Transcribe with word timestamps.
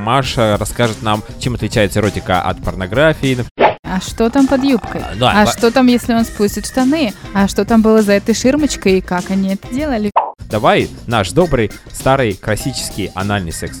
Маша 0.00 0.56
расскажет 0.58 1.02
нам, 1.02 1.22
чем 1.38 1.54
отличается 1.54 2.00
эротика 2.00 2.42
от 2.42 2.62
порнографии. 2.62 3.44
А 3.84 4.00
что 4.00 4.30
там 4.30 4.46
под 4.46 4.64
юбкой? 4.64 5.02
Да, 5.16 5.32
а 5.32 5.44
ба- 5.44 5.52
что 5.52 5.70
там, 5.70 5.86
если 5.88 6.14
он 6.14 6.24
спустит 6.24 6.66
штаны? 6.66 7.12
А 7.34 7.48
что 7.48 7.64
там 7.64 7.82
было 7.82 8.02
за 8.02 8.12
этой 8.12 8.34
ширмочкой 8.34 8.98
и 8.98 9.00
как 9.00 9.30
они 9.30 9.54
это 9.54 9.72
делали? 9.72 10.10
Давай 10.48 10.88
наш 11.06 11.30
добрый, 11.32 11.70
старый, 11.92 12.34
классический 12.34 13.10
анальный 13.14 13.52
секс. 13.52 13.78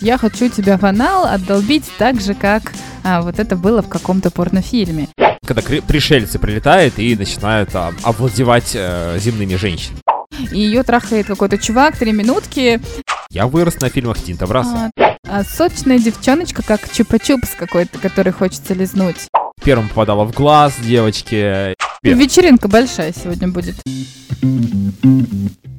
Я 0.00 0.18
хочу 0.18 0.48
тебя 0.48 0.76
в 0.78 0.84
анал 0.84 1.24
отдолбить 1.24 1.90
так 1.98 2.20
же, 2.20 2.34
как 2.34 2.72
а, 3.02 3.22
вот 3.22 3.38
это 3.38 3.56
было 3.56 3.82
в 3.82 3.88
каком-то 3.88 4.30
порнофильме. 4.30 5.08
Когда 5.46 5.62
пришельцы 5.62 6.38
прилетают 6.38 6.98
и 6.98 7.16
начинают 7.16 7.74
а, 7.74 7.92
овладевать 8.02 8.72
э, 8.74 9.18
земными 9.18 9.56
женщинами. 9.56 10.00
И 10.52 10.60
ее 10.60 10.82
трахает 10.82 11.26
какой-то 11.26 11.56
чувак, 11.56 11.96
три 11.96 12.12
минутки. 12.12 12.80
Я 13.30 13.46
вырос 13.46 13.80
на 13.80 13.88
фильмах 13.90 14.18
Тинта 14.18 14.46
Браса. 14.46 14.90
А, 14.96 15.16
а 15.24 15.44
сочная 15.44 15.98
девчоночка, 15.98 16.62
как 16.62 16.84
чупа-чупс 16.84 17.50
какой-то, 17.58 17.98
который 17.98 18.32
хочется 18.32 18.74
лизнуть. 18.74 19.28
Первым 19.62 19.88
попадала 19.88 20.24
в 20.24 20.32
глаз 20.32 20.74
девочки. 20.80 21.74
Привет. 22.02 22.18
Вечеринка 22.18 22.68
большая 22.68 23.12
сегодня 23.12 23.48
будет. 23.48 23.76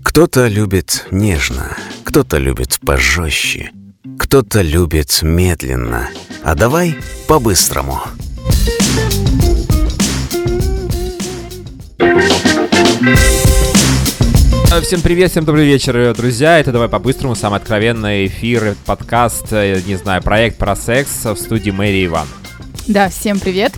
Кто-то 0.04 0.48
любит 0.48 1.08
нежно, 1.12 1.78
кто-то 2.04 2.38
любит 2.38 2.80
пожестче, 2.86 3.72
кто-то 4.18 4.62
любит 4.62 5.20
медленно. 5.22 6.10
А 6.44 6.56
давай 6.56 6.98
по-быстрому. 7.28 8.02
Э, 12.00 13.37
Всем 14.68 15.02
привет, 15.02 15.32
всем 15.32 15.46
добрый 15.46 15.66
вечер, 15.66 15.96
э, 15.98 16.14
друзья. 16.14 16.60
Это 16.60 16.72
«Давай 16.72 16.88
по-быстрому», 16.90 17.36
самый 17.36 17.56
откровенный 17.56 18.28
эфир, 18.28 18.76
подкаст, 18.86 19.48
э, 19.52 19.82
не 19.88 19.96
знаю, 19.96 20.22
проект 20.22 20.58
про 20.58 20.76
секс 20.76 21.24
в 21.24 21.36
студии 21.38 21.72
Мэри 21.72 22.06
Иван. 22.06 22.28
Да, 22.86 23.10
всем 23.10 23.40
привет. 23.40 23.74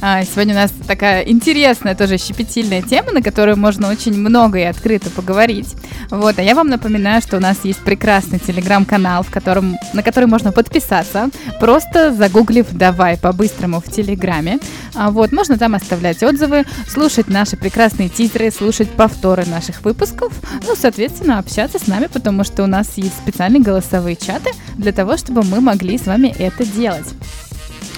А, 0.00 0.22
Сегодня 0.24 0.54
у 0.54 0.58
нас 0.58 0.72
такая 0.86 1.22
интересная, 1.22 1.94
тоже 1.94 2.18
щепетильная 2.18 2.82
тема, 2.82 3.12
на 3.12 3.22
которую 3.22 3.56
можно 3.56 3.90
очень 3.90 4.14
много 4.14 4.58
и 4.58 4.62
открыто 4.62 5.10
поговорить. 5.10 5.74
Вот, 6.10 6.38
а 6.38 6.42
я 6.42 6.54
вам 6.54 6.68
напоминаю, 6.68 7.22
что 7.22 7.38
у 7.38 7.40
нас 7.40 7.58
есть 7.64 7.80
прекрасный 7.80 8.38
телеграм-канал, 8.38 9.22
в 9.22 9.30
котором, 9.30 9.76
на 9.92 10.02
который 10.02 10.26
можно 10.26 10.52
подписаться, 10.52 11.30
просто 11.60 12.12
загуглив 12.12 12.66
«Давай 12.72 13.16
по-быстрому» 13.16 13.80
в 13.80 13.90
телеграме. 13.90 14.58
А, 14.94 15.10
Вот, 15.10 15.32
можно 15.32 15.58
там 15.58 15.74
оставлять 15.74 16.22
отзывы, 16.22 16.64
слушать 16.88 17.28
наши 17.28 17.56
прекрасные 17.56 18.08
титры, 18.08 18.50
слушать 18.50 18.90
повторы 18.90 19.46
наших 19.46 19.82
выпусков, 19.84 20.32
ну, 20.66 20.74
соответственно, 20.76 21.38
общаться 21.38 21.78
с 21.78 21.86
нами, 21.86 22.08
потому 22.12 22.44
что 22.44 22.62
у 22.62 22.66
нас 22.66 22.92
есть 22.96 23.16
специальные 23.16 23.62
голосовые 23.62 24.16
чаты 24.16 24.50
для 24.76 24.92
того, 24.92 25.16
чтобы 25.16 25.42
мы 25.42 25.60
могли 25.60 25.98
с 25.98 26.06
вами 26.06 26.34
это 26.38 26.64
делать. 26.64 27.06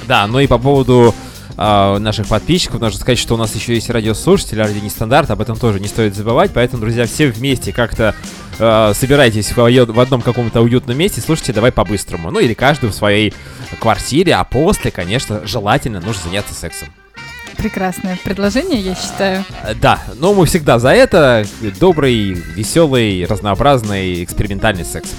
Да, 0.06 0.26
ну 0.26 0.38
и 0.38 0.46
по 0.46 0.58
поводу 0.58 1.14
э, 1.56 1.98
наших 1.98 2.26
подписчиков, 2.28 2.80
нужно 2.80 2.98
сказать, 2.98 3.18
что 3.18 3.34
у 3.34 3.36
нас 3.36 3.54
еще 3.54 3.74
есть 3.74 3.90
радиослушатели, 3.90 4.58
радио 4.58 4.80
нестандарт, 4.80 5.30
об 5.30 5.40
этом 5.40 5.56
тоже 5.56 5.80
не 5.80 5.88
стоит 5.88 6.14
забывать, 6.14 6.50
поэтому, 6.54 6.80
друзья, 6.82 7.06
все 7.06 7.28
вместе 7.28 7.72
как-то 7.72 8.14
э, 8.58 8.92
собирайтесь 8.94 9.50
в, 9.52 9.56
в 9.56 10.00
одном 10.00 10.22
каком-то 10.22 10.60
уютном 10.60 10.96
месте, 10.96 11.20
слушайте 11.20 11.52
«Давай 11.52 11.72
по-быстрому», 11.72 12.30
ну 12.30 12.38
или 12.38 12.54
каждый 12.54 12.90
в 12.90 12.94
своей 12.94 13.34
квартире, 13.80 14.34
а 14.34 14.44
после, 14.44 14.90
конечно, 14.90 15.46
желательно 15.46 16.00
нужно 16.00 16.22
заняться 16.24 16.54
сексом. 16.54 16.88
Прекрасное 17.56 18.18
предложение, 18.22 18.80
я 18.80 18.94
считаю. 18.94 19.44
Э, 19.62 19.74
Да, 19.74 20.00
но 20.18 20.34
мы 20.34 20.46
всегда 20.46 20.78
за 20.78 20.90
это. 20.90 21.46
Добрый, 21.80 22.32
веселый, 22.34 23.24
разнообразный, 23.24 24.22
экспериментальный 24.22 24.84
секс. 24.84 25.10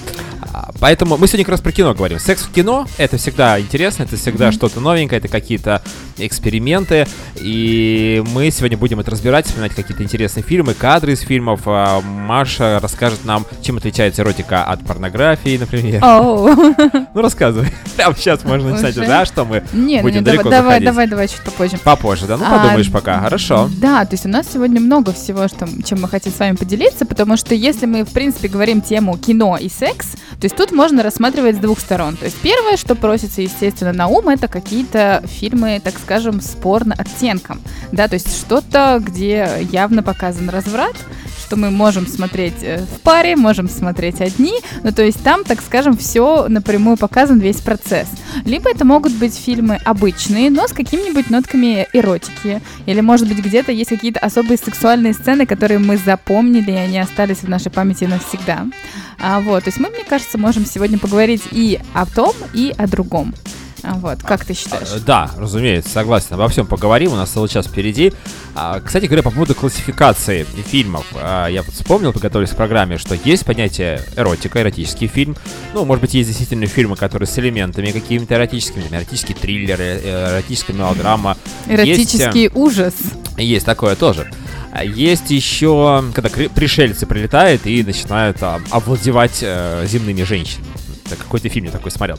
Поэтому 0.80 1.16
мы 1.16 1.26
сегодня 1.26 1.44
как 1.44 1.52
раз 1.52 1.60
про 1.60 1.72
кино 1.72 1.92
говорим. 1.92 2.18
Секс 2.20 2.42
в 2.42 2.52
кино— 2.52 2.86
это 2.98 3.16
всегда 3.16 3.60
интересно, 3.60 4.04
это 4.04 4.16
всегда 4.16 4.46
Мгм. 4.46 4.52
что-то 4.52 4.80
новенькое, 4.80 5.18
это 5.18 5.26
какие-то 5.28 5.82
эксперименты. 6.18 7.06
И 7.36 8.22
мы 8.32 8.50
сегодня 8.50 8.76
будем 8.78 9.00
это 9.00 9.10
разбирать, 9.10 9.46
вспоминать 9.46 9.74
какие-то 9.74 10.02
интересные 10.02 10.42
фильмы, 10.44 10.74
кадры 10.74 11.12
из 11.12 11.20
фильмов. 11.20 11.62
А 11.66 12.00
Маша 12.00 12.78
расскажет 12.80 13.24
нам, 13.24 13.44
чем 13.62 13.76
отличается 13.78 14.22
эротика 14.22 14.64
от 14.64 14.84
порнографии, 14.84 15.56
например. 15.58 16.02
Оу. 16.04 16.48
Ну, 17.14 17.22
рассказывай. 17.22 17.68
Прямо 17.96 18.14
сейчас 18.14 18.44
можно 18.44 18.70
начинать, 18.70 18.96
Уже? 18.96 19.06
да, 19.06 19.24
что 19.24 19.44
мы 19.44 19.64
Не, 19.72 19.96
ну 19.96 20.02
будем 20.02 20.18
не, 20.18 20.24
далеко 20.24 20.44
давай, 20.50 20.58
давай, 20.58 20.68
заходить. 20.70 20.86
давай, 20.86 21.06
давай, 21.08 21.28
чуть 21.28 21.40
попозже. 21.40 21.78
попозже, 21.78 22.26
да? 22.26 22.36
Ну, 22.36 22.44
А, 22.46 22.58
подумаешь 22.58 22.90
пока. 22.92 23.20
Хорошо. 23.20 23.68
Да, 23.78 24.04
то 24.04 24.14
есть 24.14 24.26
у 24.26 24.28
нас 24.28 24.46
сегодня 24.52 24.80
много 24.80 25.12
всего, 25.12 25.48
что, 25.48 25.66
чем 25.84 26.02
мы 26.02 26.08
хотим 26.08 26.32
с 26.32 26.38
вами 26.38 26.54
поделиться, 26.54 27.06
потому 27.06 27.36
что 27.36 27.54
если 27.54 27.86
мы, 27.86 28.04
в 28.04 28.10
принципе, 28.10 28.48
говорим 28.48 28.80
тему 28.82 29.16
кино 29.18 29.56
и 29.56 29.68
секс, 29.68 30.12
то 30.12 30.44
есть 30.44 30.54
тут 30.56 30.67
можно 30.72 31.02
рассматривать 31.02 31.56
с 31.56 31.58
двух 31.58 31.80
сторон. 31.80 32.16
То 32.16 32.26
есть 32.26 32.38
первое, 32.40 32.76
что 32.76 32.94
просится, 32.94 33.42
естественно, 33.42 33.92
на 33.92 34.06
ум, 34.06 34.28
это 34.28 34.48
какие-то 34.48 35.22
фильмы, 35.26 35.80
так 35.82 35.98
скажем, 35.98 36.40
с 36.40 36.50
порно-оттенком. 36.50 37.60
Да, 37.92 38.08
то 38.08 38.14
есть 38.14 38.36
что-то, 38.36 39.00
где 39.00 39.66
явно 39.70 40.02
показан 40.02 40.48
разврат, 40.50 40.96
что 41.48 41.56
мы 41.56 41.70
можем 41.70 42.06
смотреть 42.06 42.62
э, 42.62 42.84
в 42.84 43.00
паре, 43.00 43.34
можем 43.34 43.70
смотреть 43.70 44.20
одни, 44.20 44.52
ну 44.84 44.92
то 44.92 45.02
есть 45.02 45.22
там, 45.22 45.44
так 45.44 45.62
скажем, 45.62 45.96
все 45.96 46.46
напрямую 46.46 46.98
показан 46.98 47.38
весь 47.38 47.62
процесс. 47.62 48.06
Либо 48.44 48.70
это 48.70 48.84
могут 48.84 49.14
быть 49.14 49.34
фильмы 49.34 49.78
обычные, 49.82 50.50
но 50.50 50.68
с 50.68 50.74
какими-нибудь 50.74 51.30
нотками 51.30 51.88
эротики, 51.94 52.60
или 52.84 53.00
может 53.00 53.26
быть 53.28 53.38
где-то 53.38 53.72
есть 53.72 53.88
какие-то 53.88 54.20
особые 54.20 54.58
сексуальные 54.58 55.14
сцены, 55.14 55.46
которые 55.46 55.78
мы 55.78 55.96
запомнили, 55.96 56.70
и 56.70 56.74
они 56.74 56.98
остались 56.98 57.38
в 57.38 57.48
нашей 57.48 57.72
памяти 57.72 58.04
навсегда. 58.04 58.66
А, 59.18 59.40
вот, 59.40 59.64
то 59.64 59.68
есть 59.68 59.80
мы, 59.80 59.88
мне 59.88 60.04
кажется, 60.04 60.36
можем 60.36 60.66
сегодня 60.66 60.98
поговорить 60.98 61.44
и 61.50 61.80
о 61.94 62.04
том, 62.04 62.34
и 62.52 62.74
о 62.76 62.86
другом. 62.86 63.34
Вот, 63.82 64.22
как 64.22 64.44
ты 64.44 64.54
считаешь? 64.54 64.88
А, 64.92 65.00
Да, 65.00 65.30
разумеется, 65.36 65.90
согласен. 65.90 66.34
Обо 66.34 66.48
всем 66.48 66.66
поговорим, 66.66 67.12
у 67.12 67.16
нас 67.16 67.30
целый 67.30 67.48
час 67.48 67.66
впереди. 67.66 68.12
А, 68.54 68.80
Кстати 68.80 69.06
говоря, 69.06 69.22
по 69.22 69.30
поводу 69.30 69.54
классификации 69.54 70.44
фильмов. 70.66 71.06
а, 71.14 71.46
Я 71.48 71.62
вот 71.62 71.74
вспомнил, 71.74 72.12
подготовились 72.12 72.50
к 72.50 72.56
программе, 72.56 72.98
что 72.98 73.14
есть 73.24 73.44
понятие 73.44 74.02
эротика, 74.16 74.60
эротический 74.60 75.06
фильм. 75.06 75.36
Ну, 75.74 75.84
может 75.84 76.02
быть, 76.02 76.14
есть 76.14 76.28
действительно 76.28 76.66
фильмы, 76.66 76.96
которые 76.96 77.26
с 77.28 77.38
элементами 77.38 77.90
какими-то 77.90 78.34
эротическими, 78.34 78.84
эротический 78.90 79.34
триллер, 79.34 79.78
э, 79.80 80.32
эротическая 80.36 80.74
мелодрама. 80.76 81.36
Эротический 81.68 82.50
ужас. 82.54 82.94
Есть 83.36 83.66
такое 83.66 83.94
тоже. 83.94 84.30
А 84.72 84.84
Есть 84.84 85.30
еще, 85.30 86.04
когда 86.14 86.28
пришельцы 86.28 87.06
прилетают 87.06 87.66
и 87.66 87.82
начинают 87.82 88.42
а, 88.42 88.60
овладевать 88.70 89.38
э, 89.42 89.86
земными 89.88 90.22
женщинами. 90.24 90.66
Это 91.06 91.16
какой-то 91.16 91.48
фильм 91.48 91.66
я 91.66 91.70
такой 91.72 91.90
смотрел. 91.90 92.18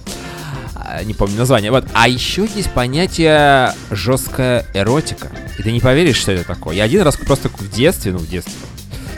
А, 0.81 1.03
Не 1.03 1.13
помню 1.13 1.37
название. 1.37 1.71
Вот. 1.71 1.85
А 1.93 2.07
еще 2.07 2.47
есть 2.55 2.71
понятие 2.71 3.73
жесткая 3.91 4.65
эротика. 4.73 5.29
И 5.57 5.63
ты 5.63 5.71
не 5.71 5.79
поверишь, 5.79 6.17
что 6.17 6.31
это 6.31 6.45
такое. 6.45 6.75
Я 6.75 6.83
один 6.83 7.01
раз 7.01 7.17
просто 7.17 7.49
в 7.49 7.71
детстве, 7.71 8.11
ну 8.13 8.19
в 8.19 8.27
детстве, 8.27 8.53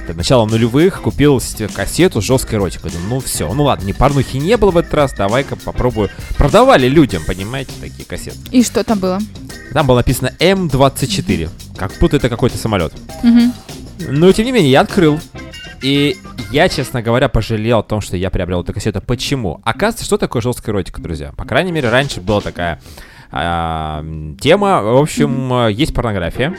это 0.07 0.17
начало 0.17 0.45
нулевых, 0.45 1.01
купил 1.01 1.41
кассету 1.73 2.21
с 2.21 2.25
жесткой 2.25 2.57
эротикой. 2.57 2.91
Думаю, 2.91 3.09
ну 3.09 3.19
все, 3.19 3.51
ну 3.53 3.63
ладно, 3.63 3.85
не 3.85 3.93
порнухи 3.93 4.37
не 4.37 4.57
было 4.57 4.71
в 4.71 4.77
этот 4.77 4.93
раз, 4.93 5.13
давай-ка 5.13 5.55
попробую. 5.55 6.09
Продавали 6.37 6.87
людям, 6.87 7.23
понимаете, 7.25 7.71
такие 7.79 8.05
кассеты. 8.05 8.37
И 8.51 8.63
что 8.63 8.83
там 8.83 8.99
было? 8.99 9.19
Там 9.73 9.87
было 9.87 9.97
написано 9.97 10.33
М24, 10.39 11.49
как 11.77 11.93
будто 11.99 12.17
это 12.17 12.29
какой-то 12.29 12.57
самолет. 12.57 12.93
Мгм. 13.23 13.53
Но, 13.99 14.31
тем 14.31 14.45
не 14.45 14.51
менее, 14.51 14.71
я 14.71 14.81
открыл. 14.81 15.19
И 15.81 16.17
я, 16.51 16.69
честно 16.69 17.01
говоря, 17.01 17.27
пожалел 17.27 17.79
о 17.79 17.83
том, 17.83 18.01
что 18.01 18.15
я 18.15 18.29
приобрел 18.29 18.61
эту 18.61 18.73
кассету. 18.73 19.01
Почему? 19.01 19.61
Оказывается, 19.63 20.05
что 20.05 20.17
такое 20.17 20.41
жесткая 20.41 20.73
эротика, 20.73 21.01
друзья? 21.01 21.33
По 21.35 21.45
крайней 21.45 21.71
мере, 21.71 21.89
раньше 21.89 22.21
была 22.21 22.41
такая 22.41 22.79
а, 23.31 24.05
тема. 24.39 24.81
В 24.81 24.97
общем, 24.97 25.53
э, 25.53 25.71
есть 25.71 25.93
порнография. 25.93 26.55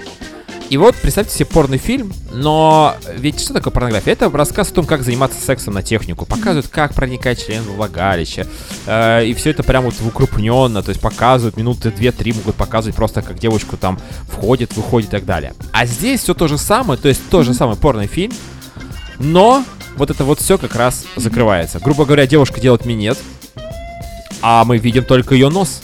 И 0.70 0.78
вот 0.78 0.94
представьте 0.96 1.34
себе 1.34 1.44
порный 1.44 1.76
фильм, 1.76 2.14
но 2.32 2.96
ведь 3.14 3.40
что 3.40 3.52
такое 3.52 3.70
порнография? 3.70 4.14
Это 4.14 4.30
рассказ 4.30 4.70
о 4.70 4.74
том, 4.74 4.86
как 4.86 5.02
заниматься 5.02 5.38
сексом 5.38 5.74
на 5.74 5.82
технику. 5.82 6.24
Показывают, 6.24 6.68
как 6.68 6.94
проникать 6.94 7.44
член 7.44 7.62
в 7.62 7.74
влагалище. 7.74 8.46
Э, 8.86 9.22
и 9.24 9.34
все 9.34 9.50
это 9.50 9.62
прям 9.62 9.84
вот 9.84 9.94
укрупненно, 10.00 10.82
то 10.82 10.88
есть 10.88 11.00
показывают 11.00 11.58
минуты 11.58 11.90
2-3, 11.90 12.36
могут 12.38 12.54
показывать 12.56 12.96
просто, 12.96 13.20
как 13.20 13.38
девочку 13.38 13.76
там 13.76 14.00
входит, 14.24 14.74
выходит 14.74 15.10
и 15.10 15.12
так 15.12 15.26
далее. 15.26 15.52
А 15.72 15.84
здесь 15.84 16.22
все 16.22 16.32
то 16.32 16.48
же 16.48 16.56
самое, 16.56 16.98
то 16.98 17.08
есть 17.08 17.20
тот 17.28 17.44
же 17.44 17.52
самый 17.52 17.76
порный 17.76 18.06
фильм, 18.06 18.32
но 19.22 19.64
вот 19.96 20.10
это 20.10 20.24
вот 20.24 20.40
все 20.40 20.58
как 20.58 20.74
раз 20.74 21.04
закрывается. 21.16 21.78
Грубо 21.78 22.04
говоря, 22.04 22.26
девушка 22.26 22.60
делает 22.60 22.84
минет, 22.84 23.18
а 24.42 24.64
мы 24.64 24.78
видим 24.78 25.04
только 25.04 25.34
ее 25.34 25.48
нос. 25.48 25.82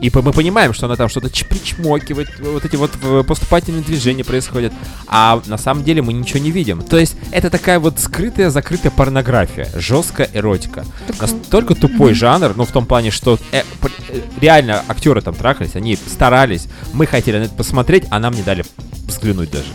И 0.00 0.10
мы 0.12 0.32
понимаем, 0.32 0.74
что 0.74 0.84
она 0.84 0.96
там 0.96 1.08
что-то 1.08 1.30
причмокивает, 1.48 2.28
вот 2.38 2.62
эти 2.62 2.76
вот 2.76 2.90
э, 3.02 3.22
поступательные 3.26 3.82
движения 3.82 4.22
происходят, 4.22 4.70
а 5.06 5.40
на 5.46 5.56
самом 5.56 5.82
деле 5.82 6.02
мы 6.02 6.12
ничего 6.12 6.40
не 6.40 6.50
видим. 6.50 6.82
То 6.82 6.98
есть 6.98 7.16
это 7.30 7.48
такая 7.48 7.78
вот 7.78 7.98
скрытая, 7.98 8.50
закрытая 8.50 8.92
порнография, 8.92 9.66
жесткая 9.76 10.28
эротика. 10.34 10.84
Настолько 11.18 11.74
тупой 11.74 12.12
жанр, 12.12 12.52
ну 12.54 12.66
в 12.66 12.72
том 12.72 12.84
плане, 12.84 13.10
что 13.10 13.38
э, 13.50 13.62
э, 14.10 14.20
реально 14.42 14.82
актеры 14.88 15.22
там 15.22 15.34
трахались, 15.34 15.74
они 15.74 15.96
старались, 15.96 16.66
мы 16.92 17.06
хотели 17.06 17.38
на 17.38 17.44
это 17.44 17.54
посмотреть, 17.54 18.04
а 18.10 18.18
нам 18.18 18.34
не 18.34 18.42
дали 18.42 18.62
взглянуть 19.06 19.50
даже. 19.50 19.68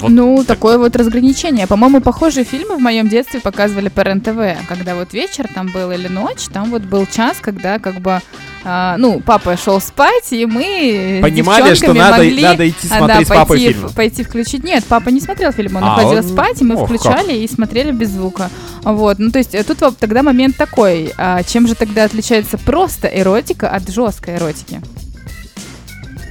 Вот 0.00 0.10
ну, 0.10 0.44
такое 0.44 0.78
вот 0.78 0.94
разграничение. 0.94 1.66
По-моему, 1.66 2.00
похожие 2.00 2.44
фильмы 2.44 2.76
в 2.76 2.80
моем 2.80 3.08
детстве 3.08 3.40
показывали 3.40 3.88
по 3.88 4.00
РЕН-ТВ. 4.00 4.68
Когда 4.68 4.94
вот 4.94 5.12
вечер 5.12 5.48
там 5.52 5.68
был 5.68 5.90
или 5.90 6.06
ночь, 6.06 6.44
там 6.52 6.70
вот 6.70 6.82
был 6.82 7.06
час, 7.06 7.38
когда 7.40 7.78
как 7.80 8.00
бы 8.00 8.20
а, 8.64 8.96
ну, 8.98 9.20
папа 9.20 9.56
шел 9.56 9.80
спать, 9.80 10.32
и 10.32 10.46
мы 10.46 11.20
Понимали, 11.22 11.74
что 11.74 11.92
надо, 11.94 12.18
могли, 12.18 12.42
надо 12.42 12.68
идти 12.68 12.88
а, 12.90 12.98
смотреть 12.98 13.28
да, 13.28 13.34
папой 13.34 13.58
пойти, 13.58 13.72
фильм. 13.72 13.90
пойти 13.90 14.22
включить. 14.24 14.64
Нет, 14.64 14.84
папа 14.88 15.08
не 15.08 15.20
смотрел 15.20 15.52
фильм, 15.52 15.76
он 15.76 15.84
А, 15.84 15.94
уходил 15.94 16.18
он- 16.18 16.22
спать, 16.22 16.60
и 16.60 16.64
мы 16.64 16.76
ох, 16.76 16.84
включали 16.84 17.38
и 17.38 17.48
смотрели 17.48 17.92
без 17.92 18.10
звука. 18.10 18.50
Вот, 18.82 19.18
ну 19.18 19.30
то 19.30 19.38
есть 19.38 19.54
э, 19.54 19.64
тут 19.64 19.98
тогда 19.98 20.22
момент 20.22 20.56
такой, 20.56 21.12
а 21.16 21.42
чем 21.42 21.66
же 21.66 21.74
тогда 21.74 22.04
отличается 22.04 22.58
просто 22.58 23.08
эротика 23.08 23.68
от 23.70 23.88
жесткой 23.88 24.36
эротики? 24.36 24.80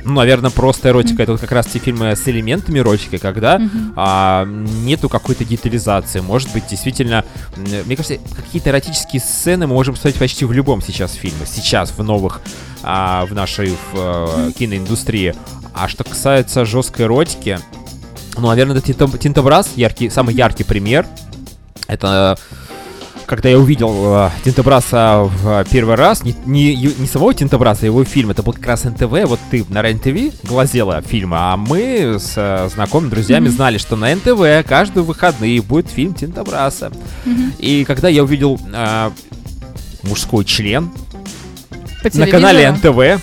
Ну, 0.08 0.14
наверное, 0.14 0.52
просто 0.52 0.88
эротика. 0.88 1.22
Это 1.22 1.34
вот 1.34 1.42
как 1.42 1.52
раз 1.52 1.66
те 1.68 1.80
фильмы 1.80 2.16
с 2.16 2.26
элементами 2.30 2.80
эротики, 2.80 3.18
когда 3.18 3.60
Мгм. 3.60 3.94
а, 3.98 4.46
нету 4.46 5.10
какой-то 5.10 5.44
детализации. 5.44 6.22
Может 6.22 6.54
быть, 6.54 6.66
действительно, 6.70 7.26
мне 7.58 7.96
кажется, 7.98 8.18
какие-то 8.34 8.70
эротические 8.70 9.22
сцены 9.22 9.68
мы 9.68 9.74
можем 9.74 9.96
посмотреть 9.96 10.18
почти 10.18 10.46
в 10.46 10.54
любом 10.54 10.82
сейчас 10.82 11.12
фильме. 11.14 11.46
Сейчас, 11.46 11.92
в 11.92 12.02
новых, 12.04 12.40
а, 12.84 13.26
в 13.26 13.34
нашей 13.34 13.72
в, 13.92 13.96
э, 13.96 14.52
киноиндустрии. 14.58 15.36
А 15.74 15.90
что 15.90 16.06
касается 16.06 16.64
жесткой 16.64 17.06
эротики, 17.08 17.60
ну, 18.38 18.48
наверное, 18.48 18.78
это 18.78 18.86
Тинто- 18.88 19.18
Тинтобраз, 19.18 19.72
яркий, 19.76 20.10
самый 20.10 20.34
яркий 20.34 20.64
пример. 20.64 21.06
Это 21.88 22.38
когда 23.28 23.50
я 23.50 23.60
увидел 23.60 23.92
э, 24.16 24.30
Тинтобраса 24.44 25.24
в 25.26 25.66
первый 25.70 25.96
раз, 25.96 26.24
не, 26.24 26.34
не, 26.46 26.76
не 26.76 27.08
самого 27.08 27.34
Тинтобраса, 27.34 27.82
а 27.84 27.86
его 27.86 28.04
фильм, 28.06 28.32
это 28.32 28.42
был 28.42 28.54
как 28.54 28.66
раз 28.66 28.86
НТВ, 28.86 29.12
вот 29.26 29.40
ты 29.52 29.66
на 29.70 29.82
РЕН-ТВ 29.82 30.48
глазела 30.48 31.02
фильмы, 31.02 31.36
а 31.38 31.58
мы 31.58 32.16
с 32.20 32.34
э, 32.38 32.70
знакомыми 32.74 33.10
друзьями 33.10 33.48
Мгм. 33.50 33.56
знали, 33.56 33.78
что 33.78 33.96
на 33.98 34.16
НТВ 34.16 34.66
каждые 34.68 35.04
выходные 35.04 35.62
будет 35.62 35.90
фильм 35.90 36.14
Тинтобраса. 36.14 36.92
Мгм. 37.26 37.54
И 37.60 37.84
когда 37.86 38.08
я 38.08 38.24
увидел 38.24 38.60
э, 38.74 39.12
мужской 40.04 40.46
член 40.46 40.90
на 42.14 42.28
канале? 42.28 42.72
НТВ 42.72 43.22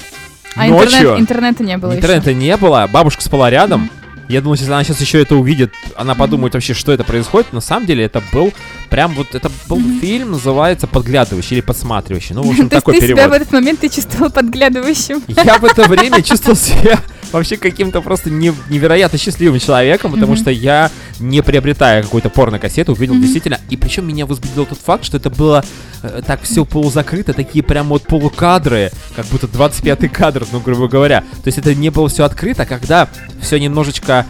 А 0.57 0.67
ночью, 0.67 1.17
интернет- 1.17 1.21
интернета 1.21 1.65
не 1.65 1.77
было 1.79 1.91
еще. 1.93 2.01
интернета 2.01 2.35
не 2.35 2.57
было, 2.59 2.89
бабушка 2.93 3.23
спала 3.23 3.49
рядом, 3.51 3.91
я 4.29 4.41
думал, 4.41 4.55
если 4.55 4.67
она 4.67 4.85
сейчас 4.85 5.01
еще 5.01 5.21
это 5.21 5.37
увидит, 5.37 5.73
она 5.97 6.15
подумает 6.15 6.55
вообще, 6.55 6.75
что 6.75 6.93
это 6.93 7.05
происходит. 7.05 7.53
На 7.53 7.61
самом 7.61 7.87
деле 7.87 8.05
это 8.05 8.23
был 8.33 8.53
прям 8.91 9.13
вот, 9.15 9.35
это 9.35 9.51
был 9.69 9.81
фильм, 10.01 10.33
называется 10.33 10.87
«Подглядывающий» 10.87 11.57
или 11.57 11.61
«Подсматривающий». 11.61 12.35
Ну, 12.35 12.43
в 12.43 12.51
общем, 12.51 12.69
такой 12.71 12.95
ты 12.95 13.01
себя 13.01 13.17
перевод. 13.17 13.31
в 13.31 13.35
этот 13.35 13.53
момент 13.53 13.81
ты 13.81 13.89
чувствовал 13.89 14.31
подглядывающим. 14.31 15.23
Я 15.29 15.59
в 15.59 15.65
это 15.65 15.89
время 15.89 16.23
чувствовал 16.23 16.57
себя 16.57 16.99
вообще 17.35 17.57
каким-то 17.57 18.01
просто 18.01 18.31
не- 18.31 18.53
невероятно 18.71 19.19
счастливым 19.19 19.59
человеком, 19.61 20.13
потому 20.13 20.37
что 20.37 20.51
я, 20.51 20.91
не 21.21 21.43
приобретая 21.43 22.03
какую-то 22.03 22.31
порно-кассету, 22.31 22.93
увидел 22.93 23.15
действительно... 23.17 23.61
И 23.71 23.77
причем 23.77 24.07
меня 24.07 24.27
возбудил 24.27 24.67
тот 24.67 24.79
факт, 24.79 25.05
что 25.05 25.17
это 25.17 25.31
было 25.31 25.65
э, 26.03 26.23
так 26.27 26.43
все 26.43 26.65
полузакрыто, 26.65 27.33
такие 27.33 27.63
прям 27.63 27.89
вот 27.89 28.03
полукадры, 28.05 28.91
как 29.17 29.27
будто 29.27 29.47
25-й 29.47 30.09
кадр, 30.09 30.47
ну, 30.53 30.61
грубо 30.61 30.89
говоря. 30.89 31.21
То 31.21 31.47
есть 31.49 31.59
это 31.59 31.75
не 31.75 31.91
было 31.91 32.09
все 32.09 32.25
открыто, 32.25 32.63
а 32.63 32.67
когда 32.67 33.09
все 33.41 33.59
немножечко 33.59 34.27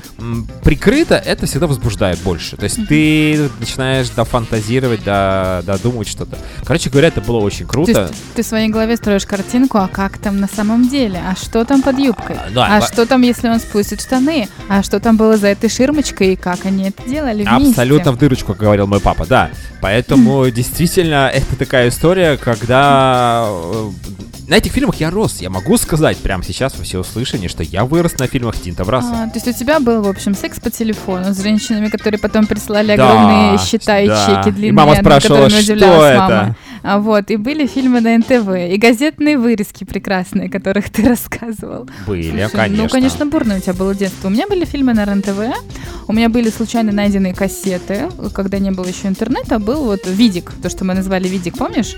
прикрыто, 0.62 1.15
это 1.17 1.47
всегда 1.47 1.67
возбуждает 1.67 2.19
больше. 2.21 2.57
То 2.57 2.65
есть 2.65 2.87
ты 2.89 3.49
начинаешь 3.61 4.09
дофантазировать, 4.11 5.05
до, 5.05 5.62
додумывать 5.67 6.09
что-то. 6.09 6.39
Короче 6.65 6.91
говоря, 6.91 7.09
это 7.09 7.21
было 7.21 7.39
очень 7.41 7.67
То 7.67 7.73
круто. 7.73 8.03
есть 8.03 8.15
ты 8.35 8.43
в 8.43 8.47
своей 8.47 8.69
голове 8.69 8.97
строишь 8.97 9.27
картинку, 9.27 9.79
а 9.79 9.89
как 9.89 10.19
там 10.19 10.39
на 10.41 10.49
самом 10.49 10.89
деле? 10.89 11.21
А 11.27 11.37
что 11.37 11.65
там 11.65 11.83
под 11.83 11.99
юбкой? 11.99 12.37
А, 12.37 12.50
да, 12.50 12.67
а 12.67 12.81
ба- 12.81 12.87
что 12.94 13.06
там, 13.06 13.23
если 13.23 13.49
он 13.49 13.58
спустит 13.58 14.00
штаны? 14.00 14.49
А 14.69 14.85
что 14.85 15.00
там 15.00 15.17
было 15.17 15.37
за 15.37 15.49
этой 15.49 15.69
ширмочкой 15.69 16.35
и 16.35 16.37
как 16.37 16.64
они 16.64 16.88
это 16.91 17.02
делали 17.08 17.43
вместе? 17.43 17.70
Абсолютно 17.70 18.12
в 18.12 18.19
дырочку, 18.19 18.52
как 18.52 18.62
говорил 18.62 18.87
мой 18.87 19.00
папа, 19.00 19.26
да. 19.26 19.50
Поэтому 19.81 20.49
действительно 20.50 21.29
это 21.35 21.56
такая 21.56 21.88
история, 21.88 22.37
когда 22.37 23.46
э, 23.49 23.91
на 24.46 24.55
этих 24.55 24.73
фильмах 24.73 24.96
я 24.96 25.11
рос. 25.11 25.41
Я 25.41 25.50
могу 25.50 25.76
сказать 25.76 26.19
прямо 26.19 26.44
сейчас 26.44 26.76
во 26.79 26.85
всеуслышание, 26.85 27.49
что 27.49 27.64
я 27.64 27.85
вырос 27.85 28.19
на 28.19 28.29
фильмах 28.29 28.56
Тинта 28.61 28.85
Браса. 28.85 29.25
А, 29.25 29.26
то 29.26 29.32
есть 29.35 29.49
у 29.49 29.52
тебя 29.52 29.81
был, 29.81 30.02
в 30.02 30.08
общем, 30.08 30.37
секс 30.37 30.61
по 30.61 30.70
телефону 30.70 31.35
с 31.35 31.43
женщинами, 31.43 31.88
которые 31.88 32.20
потом 32.20 32.47
прислали 32.47 32.97
Да, 32.97 33.08
огромные 33.08 33.58
счета 33.58 33.99
и 33.99 34.06
да. 34.06 34.26
чеки 34.26 34.50
И 34.50 34.52
длинные, 34.52 34.73
мама 34.73 34.93
над 34.93 35.00
спрашивала, 35.00 35.50
что 35.50 35.73
это? 35.75 36.19
мама. 36.19 36.56
А 36.85 36.99
вот, 36.99 37.31
и 37.31 37.37
были 37.37 37.67
фильмы 37.67 38.03
на 38.03 38.19
НТВ, 38.19 38.51
и 38.71 38.77
газетные 38.77 39.39
вырезки 39.39 39.85
прекрасные, 39.85 40.51
которых 40.51 40.91
ты 40.91 41.03
рассказывал. 41.09 41.89
Были, 42.07 42.29
Слушай, 42.29 42.51
конечно. 42.51 42.83
Ну, 42.83 42.89
конечно, 42.91 43.27
бурное 43.27 43.57
у 43.57 43.61
тебя 43.61 43.73
было 43.73 43.95
детство. 43.95 44.29
У 44.29 44.31
меня 44.31 44.47
были 44.47 44.67
фильмы 44.67 44.93
на 44.93 45.07
РЕН-ТВ, 45.07 45.39
у 46.09 46.13
меня 46.13 46.29
были 46.29 46.51
случайно 46.51 46.93
найденные 46.93 47.35
кассеты, 47.35 48.11
когда 48.35 48.59
не 48.59 48.71
было 48.71 48.85
еще 48.85 49.09
интернета, 49.09 49.59
был 49.59 49.85
вот 49.85 50.07
видик, 50.07 50.53
то, 50.63 50.69
что 50.69 50.85
мы 50.85 50.93
назвали 50.93 51.27
видик, 51.27 51.57
помнишь? 51.57 51.97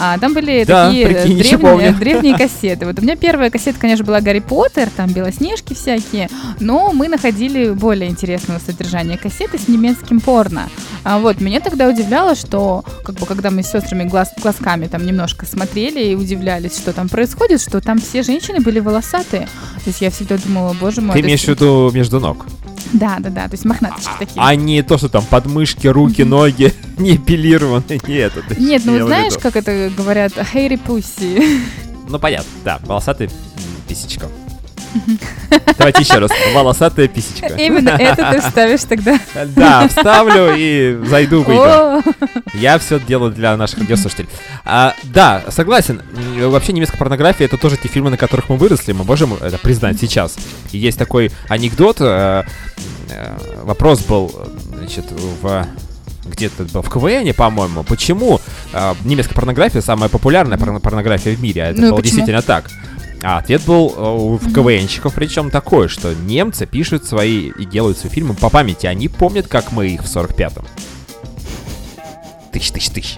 А, 0.00 0.16
там 0.18 0.32
были 0.32 0.62
Да, 0.64 0.86
такие 0.86 1.06
прикинь, 1.06 1.38
древние, 1.38 1.92
древние 1.98 2.38
кассеты. 2.38 2.86
Вот 2.86 2.98
у 3.00 3.02
меня 3.02 3.16
первая 3.16 3.50
кассета, 3.50 3.80
конечно, 3.80 4.04
была 4.04 4.20
Гарри 4.20 4.38
Поттер, 4.38 4.88
там 4.90 5.12
Белоснежки 5.12 5.74
всякие, 5.74 6.28
но 6.60 6.92
мы 6.92 7.08
находили 7.08 7.70
более 7.70 8.08
интересного 8.08 8.60
содержания 8.60 9.18
кассеты 9.18 9.58
с 9.58 9.66
немецким 9.66 10.20
порно. 10.20 10.68
А 11.02 11.18
вот 11.18 11.40
меня 11.40 11.58
тогда 11.58 11.88
удивляло, 11.88 12.36
что 12.36 12.84
как 13.04 13.16
бы 13.16 13.26
когда 13.26 13.50
мы 13.50 13.64
с 13.64 13.70
сестрами 13.70 14.04
глаз, 14.04 14.27
глазками 14.40 14.86
там 14.86 15.04
немножко 15.04 15.46
смотрели 15.46 16.02
и 16.04 16.14
удивлялись, 16.14 16.76
что 16.76 16.92
там 16.92 17.08
происходит, 17.08 17.60
что 17.60 17.80
там 17.80 17.98
все 17.98 18.22
женщины 18.22 18.60
были 18.60 18.80
волосатые. 18.80 19.48
То 19.76 19.82
есть 19.86 20.00
я 20.00 20.10
всегда 20.10 20.36
думала, 20.38 20.74
боже 20.78 21.00
мой. 21.00 21.14
Ты 21.14 21.20
имеешь 21.20 21.44
в 21.44 21.48
виду 21.48 21.90
между 21.92 22.20
ног? 22.20 22.46
Да, 22.92 23.16
да, 23.18 23.28
да, 23.30 23.44
то 23.48 23.54
есть 23.54 23.64
мохнаточки 23.64 24.10
такие. 24.18 24.40
А 24.42 24.54
не 24.54 24.82
то, 24.82 24.96
что 24.98 25.08
там 25.08 25.24
подмышки, 25.24 25.86
руки, 25.86 26.22
ноги 26.22 26.72
не 26.98 27.16
эпилированы. 27.16 28.00
Нет, 28.06 28.32
это 28.36 28.60
Нет, 28.60 28.82
ну 28.84 29.06
знаешь, 29.06 29.34
как 29.40 29.56
это 29.56 29.90
говорят, 29.96 30.32
hairy 30.36 30.80
pussy. 30.82 31.60
Ну, 32.08 32.18
понятно, 32.18 32.50
да, 32.64 32.78
волосатая 32.84 33.28
м, 33.28 33.34
писечка. 33.86 34.28
Давайте 35.78 36.02
еще 36.02 36.18
раз. 36.18 36.30
Волосатая 36.54 37.08
писечка. 37.08 37.46
Именно 37.54 37.90
это 37.90 38.30
ты 38.32 38.40
вставишь 38.40 38.82
тогда. 38.84 39.18
Да, 39.56 39.88
вставлю 39.88 40.54
и 40.56 40.98
зайду, 41.06 41.42
выйду. 41.42 42.02
Я 42.54 42.78
все 42.78 42.98
делаю 43.00 43.32
для 43.32 43.56
наших 43.56 43.78
радиослушателей. 43.80 44.28
А, 44.64 44.94
да, 45.04 45.42
согласен. 45.48 46.02
Вообще 46.38 46.72
немецкая 46.72 46.98
порнография 46.98 47.46
это 47.46 47.56
тоже 47.56 47.76
те 47.76 47.88
фильмы, 47.88 48.10
на 48.10 48.16
которых 48.16 48.48
мы 48.48 48.56
выросли. 48.56 48.92
Мы 48.92 49.04
можем 49.04 49.34
это 49.34 49.58
признать 49.58 49.98
сейчас. 50.00 50.36
И 50.72 50.78
есть 50.78 50.98
такой 50.98 51.30
анекдот. 51.48 51.98
э, 52.00 52.44
э, 53.10 53.36
Вопрос 53.62 54.00
был, 54.00 54.32
значит, 54.74 55.06
в 55.42 55.66
где-то 56.24 56.64
было 56.64 56.82
в 56.82 56.90
КВН, 56.90 57.32
по-моему, 57.34 57.84
почему 57.84 58.38
э, 58.74 58.94
немецкая 59.04 59.34
порнография 59.34 59.80
самая 59.80 60.10
популярная 60.10 60.58
порно- 60.58 60.78
порнография 60.80 61.34
в 61.34 61.40
мире, 61.42 61.62
а 61.62 61.66
это 61.70 61.80
Ну 61.80 61.88
было 61.90 61.96
почему? 61.96 62.02
действительно 62.16 62.42
так. 62.42 62.70
А 63.22 63.38
ответ 63.38 63.62
был 63.64 63.94
э, 63.96 64.00
у 64.00 64.38
КВНщиков, 64.38 65.14
причем 65.14 65.50
такой, 65.50 65.88
что 65.88 66.14
немцы 66.14 66.66
пишут 66.66 67.04
свои 67.04 67.48
и 67.48 67.64
делают 67.64 67.98
свои 67.98 68.12
фильмы 68.12 68.34
по 68.34 68.48
памяти. 68.48 68.86
Они 68.86 69.08
помнят, 69.08 69.48
как 69.48 69.72
мы 69.72 69.88
их 69.88 70.04
в 70.04 70.06
45-м. 70.06 70.64
Тысяч, 72.52 72.70
тысяч, 72.70 72.90
тысяч. 72.90 73.16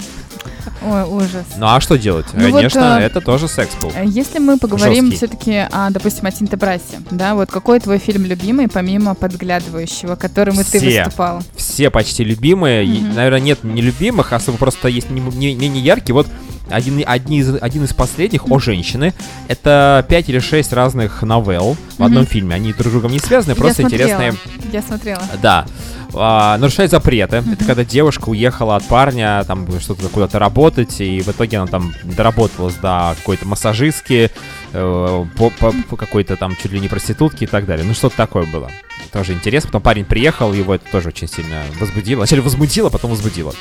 Ой, 0.82 1.02
ужас. 1.04 1.44
Ну 1.56 1.66
а 1.66 1.80
что 1.80 1.96
делать? 1.98 2.26
Ну 2.32 2.46
вот, 2.46 2.56
Конечно, 2.56 2.98
э, 3.00 3.04
это 3.04 3.20
тоже 3.20 3.48
секс 3.48 3.74
был. 3.80 3.92
Э, 3.94 4.04
Если 4.06 4.38
мы 4.38 4.58
поговорим 4.58 5.12
все-таки, 5.12 5.66
о, 5.70 5.90
допустим, 5.90 6.26
о 6.26 6.30
Тинтобрасе, 6.30 7.00
да, 7.10 7.34
вот 7.34 7.50
какой 7.50 7.80
твой 7.80 7.98
фильм 7.98 8.24
любимый, 8.24 8.68
помимо 8.68 9.14
«Подглядывающего», 9.14 10.16
которым 10.16 10.58
и 10.60 10.64
ты 10.64 10.80
выступал? 10.80 11.42
Все 11.56 11.90
почти 11.90 12.24
любимые. 12.24 12.86
Мгм. 12.86 13.14
наверное, 13.14 13.40
нет 13.40 13.62
нелюбимых, 13.64 14.32
особо 14.32 14.56
просто 14.58 14.88
есть 14.88 15.10
не- 15.10 15.20
не- 15.20 15.54
менее 15.54 15.82
яркие. 15.82 16.14
Вот 16.14 16.26
один, 16.70 17.02
одни 17.06 17.38
из, 17.40 17.54
один 17.60 17.84
из 17.84 17.92
последних 17.92 18.48
о 18.50 18.58
женщины. 18.58 19.12
Это 19.48 20.04
5 20.08 20.28
или 20.28 20.38
6 20.38 20.72
разных 20.72 21.22
новелл 21.22 21.76
в 21.98 22.02
одном 22.04 22.26
фильме. 22.26 22.54
Они 22.54 22.72
друг 22.72 22.86
с 22.88 22.90
другом 22.90 23.12
не 23.12 23.18
связаны, 23.18 23.54
просто 23.54 23.82
Я 23.82 23.88
смотрела, 23.88 24.08
интересные. 24.10 24.34
Я 24.72 24.82
смотрела. 24.82 25.22
Да. 25.42 25.66
А, 26.14 26.56
нарушает 26.58 26.90
запреты. 26.90 27.36
Это 27.36 27.46
Мгм. 27.48 27.56
когда 27.66 27.84
девушка 27.84 28.28
уехала 28.28 28.76
от 28.76 28.84
парня, 28.86 29.44
там 29.44 29.66
что-то 29.80 30.08
куда-то 30.08 30.38
работать, 30.38 31.00
и 31.00 31.20
в 31.20 31.28
итоге 31.28 31.58
она 31.58 31.66
там 31.66 31.94
доработалась 32.04 32.74
до 32.74 33.14
какой-то 33.18 33.46
массажистки, 33.46 34.30
э, 34.72 35.24
по, 35.36 35.50
по- 35.50 35.74
по 35.88 35.96
какой-то 35.96 36.36
там 36.36 36.56
чуть 36.56 36.72
ли 36.72 36.80
не 36.80 36.88
проститутки 36.88 37.44
и 37.44 37.46
так 37.46 37.66
далее. 37.66 37.84
Ну 37.86 37.94
что-то 37.94 38.16
такое 38.16 38.46
было. 38.46 38.70
Тоже 39.12 39.32
интересно. 39.32 39.68
Потом 39.68 39.82
парень 39.82 40.04
приехал, 40.04 40.52
его 40.52 40.74
это 40.74 40.84
тоже 40.90 41.08
очень 41.08 41.28
сильно 41.28 41.62
возбудило. 41.78 42.18
Вначале 42.20 42.42
возмутило, 42.42 42.90
потом 42.90 43.10
возбудило. 43.10 43.52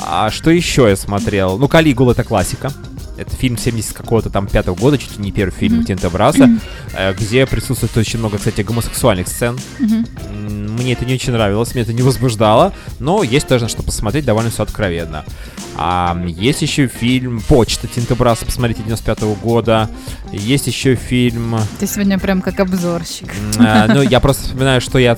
А 0.00 0.30
что 0.30 0.50
еще 0.50 0.88
я 0.88 0.96
смотрел? 0.96 1.58
Ну, 1.58 1.66
Калигула 1.68 2.12
это 2.12 2.22
классика. 2.24 2.70
Это 3.18 3.34
фильм 3.34 3.58
70 3.58 3.94
какого-то 3.96 4.30
там 4.30 4.46
пятого 4.46 4.76
года, 4.76 4.96
чуть 4.96 5.18
ли 5.18 5.24
не 5.24 5.32
первый 5.32 5.50
фильм 5.50 5.78
Мгм. 5.78 5.84
Тинта 5.86 6.08
Браса, 6.08 6.48
э, 6.94 7.12
где 7.14 7.46
присутствует 7.46 7.96
очень 7.96 8.18
много, 8.20 8.38
кстати, 8.38 8.60
гомосексуальных 8.60 9.26
сцен. 9.28 9.58
М, 9.80 10.76
мне 10.76 10.92
это 10.92 11.04
не 11.04 11.14
очень 11.14 11.32
нравилось, 11.32 11.74
мне 11.74 11.82
это 11.82 11.92
не 11.92 12.02
возбуждало, 12.02 12.72
но 13.00 13.22
есть 13.24 13.48
тоже 13.48 13.64
на 13.64 13.68
что 13.68 13.82
посмотреть, 13.82 14.24
довольно 14.24 14.50
все 14.50 14.62
откровенно. 14.62 15.24
А, 15.76 16.20
есть 16.26 16.62
еще 16.62 16.88
фильм 16.88 17.40
«Почта» 17.48 17.86
Тинта 17.86 18.14
Браса, 18.16 18.44
посмотрите, 18.44 18.82
95 18.82 19.18
-го 19.22 19.40
года. 19.40 19.88
Есть 20.32 20.66
еще 20.66 20.96
фильм... 20.96 21.56
Ты 21.78 21.86
сегодня 21.86 22.18
прям 22.18 22.40
как 22.42 22.58
обзорщик. 22.60 23.32
А, 23.58 23.86
ну, 23.86 24.02
я 24.02 24.18
просто 24.20 24.44
вспоминаю, 24.44 24.80
что 24.80 24.98
я 24.98 25.16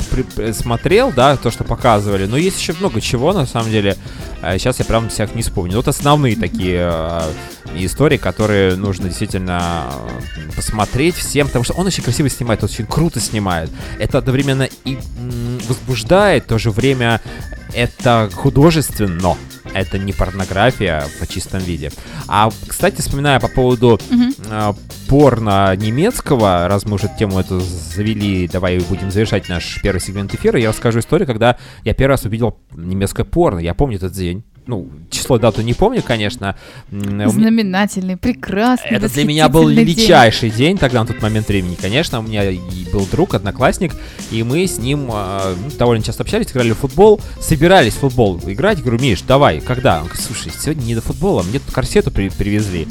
смотрел, 0.53 1.13
да, 1.13 1.37
то, 1.37 1.51
что 1.51 1.65
показывали. 1.65 2.27
Но 2.27 2.37
есть 2.37 2.61
еще 2.61 2.75
много 2.79 3.01
чего, 3.01 3.33
на 3.33 3.47
самом 3.47 3.71
деле. 3.71 3.97
Сейчас 4.43 4.79
я 4.79 4.85
прям 4.85 5.09
всех 5.09 5.35
не 5.35 5.43
вспомню. 5.43 5.77
Вот 5.77 5.89
основные 5.89 6.37
такие 6.37 6.81
а, 6.83 7.31
истории, 7.91 8.17
которые 8.17 8.77
нужно 8.77 9.09
действительно 9.09 9.93
посмотреть 10.57 11.17
всем, 11.17 11.47
потому 11.47 11.65
что 11.65 11.75
он 11.75 11.87
очень 11.87 12.03
красиво 12.03 12.29
снимает, 12.31 12.65
очень 12.65 12.87
круто 12.87 13.21
снимает. 13.21 13.71
Это 13.99 14.19
одновременно 14.19 14.69
и 14.85 14.99
возбуждает, 15.69 16.45
в 16.45 16.47
то 16.47 16.59
же 16.59 16.71
время 16.71 17.21
это 17.75 18.31
художественно 18.33 19.37
это 19.75 19.99
не 19.99 20.13
порнография 20.13 21.05
в 21.21 21.27
чистом 21.29 21.61
виде. 21.61 21.93
А, 22.29 22.51
кстати, 22.67 23.01
вспоминая 23.01 23.41
по 23.41 23.49
поводу 23.49 24.01
uh-huh. 24.11 24.75
э, 24.75 25.07
порно 25.09 25.75
немецкого, 25.77 26.67
раз 26.69 26.85
мы 26.87 26.95
уже 26.95 27.11
тему 27.19 27.39
эту 27.39 27.61
завели, 27.61 28.49
давай 28.49 28.79
будем 28.81 29.11
завершать 29.11 29.49
наш 29.49 29.81
первый 29.83 30.01
сегмент 30.01 30.35
эфира, 30.35 30.59
я 30.59 30.71
расскажу 30.71 31.01
историю, 31.01 31.27
когда 31.27 31.57
я 31.85 31.95
первый 31.95 32.13
раз 32.13 32.25
увидел 32.25 32.59
немецкое 32.73 33.25
порно. 33.25 33.61
Я 33.61 33.75
помню 33.75 33.97
этот 33.97 34.13
день 34.13 34.45
ну, 34.67 34.89
число 35.11 35.39
дату 35.39 35.63
не 35.63 35.75
помню, 35.75 36.03
конечно. 36.03 36.57
Знаменательный, 36.91 38.17
прекрасный. 38.17 38.91
Это 38.91 39.09
для 39.09 39.25
меня 39.25 39.49
был 39.49 39.69
величайший 39.69 40.51
день. 40.51 40.59
день 40.59 40.79
тогда, 40.79 41.01
на 41.01 41.07
тот 41.07 41.21
момент 41.23 41.49
времени, 41.49 41.77
конечно. 41.81 42.21
У 42.21 42.23
меня 42.23 42.45
был 42.93 43.07
друг, 43.11 43.35
одноклассник, 43.35 43.95
и 44.31 44.43
мы 44.43 44.67
с 44.67 44.79
ним 44.79 45.11
э, 45.13 45.55
довольно 45.79 46.05
часто 46.05 46.23
общались, 46.23 46.53
играли 46.53 46.73
в 46.73 46.79
футбол, 46.79 47.21
собирались 47.41 47.95
в 47.95 47.99
футбол 48.01 48.41
играть. 48.47 48.79
Я 48.79 48.85
говорю, 48.85 49.03
Миш, 49.03 49.23
давай, 49.23 49.61
когда? 49.61 50.01
Он 50.01 50.07
говорит, 50.07 50.25
слушай, 50.25 50.53
сегодня 50.57 50.83
не 50.83 50.95
до 50.95 51.01
футбола, 51.01 51.43
мне 51.43 51.59
тут 51.59 51.73
корсету 51.75 52.11
при 52.11 52.29
привезли 52.29 52.87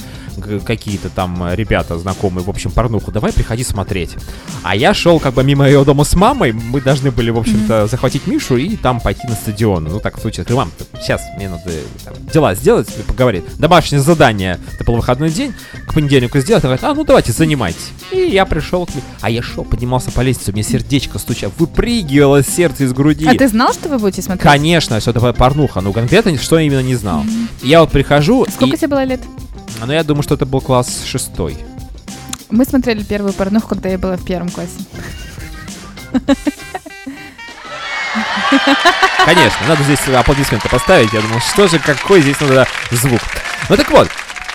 какие-то 0.65 1.09
там 1.09 1.53
ребята 1.53 1.97
знакомые, 1.97 2.43
в 2.43 2.49
общем, 2.49 2.71
порнуху, 2.71 3.11
давай 3.11 3.31
приходи 3.33 3.63
смотреть. 3.63 4.15
А 4.63 4.75
я 4.75 4.93
шел 4.93 5.19
как 5.19 5.33
бы 5.33 5.43
мимо 5.43 5.67
ее 5.67 5.83
дома 5.83 6.03
с 6.03 6.15
мамой, 6.15 6.51
мы 6.51 6.81
должны 6.81 7.11
были, 7.11 7.29
в 7.29 7.37
общем-то, 7.37 7.87
захватить 7.87 8.27
Мишу 8.27 8.57
и 8.57 8.75
там 8.75 8.99
пойти 8.99 9.27
на 9.27 9.35
стадион. 9.35 9.85
Ну, 9.85 9.99
так 9.99 10.17
в 10.17 10.21
случае, 10.21 10.45
говорю, 10.45 10.57
мам, 10.57 10.71
сейчас 10.99 11.21
мне 11.37 11.49
надо 11.49 11.71
там, 12.03 12.13
дела 12.31 12.55
сделать, 12.55 12.87
поговорить. 13.05 13.43
Домашнее 13.57 14.01
задание, 14.01 14.59
это 14.73 14.83
был 14.83 14.95
выходной 14.95 15.29
день, 15.29 15.53
к 15.87 15.93
понедельнику 15.93 16.39
сделать. 16.39 16.63
Она 16.63 16.75
говорит, 16.75 16.83
а, 16.91 16.93
ну 16.93 17.03
давайте, 17.03 17.31
занимайтесь. 17.31 17.91
И 18.11 18.17
я 18.17 18.45
пришел 18.45 18.85
к 18.85 18.95
ней, 18.95 19.03
а 19.21 19.29
я 19.29 19.41
шел, 19.41 19.63
поднимался 19.63 20.11
по 20.11 20.21
лестнице, 20.21 20.51
у 20.51 20.53
меня 20.53 20.63
сердечко 20.63 21.19
стучало, 21.19 21.51
выпрыгивало 21.57 22.43
сердце 22.43 22.85
из 22.85 22.93
груди. 22.93 23.27
А 23.27 23.35
ты 23.35 23.47
знал, 23.47 23.73
что 23.73 23.89
вы 23.89 23.99
будете 23.99 24.21
смотреть? 24.21 24.43
Конечно, 24.43 24.99
все 24.99 25.11
это 25.11 25.33
порнуха, 25.33 25.81
ну 25.81 25.93
конкретно 25.93 26.29
что 26.37 26.59
именно 26.59 26.81
не 26.81 26.95
знал. 26.95 27.23
Mm-hmm. 27.23 27.47
Я 27.63 27.81
вот 27.81 27.91
прихожу... 27.91 28.45
Сколько 28.49 28.75
и... 28.75 28.77
тебе 28.77 28.87
было 28.87 29.03
лет? 29.03 29.21
Ну, 29.85 29.93
я 29.93 30.03
думаю, 30.03 30.23
что 30.23 30.35
это 30.35 30.45
был 30.45 30.61
класс 30.61 31.03
шестой. 31.05 31.57
Мы 32.49 32.65
смотрели 32.65 33.03
первую 33.03 33.33
порнуху, 33.33 33.69
когда 33.69 33.89
я 33.89 33.97
была 33.97 34.17
в 34.17 34.25
первом 34.25 34.49
классе. 34.49 34.79
Конечно, 39.25 39.67
надо 39.67 39.83
здесь 39.83 39.99
аплодисменты 40.07 40.69
поставить. 40.69 41.13
Я 41.13 41.21
думал, 41.21 41.39
что 41.39 41.67
же, 41.67 41.79
какой 41.79 42.21
здесь 42.21 42.39
надо 42.39 42.67
звук. 42.91 43.21
Ну 43.69 43.77
так 43.77 43.89
вот, 43.91 44.09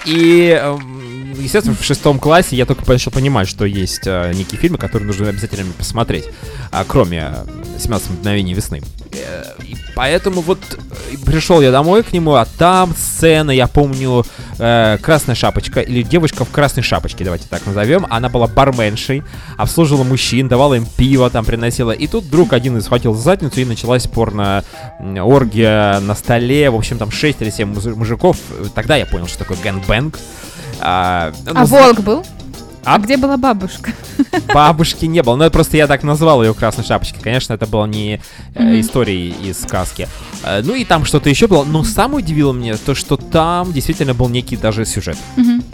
и, 0.04 0.58
эм, 0.60 1.34
естественно, 1.38 1.76
в 1.76 1.84
шестом 1.84 2.18
классе 2.18 2.56
я 2.56 2.66
только 2.66 2.88
начал 2.90 3.10
понимать, 3.10 3.48
что 3.48 3.64
есть 3.64 4.06
э, 4.06 4.32
некие 4.34 4.60
фильмы, 4.60 4.78
которые 4.78 5.06
нужно 5.06 5.28
обязательно 5.28 5.72
посмотреть, 5.72 6.24
а, 6.70 6.84
кроме 6.86 7.32
17 7.78 8.10
мгновений 8.10 8.54
весны. 8.54 8.82
Э, 9.12 9.44
и 9.62 9.76
поэтому 9.94 10.40
вот 10.40 10.58
э, 10.72 11.16
пришел 11.24 11.60
я 11.60 11.70
домой 11.70 12.02
к 12.02 12.12
нему, 12.12 12.34
а 12.34 12.44
там 12.44 12.94
сцена, 12.96 13.50
я 13.50 13.66
помню, 13.66 14.24
э, 14.58 14.98
красная 15.00 15.34
шапочка, 15.34 15.80
или 15.80 16.02
девушка 16.02 16.44
в 16.44 16.50
красной 16.50 16.82
шапочке, 16.82 17.24
давайте 17.24 17.46
так 17.48 17.64
назовем. 17.66 18.06
Она 18.10 18.28
была 18.28 18.46
барменшей, 18.46 19.22
обслуживала 19.56 20.04
мужчин, 20.04 20.48
давала 20.48 20.74
им 20.74 20.86
пиво, 20.96 21.30
там 21.30 21.44
приносила. 21.44 21.92
И 21.92 22.06
тут 22.06 22.28
друг 22.28 22.52
один 22.52 22.80
схватил 22.80 23.14
за 23.14 23.22
задницу, 23.22 23.60
и 23.60 23.64
началась 23.64 24.06
порно 24.06 24.64
оргия 25.00 26.00
на 26.00 26.14
столе. 26.14 26.70
В 26.70 26.76
общем, 26.76 26.98
там 26.98 27.10
6 27.10 27.42
или 27.42 27.50
7 27.50 27.94
мужиков. 27.94 28.36
Тогда 28.74 28.96
я 28.96 29.06
понял, 29.06 29.26
что 29.26 29.38
такое 29.38 29.56
гэнбэнг. 29.94 30.18
А, 30.80 31.32
ну, 31.46 31.52
а 31.54 31.64
волк 31.64 32.00
был? 32.00 32.24
А? 32.84 32.96
а 32.96 32.98
где 32.98 33.16
была 33.16 33.36
бабушка? 33.36 33.92
Бабушки 34.52 35.06
не 35.06 35.22
было. 35.22 35.36
Ну, 35.36 35.44
это 35.44 35.52
просто 35.52 35.76
я 35.76 35.86
так 35.86 36.02
назвал 36.02 36.42
ее 36.42 36.52
красной 36.52 36.84
шапочкой. 36.84 37.22
Конечно, 37.22 37.54
это 37.54 37.66
было 37.66 37.86
не 37.86 38.20
э, 38.54 38.80
историей 38.80 39.34
из 39.42 39.62
сказки. 39.62 40.06
Э, 40.42 40.60
ну 40.62 40.74
и 40.74 40.84
там 40.84 41.06
что-то 41.06 41.30
еще 41.30 41.46
было. 41.46 41.64
Но 41.64 41.82
самое 41.82 42.18
удивило 42.18 42.52
меня 42.52 42.76
то, 42.76 42.94
что 42.94 43.16
там 43.16 43.72
действительно 43.72 44.12
был 44.12 44.28
некий 44.28 44.56
даже 44.56 44.84
сюжет. 44.84 45.16
Mm-hmm. 45.36 45.64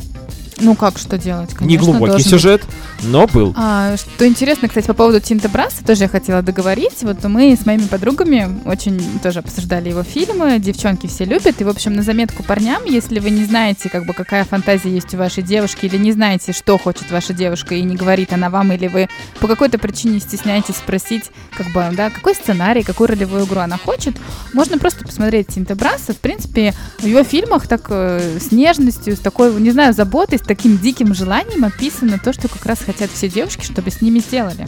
Ну 0.60 0.74
как, 0.74 0.98
что 0.98 1.18
делать? 1.18 1.54
Конечно, 1.54 1.64
Не 1.64 1.76
глубокий 1.76 2.22
сюжет, 2.22 2.62
но 3.02 3.26
был. 3.26 3.54
А, 3.56 3.96
что 3.96 4.26
интересно, 4.26 4.68
кстати, 4.68 4.86
по 4.86 4.94
поводу 4.94 5.20
Тинта 5.20 5.48
Браса, 5.48 5.84
тоже 5.84 6.04
я 6.04 6.08
хотела 6.08 6.42
договорить. 6.42 7.02
Вот 7.02 7.24
мы 7.24 7.56
с 7.56 7.64
моими 7.66 7.86
подругами 7.86 8.60
очень 8.66 9.00
тоже 9.20 9.38
обсуждали 9.38 9.88
его 9.88 10.02
фильмы, 10.02 10.58
девчонки 10.58 11.06
все 11.06 11.24
любят. 11.24 11.60
И, 11.60 11.64
в 11.64 11.68
общем, 11.68 11.94
на 11.94 12.02
заметку 12.02 12.42
парням, 12.42 12.84
если 12.84 13.20
вы 13.20 13.30
не 13.30 13.44
знаете, 13.44 13.88
как 13.88 14.04
бы, 14.04 14.12
какая 14.12 14.44
фантазия 14.44 14.90
есть 14.90 15.14
у 15.14 15.16
вашей 15.16 15.42
девушки, 15.42 15.86
или 15.86 15.96
не 15.96 16.12
знаете, 16.12 16.52
что 16.52 16.78
хочет 16.78 17.10
ваша 17.10 17.32
девушка, 17.32 17.74
и 17.74 17.82
не 17.82 17.96
говорит 17.96 18.32
она 18.32 18.50
вам, 18.50 18.72
или 18.72 18.86
вы 18.86 19.08
по 19.40 19.46
какой-то 19.46 19.78
причине 19.78 20.20
стесняетесь 20.20 20.76
спросить, 20.76 21.30
как 21.56 21.68
бы, 21.68 21.84
да, 21.96 22.10
какой 22.10 22.34
сценарий, 22.34 22.82
какую 22.82 23.08
ролевую 23.08 23.46
игру 23.46 23.60
она 23.60 23.78
хочет, 23.78 24.16
можно 24.52 24.78
просто 24.78 25.04
посмотреть 25.04 25.48
Тинта 25.48 25.74
Браса. 25.74 26.12
В 26.12 26.18
принципе, 26.18 26.74
в 26.98 27.06
его 27.06 27.22
фильмах 27.22 27.66
так 27.66 27.86
э, 27.88 28.38
с 28.40 28.52
нежностью, 28.52 29.16
с 29.16 29.20
такой, 29.20 29.54
не 29.60 29.70
знаю, 29.70 29.94
заботой, 29.94 30.38
с 30.38 30.42
таким 30.50 30.78
диким 30.78 31.14
желанием 31.14 31.64
описано 31.64 32.18
то, 32.18 32.32
что 32.32 32.48
как 32.48 32.66
раз 32.66 32.80
хотят 32.80 33.08
все 33.12 33.28
девушки, 33.28 33.64
чтобы 33.64 33.92
с 33.92 34.00
ними 34.00 34.18
сделали. 34.18 34.66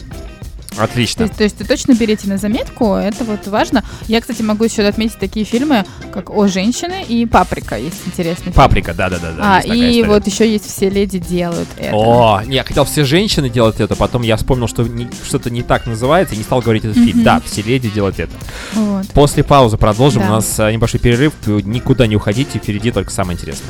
Отлично. 0.77 1.17
То 1.17 1.23
есть, 1.23 1.35
то 1.35 1.43
есть 1.43 1.59
вы 1.59 1.65
точно 1.65 1.93
берите 1.93 2.29
на 2.29 2.37
заметку, 2.37 2.93
это 2.93 3.25
вот 3.25 3.45
важно. 3.47 3.83
Я, 4.07 4.21
кстати, 4.21 4.41
могу 4.41 4.63
еще 4.63 4.81
отметить 4.83 5.19
такие 5.19 5.45
фильмы, 5.45 5.85
как 6.13 6.29
«О 6.29 6.47
женщины» 6.47 7.03
и 7.05 7.25
«Паприка» 7.25 7.77
есть 7.77 7.97
интересный 8.05 8.53
«Паприка», 8.53 8.93
да-да-да. 8.93 9.33
А, 9.41 9.59
и 9.59 10.03
вот 10.03 10.25
еще 10.25 10.49
есть 10.49 10.65
«Все 10.65 10.89
леди 10.89 11.19
делают 11.19 11.67
это». 11.77 11.93
О, 11.93 12.41
я 12.47 12.63
хотел 12.63 12.85
«Все 12.85 13.03
женщины 13.03 13.49
делают 13.49 13.81
это», 13.81 13.93
потом 13.97 14.21
я 14.21 14.37
вспомнил, 14.37 14.69
что 14.69 14.83
не, 14.83 15.09
что-то 15.27 15.49
не 15.49 15.63
так 15.63 15.85
называется, 15.85 16.33
и 16.33 16.37
не 16.37 16.45
стал 16.45 16.61
говорить 16.61 16.85
этот 16.85 16.95
mm-hmm. 16.95 17.05
фильм. 17.05 17.23
Да, 17.23 17.41
«Все 17.45 17.61
леди 17.61 17.89
делают 17.89 18.19
это». 18.19 18.31
Вот. 18.73 19.05
После 19.07 19.43
паузы 19.43 19.75
продолжим, 19.75 20.21
да. 20.21 20.29
у 20.29 20.31
нас 20.31 20.59
а, 20.61 20.71
небольшой 20.71 21.01
перерыв, 21.01 21.33
никуда 21.45 22.07
не 22.07 22.15
уходите, 22.15 22.57
впереди 22.57 22.89
только 22.91 23.11
самое 23.11 23.37
интересное. 23.37 23.69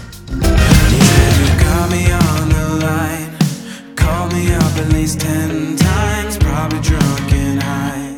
At 4.84 4.92
least 4.92 5.22
ten 5.22 5.78
times, 5.78 6.38
probably 6.38 6.80
drunk 6.82 7.32
and 7.32 7.64
high. 7.64 8.18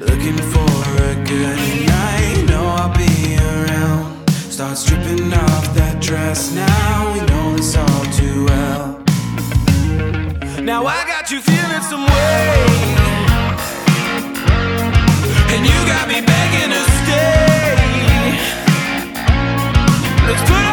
Looking 0.00 0.36
for 0.52 0.72
a 1.10 1.14
good 1.24 1.58
night, 1.86 2.44
know 2.48 2.64
I'll 2.66 2.92
be 2.96 3.36
around. 3.38 4.28
Start 4.28 4.76
stripping 4.76 5.32
off 5.32 5.72
that 5.74 6.02
dress 6.02 6.52
now, 6.52 7.12
we 7.12 7.20
know 7.20 7.56
this 7.56 7.76
all 7.76 8.04
too 8.18 8.46
well. 8.46 8.98
Now 10.60 10.84
I 10.86 11.04
got 11.06 11.30
you 11.30 11.40
feeling 11.40 11.82
some 11.82 12.04
way, 12.04 12.66
and 15.54 15.62
you 15.64 15.78
got 15.86 16.08
me 16.08 16.18
begging 16.32 16.70
to 16.74 16.82
stay. 16.98 17.76
Let's 20.26 20.42
put 20.50 20.69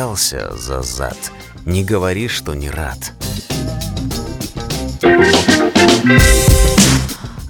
взялся 0.00 0.50
за 0.56 0.80
зад, 0.82 1.18
не 1.66 1.84
говори, 1.84 2.26
что 2.26 2.54
не 2.54 2.70
рад. 2.70 3.12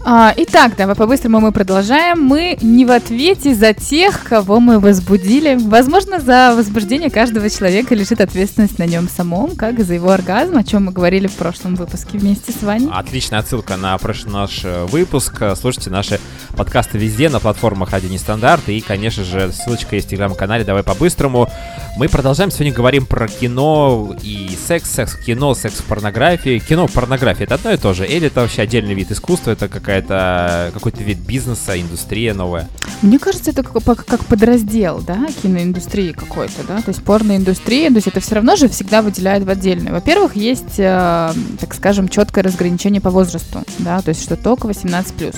А, 0.03 0.35
итак, 0.37 0.73
давай 0.77 0.97
по-быстрому 0.97 1.39
мы 1.39 1.53
продолжаем. 1.53 2.21
Мы 2.21 2.59
не 2.63 2.85
в 2.85 2.91
ответе 2.91 3.55
за 3.55 3.75
тех, 3.75 4.25
кого 4.25 4.59
мы 4.59 4.81
возбудили. 4.81 5.59
Возможно, 5.61 6.19
за 6.19 6.55
возбуждение 6.57 7.11
каждого 7.11 7.49
человека 7.49 7.95
лежит 7.95 8.21
ответственность 8.21 8.79
на 8.79 8.87
нем 8.87 9.09
самом, 9.09 9.55
как 9.55 9.79
и 9.79 9.85
за 9.85 9.95
его 9.95 10.11
оргазм, 10.11 10.57
о 10.57 10.65
чем 10.65 10.87
мы 10.87 10.93
говорили 10.93 11.29
в 11.29 11.35
прошлом 11.35 11.77
выпуске 11.77 12.19
вместе 12.19 12.51
с 12.51 12.63
Ваней. 12.63 12.89
Отличная 12.91 13.41
отсылка 13.41 13.77
на 13.77 13.97
прошлый 13.99 14.33
наш 14.33 14.65
э, 14.65 14.87
выпуск. 14.87 15.41
Слушайте 15.55 15.91
наши 15.91 16.19
подкасты 16.57 16.99
везде, 16.99 17.29
на 17.29 17.41
платформах 17.41 17.95
Один 17.95 18.19
Стандарт. 18.19 18.69
И, 18.69 18.81
конечно 18.81 19.25
же, 19.25 19.53
ссылочка 19.53 19.97
есть 19.97 20.07
в 20.07 20.11
телеграм-канале 20.11 20.65
«Давай 20.65 20.83
по-быстрому». 20.83 21.49
Мы 21.97 22.09
продолжаем. 22.09 22.51
Сегодня 22.51 22.73
говорим 22.73 23.07
про 23.07 23.29
кино 23.29 24.17
и 24.23 24.57
секс, 24.67 24.91
секс 24.91 25.17
кино, 25.17 25.55
секс 25.55 25.81
в 25.81 25.85
порнографии. 25.85 26.59
Кино 26.59 26.87
в 26.87 26.93
порнографии— 26.93 27.43
это 27.45 27.57
одно 27.57 27.73
и 27.73 27.77
то 27.77 27.93
же? 27.95 28.07
Или 28.07 28.29
это 28.29 28.41
вообще 28.41 28.63
отдельный 28.63 28.95
вид 28.95 29.11
искусства? 29.11 29.51
Это 29.51 29.69
какая-то 29.69 30.71
какой-то 30.73 31.03
вид 31.03 31.19
бизнеса, 31.19 31.81
индустрия 31.81 32.35
новая? 32.35 32.69
Мне 33.03 33.19
кажется, 33.19 33.51
это 33.51 33.63
как, 33.63 34.05
как 34.05 34.25
подраздел, 34.27 35.01
да, 35.01 35.27
киноиндустрии 35.43 36.13
какой-то, 36.13 36.63
да, 36.69 36.83
то 36.83 36.91
есть 36.91 37.03
порноиндустрия, 37.03 37.89
то 37.89 37.97
есть 37.97 38.09
это 38.09 38.21
все 38.21 38.35
равно 38.35 38.57
же 38.57 38.69
всегда 38.69 39.01
выделяют 39.01 39.45
в 39.45 39.49
отдельное. 39.49 39.93
Во-первых, 39.93 40.37
есть, 40.37 40.79
э, 40.79 41.33
так 41.61 41.75
скажем, 41.75 42.09
четкое 42.09 42.45
разграничение 42.45 43.01
по 43.01 43.11
возрасту, 43.11 43.63
да, 43.79 44.03
то 44.03 44.11
есть 44.11 44.23
что 44.23 44.37
только 44.37 44.69
18+. 44.69 45.35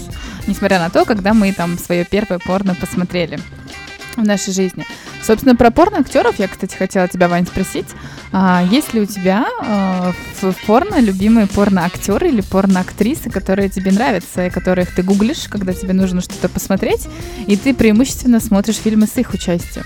Несмотря 0.46 0.78
на 0.78 0.90
то, 0.90 1.04
когда 1.04 1.34
мы 1.34 1.52
там 1.52 1.78
свое 1.78 2.04
первое 2.04 2.38
порно 2.38 2.74
посмотрели 2.74 3.38
в 4.16 4.24
нашей 4.24 4.52
жизни. 4.52 4.84
Собственно, 5.22 5.54
про 5.54 5.70
порно-актеров 5.70 6.38
я, 6.38 6.48
кстати, 6.48 6.74
хотела 6.74 7.06
тебя, 7.08 7.28
Вань, 7.28 7.46
спросить. 7.46 7.86
А, 8.32 8.64
есть 8.70 8.92
ли 8.92 9.00
у 9.00 9.06
тебя 9.06 9.46
а, 9.60 10.12
в 10.40 10.54
порно 10.66 11.00
любимые 11.00 11.46
порно-актеры 11.46 12.28
или 12.28 12.40
порно-актрисы, 12.40 13.30
которые 13.30 13.68
тебе 13.68 13.92
нравятся, 13.92 14.46
и 14.46 14.50
которых 14.50 14.94
ты 14.94 15.02
гуглишь, 15.02 15.48
когда 15.48 15.72
тебе 15.74 15.92
нужно 15.92 16.20
что-то 16.20 16.48
посмотреть, 16.48 17.08
и 17.46 17.56
ты 17.56 17.74
преимущественно 17.74 18.40
смотришь 18.40 18.76
фильмы 18.76 19.06
с 19.06 19.16
их 19.16 19.32
участием? 19.32 19.84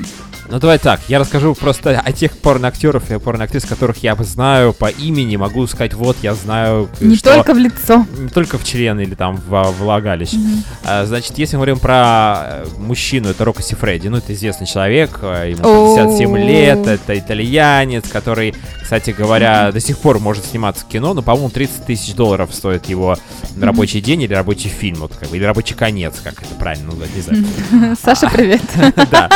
Ну 0.49 0.61
давай 0.61 0.79
так, 0.79 1.01
я 1.09 1.19
расскажу 1.19 1.55
просто 1.55 1.99
о 1.99 2.13
тех 2.13 2.37
порноактеров 2.39 3.11
и 3.11 3.19
порноактрис, 3.19 3.65
которых 3.65 3.99
я 3.99 4.15
знаю 4.17 4.73
по 4.73 4.89
имени, 4.89 5.37
могу 5.37 5.67
сказать, 5.67 5.95
вот 5.95 6.17
я 6.23 6.35
знаю... 6.35 6.89
Не 7.01 7.17
что... 7.17 7.35
только 7.35 7.53
в 7.53 7.59
лицо. 7.59 8.07
Не 8.17 8.29
только 8.29 8.57
в 8.57 8.65
член 8.65 9.01
или 9.01 9.15
там 9.15 9.37
в 9.37 9.75
влагалище. 9.79 10.37
Mm-hmm. 10.37 10.65
А, 10.85 11.05
значит, 11.07 11.37
если 11.39 11.57
мы 11.57 11.61
говорим 11.61 11.81
про 11.81 12.37
э, 12.45 12.67
мужчину, 12.79 13.31
это 13.31 13.45
Рокко 13.45 13.63
Сифреди, 13.63 14.09
ну 14.09 14.19
это 14.19 14.33
известный 14.35 14.69
человек, 14.69 15.19
э, 15.23 15.26
ему 15.33 15.97
57 15.97 16.31
oh. 16.31 16.47
лет, 16.47 16.87
это 16.87 17.19
итальянец, 17.19 18.09
который, 18.09 18.55
кстати 18.83 19.11
говоря, 19.11 19.73
до 19.73 19.81
сих 19.81 19.99
пор 19.99 20.19
может 20.19 20.45
сниматься 20.45 20.85
в 20.85 20.89
кино, 20.89 21.15
но, 21.15 21.23
по-моему, 21.23 21.51
30 21.51 21.87
тысяч 21.87 22.15
долларов 22.15 22.55
стоит 22.55 22.87
его 22.87 23.17
рабочий 23.61 24.01
день 24.01 24.23
или 24.23 24.35
рабочий 24.35 24.69
фильм, 24.69 25.01
вот, 25.01 25.15
как 25.15 25.29
бы, 25.31 25.37
или 25.37 25.45
рабочий 25.45 25.75
конец, 25.75 26.15
как 26.23 26.35
это 26.35 26.55
правильно 26.59 26.87
назвать, 26.87 27.15
не 27.15 27.23
знаю. 27.23 27.97
Саша, 28.03 28.31
привет. 28.31 28.63
Да. 29.11 29.31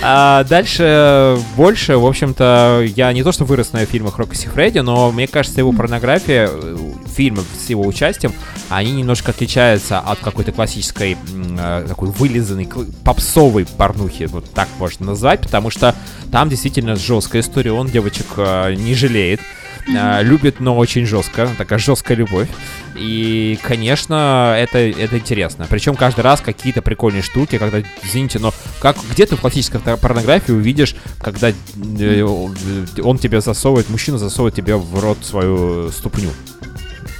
А, 0.00 0.44
дальше 0.44 1.38
больше, 1.56 1.96
в 1.96 2.06
общем-то, 2.06 2.84
я 2.94 3.12
не 3.12 3.22
то 3.22 3.32
что 3.32 3.44
вырос 3.44 3.72
на 3.72 3.84
фильмах 3.84 4.18
Рокки 4.18 4.46
Фредди, 4.46 4.78
но 4.78 5.10
мне 5.10 5.26
кажется, 5.26 5.60
его 5.60 5.72
порнография, 5.72 6.48
э, 6.50 6.76
фильмы 7.14 7.42
с 7.58 7.68
его 7.68 7.84
участием, 7.86 8.32
они 8.68 8.92
немножко 8.92 9.32
отличаются 9.32 9.98
от 9.98 10.18
какой-то 10.20 10.52
классической 10.52 11.16
э, 11.58 11.84
такой 11.88 12.10
вылизанной 12.10 12.68
попсовой 13.04 13.66
порнухи, 13.66 14.24
вот 14.24 14.50
так 14.52 14.68
можно 14.78 15.06
назвать, 15.06 15.27
потому 15.36 15.70
что 15.70 15.94
там 16.32 16.48
действительно 16.48 16.96
жесткая 16.96 17.42
история, 17.42 17.72
он 17.72 17.88
девочек 17.88 18.26
э, 18.36 18.74
не 18.74 18.94
жалеет, 18.94 19.40
mm-hmm. 19.86 20.22
любит, 20.22 20.60
но 20.60 20.76
очень 20.76 21.06
жестко, 21.06 21.48
такая 21.56 21.78
жесткая 21.78 22.16
любовь. 22.16 22.48
И, 22.96 23.58
конечно, 23.62 24.56
это, 24.58 24.78
это 24.78 25.18
интересно. 25.18 25.66
Причем 25.68 25.94
каждый 25.94 26.20
раз 26.20 26.40
какие-то 26.40 26.82
прикольные 26.82 27.22
штуки, 27.22 27.58
когда, 27.58 27.80
извините, 28.02 28.38
но 28.38 28.52
как 28.80 28.96
где 29.10 29.26
ты 29.26 29.36
в 29.36 29.40
классической 29.40 29.80
порнографии 29.80 30.52
увидишь, 30.52 30.96
когда 31.20 31.50
э, 31.50 32.22
он 32.22 33.18
тебе 33.18 33.40
засовывает, 33.40 33.88
мужчина 33.88 34.18
засовывает 34.18 34.54
тебе 34.54 34.76
в 34.76 34.98
рот 35.00 35.18
свою 35.22 35.90
ступню 35.90 36.30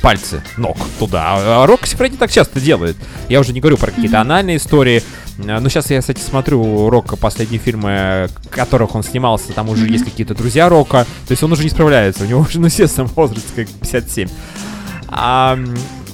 пальцы 0.00 0.42
ног 0.56 0.76
туда. 0.98 1.34
А 1.36 1.66
Рокси 1.66 1.96
Фредди 1.96 2.16
так 2.16 2.30
часто 2.30 2.60
делает. 2.60 2.96
Я 3.28 3.40
уже 3.40 3.52
не 3.52 3.60
говорю 3.60 3.76
про 3.76 3.90
какие-то 3.90 4.20
анальные 4.20 4.56
истории. 4.56 5.02
А, 5.38 5.60
ну, 5.60 5.68
сейчас 5.68 5.90
я, 5.90 6.00
кстати, 6.00 6.20
смотрю 6.20 6.90
Рока 6.90 7.16
последние 7.16 7.60
фильмы, 7.60 8.28
в 8.44 8.48
которых 8.48 8.94
он 8.94 9.02
снимался, 9.02 9.52
там 9.52 9.68
уже 9.68 9.86
mm-hmm. 9.86 9.92
есть 9.92 10.04
какие-то 10.04 10.34
друзья 10.34 10.68
Рока. 10.68 11.06
То 11.26 11.32
есть 11.32 11.42
он 11.42 11.52
уже 11.52 11.62
не 11.62 11.70
справляется. 11.70 12.24
У 12.24 12.26
него 12.26 12.40
уже, 12.40 12.58
ну, 12.60 12.66
естественно, 12.66 13.06
возраст 13.14 13.46
как 13.54 13.68
57. 13.68 14.28
А, 15.08 15.58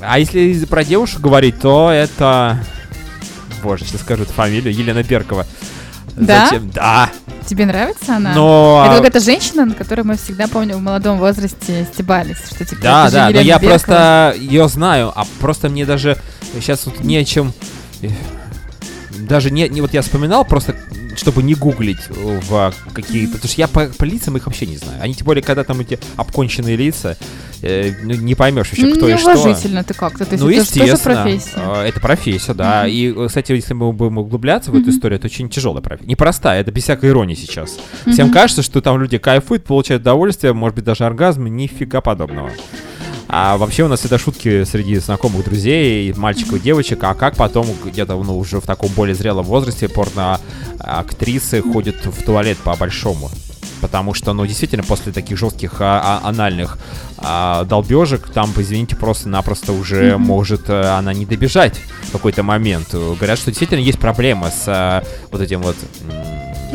а 0.00 0.18
если 0.18 0.64
про 0.66 0.84
девушек 0.84 1.20
говорить, 1.20 1.60
то 1.60 1.90
это... 1.90 2.58
Боже, 3.62 3.84
сейчас 3.84 4.02
скажу 4.02 4.24
эту 4.24 4.32
фамилию. 4.32 4.74
Елена 4.74 5.02
Беркова. 5.02 5.46
Да? 6.16 6.46
Зачем? 6.46 6.70
Да. 6.70 7.10
Тебе 7.46 7.66
нравится 7.66 8.16
она? 8.16 8.34
Но... 8.34 8.84
Это 8.86 8.96
какая-то 8.96 9.20
женщина, 9.20 9.64
на 9.64 9.74
которой 9.74 10.02
мы 10.02 10.16
всегда, 10.16 10.48
помню, 10.48 10.76
в 10.76 10.80
молодом 10.80 11.18
возрасте 11.18 11.86
стебались. 11.92 12.38
Что, 12.46 12.64
типа, 12.64 12.82
да, 12.82 13.10
да, 13.10 13.30
но 13.30 13.40
я 13.40 13.58
Беркова. 13.58 13.68
просто 13.68 14.34
ее 14.38 14.68
знаю, 14.68 15.12
а 15.14 15.24
просто 15.40 15.68
мне 15.68 15.84
даже 15.84 16.18
сейчас 16.54 16.86
вот 16.86 17.00
не 17.00 17.16
о 17.16 17.24
чем... 17.24 17.52
Э, 19.14 19.26
даже 19.28 19.50
не, 19.50 19.68
не 19.68 19.80
вот 19.80 19.94
я 19.94 20.02
вспоминал, 20.02 20.44
просто 20.44 20.76
чтобы 21.16 21.42
не 21.42 21.54
гуглить 21.54 22.08
в 22.08 22.74
какие-то... 22.92 23.34
Потому 23.34 23.48
что 23.48 23.60
я 23.60 23.68
по, 23.68 23.86
по 23.86 24.04
лицам 24.04 24.36
их 24.36 24.46
вообще 24.46 24.66
не 24.66 24.76
знаю. 24.76 25.00
Они 25.00 25.14
тем 25.14 25.26
более, 25.26 25.42
когда 25.42 25.64
там 25.64 25.80
эти 25.80 25.98
обконченные 26.16 26.76
лица, 26.76 27.16
э, 27.62 27.92
ну, 28.02 28.14
не 28.14 28.34
поймешь 28.34 28.70
еще, 28.72 28.94
кто 28.94 29.08
и 29.08 29.16
что. 29.16 29.32
Неуважительно 29.32 29.84
ты 29.84 29.94
как-то. 29.94 30.24
То 30.24 30.32
есть 30.32 30.42
ну, 30.42 30.50
это 30.50 30.60
естественно. 30.60 30.96
Что 30.96 31.04
профессия? 31.04 31.52
Э, 31.56 31.82
это 31.82 32.00
профессия, 32.00 32.54
да. 32.54 32.86
Mm-hmm. 32.86 33.24
И, 33.24 33.28
кстати, 33.28 33.52
если 33.52 33.74
мы 33.74 33.92
будем 33.92 34.18
углубляться 34.18 34.70
в 34.70 34.74
mm-hmm. 34.74 34.82
эту 34.82 34.90
историю, 34.90 35.18
это 35.18 35.26
очень 35.26 35.48
тяжелая 35.48 35.82
профессия. 35.82 36.10
Непростая, 36.10 36.60
это 36.60 36.72
без 36.72 36.82
всякой 36.84 37.10
иронии 37.10 37.34
сейчас. 37.34 37.78
Mm-hmm. 38.06 38.12
Всем 38.12 38.32
кажется, 38.32 38.62
что 38.62 38.80
там 38.80 39.00
люди 39.00 39.18
кайфуют, 39.18 39.64
получают 39.64 40.02
удовольствие, 40.02 40.52
может 40.52 40.76
быть, 40.76 40.84
даже 40.84 41.04
оргазм, 41.04 41.46
нифига 41.46 42.00
подобного. 42.00 42.50
А 43.36 43.56
вообще 43.56 43.82
у 43.82 43.88
нас 43.88 43.98
всегда 43.98 44.16
шутки 44.16 44.62
среди 44.62 44.96
знакомых 44.98 45.44
друзей, 45.44 46.12
мальчиков 46.12 46.54
и 46.54 46.60
девочек, 46.60 47.02
а 47.02 47.14
как 47.14 47.34
потом 47.34 47.66
где-то 47.84 48.14
ну, 48.22 48.38
уже 48.38 48.60
в 48.60 48.64
таком 48.64 48.92
более 48.92 49.16
зрелом 49.16 49.44
возрасте 49.44 49.88
порно-актрисы 49.88 51.60
ходят 51.60 51.96
в 52.06 52.22
туалет 52.22 52.58
по-большому. 52.58 53.28
Потому 53.80 54.14
что, 54.14 54.34
ну, 54.34 54.46
действительно, 54.46 54.84
после 54.84 55.10
таких 55.10 55.36
жестких 55.36 55.80
а, 55.80 56.20
а, 56.22 56.28
анальных 56.28 56.78
а, 57.18 57.64
долбежек, 57.64 58.30
там, 58.30 58.52
извините, 58.56 58.94
просто-напросто 58.94 59.72
уже 59.72 60.10
mm-hmm. 60.10 60.18
может 60.18 60.66
а, 60.68 60.96
она 60.96 61.12
не 61.12 61.26
добежать 61.26 61.80
в 62.02 62.12
какой-то 62.12 62.44
момент. 62.44 62.94
Говорят, 62.94 63.36
что 63.36 63.50
действительно 63.50 63.80
есть 63.80 63.98
проблема 63.98 64.52
с 64.52 64.62
а, 64.68 65.02
вот 65.32 65.40
этим 65.40 65.60
вот 65.60 65.76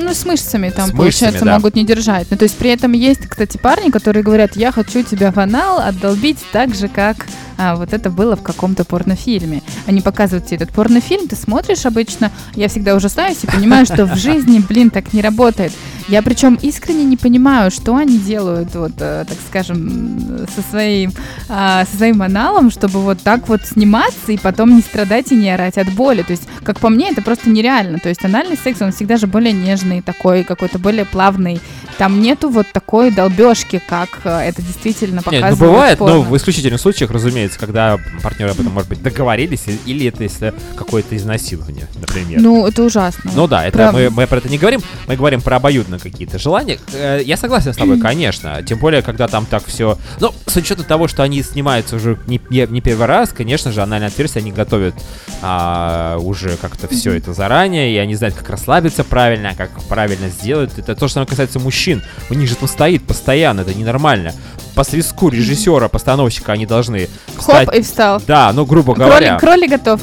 ну, 0.05 0.13
с 0.13 0.25
мышцами 0.25 0.69
там, 0.69 0.89
с 0.89 0.91
получается, 0.91 1.45
да. 1.45 1.55
могут 1.55 1.75
не 1.75 1.85
держать. 1.85 2.27
Ну, 2.29 2.37
то 2.37 2.43
есть 2.43 2.57
при 2.57 2.69
этом 2.71 2.93
есть, 2.93 3.27
кстати, 3.27 3.57
парни, 3.57 3.89
которые 3.89 4.23
говорят, 4.23 4.55
я 4.55 4.71
хочу 4.71 5.03
тебя 5.03 5.31
в 5.31 5.37
анал 5.39 5.79
отдолбить 5.79 6.39
так 6.51 6.75
же, 6.75 6.87
как 6.87 7.25
а, 7.57 7.75
вот 7.75 7.91
это 7.91 8.09
было 8.09 8.37
в 8.37 8.41
каком-то 8.41 8.85
порнофильме. 8.85 9.61
Они 9.85 10.01
показывают 10.01 10.45
тебе 10.45 10.57
этот 10.57 10.71
порнофильм, 10.71 11.27
ты 11.27 11.35
смотришь 11.35 11.85
обычно, 11.85 12.31
я 12.55 12.69
всегда 12.69 12.95
ужасаюсь 12.95 13.43
и 13.43 13.47
понимаю, 13.47 13.85
что 13.85 14.05
в 14.05 14.15
жизни, 14.15 14.59
блин, 14.59 14.89
так 14.89 15.11
не 15.11 15.21
работает. 15.21 15.73
Я 16.07 16.23
причем 16.23 16.57
искренне 16.61 17.03
не 17.03 17.17
понимаю, 17.17 17.69
что 17.69 17.95
они 17.95 18.17
делают, 18.17 18.73
вот, 18.73 18.93
э, 18.99 19.25
так 19.27 19.37
скажем, 19.47 20.47
со 20.55 20.61
своим, 20.71 21.11
э, 21.49 21.83
со 21.91 21.97
своим 21.97 22.21
аналом, 22.21 22.71
чтобы 22.71 23.01
вот 23.01 23.21
так 23.21 23.49
вот 23.49 23.61
сниматься 23.63 24.31
и 24.31 24.37
потом 24.37 24.75
не 24.75 24.81
страдать 24.81 25.31
и 25.33 25.35
не 25.35 25.49
орать 25.49 25.77
от 25.77 25.91
боли. 25.91 26.23
То 26.23 26.31
есть, 26.31 26.47
как 26.63 26.79
по 26.79 26.89
мне, 26.89 27.11
это 27.11 27.21
просто 27.21 27.49
нереально. 27.49 27.99
То 27.99 28.07
есть 28.07 28.23
анальный 28.23 28.57
секс, 28.57 28.81
он 28.81 28.93
всегда 28.93 29.17
же 29.17 29.27
более 29.27 29.51
нежный 29.51 29.88
такой, 30.01 30.43
какой-то 30.43 30.79
более 30.79 31.05
плавный. 31.05 31.59
Там 31.99 32.21
нету 32.21 32.49
вот 32.49 32.65
такой 32.71 33.11
долбежки, 33.11 33.81
как 33.85 34.21
э, 34.23 34.29
это 34.29 34.61
действительно 34.61 35.21
показывает 35.21 35.51
Нет, 35.51 35.59
ну 35.59 35.67
бывает, 35.67 35.99
но 35.99 36.21
в 36.21 36.37
исключительных 36.37 36.79
случаях, 36.79 37.11
разумеется, 37.11 37.59
когда 37.59 37.99
партнеры 38.23 38.51
об 38.51 38.59
этом, 38.61 38.71
может 38.71 38.87
быть, 38.87 39.03
договорились, 39.03 39.65
или 39.85 40.07
это 40.07 40.23
если 40.23 40.53
какое-то 40.77 41.17
изнасилование, 41.17 41.87
например. 41.99 42.39
Ну, 42.39 42.65
это 42.65 42.83
ужасно. 42.83 43.29
Ну 43.35 43.47
да, 43.49 43.65
это 43.65 43.91
мы, 43.91 44.09
мы 44.11 44.27
про 44.27 44.37
это 44.37 44.47
не 44.47 44.57
говорим, 44.57 44.81
мы 45.07 45.17
говорим 45.17 45.41
про 45.41 45.57
обоюдно 45.57 45.99
какие-то 45.99 46.39
желания. 46.39 46.79
Э, 46.93 47.19
я 47.21 47.35
согласен 47.35 47.73
с 47.73 47.75
тобой, 47.75 47.99
конечно. 48.01 48.63
Тем 48.63 48.79
более, 48.79 49.01
когда 49.01 49.27
там 49.27 49.45
так 49.45 49.65
все... 49.65 49.97
Ну, 50.21 50.33
с 50.45 50.55
учетом 50.55 50.85
того, 50.85 51.09
что 51.09 51.23
они 51.23 51.43
снимаются 51.43 51.97
уже 51.97 52.17
не, 52.27 52.39
не, 52.49 52.65
не 52.69 52.79
первый 52.79 53.07
раз, 53.07 53.31
конечно 53.31 53.73
же, 53.73 53.81
анальное 53.81 54.07
отверстие 54.07 54.39
они 54.39 54.53
готовят 54.53 54.95
а, 55.41 56.17
уже 56.19 56.55
как-то 56.55 56.87
все 56.87 57.11
это 57.11 57.33
заранее, 57.33 57.93
и 57.93 57.97
они 57.97 58.15
знают, 58.15 58.35
как 58.35 58.49
расслабиться 58.49 59.03
правильно, 59.03 59.53
как 59.53 59.71
правильно 59.89 60.29
сделать. 60.29 60.71
Это 60.77 60.95
то, 60.95 61.09
что 61.09 61.25
касается 61.25 61.59
мужчин. 61.59 61.88
У 62.29 62.33
них 62.33 62.47
же 62.47 62.55
это 62.55 62.67
стоит 62.67 63.03
постоянно, 63.03 63.61
это 63.61 63.73
ненормально 63.73 64.33
по 64.75 64.83
свиску 64.83 65.29
режиссера, 65.29 65.89
постановщика 65.89 66.53
они 66.53 66.65
должны 66.65 67.09
встать. 67.37 67.67
Хоп, 67.67 67.75
и 67.75 67.81
встал. 67.81 68.21
Да, 68.25 68.51
ну, 68.53 68.65
грубо 68.65 68.93
говоря. 68.93 69.37
Кролик, 69.37 69.67
кролик 69.67 69.69
готов. 69.71 70.01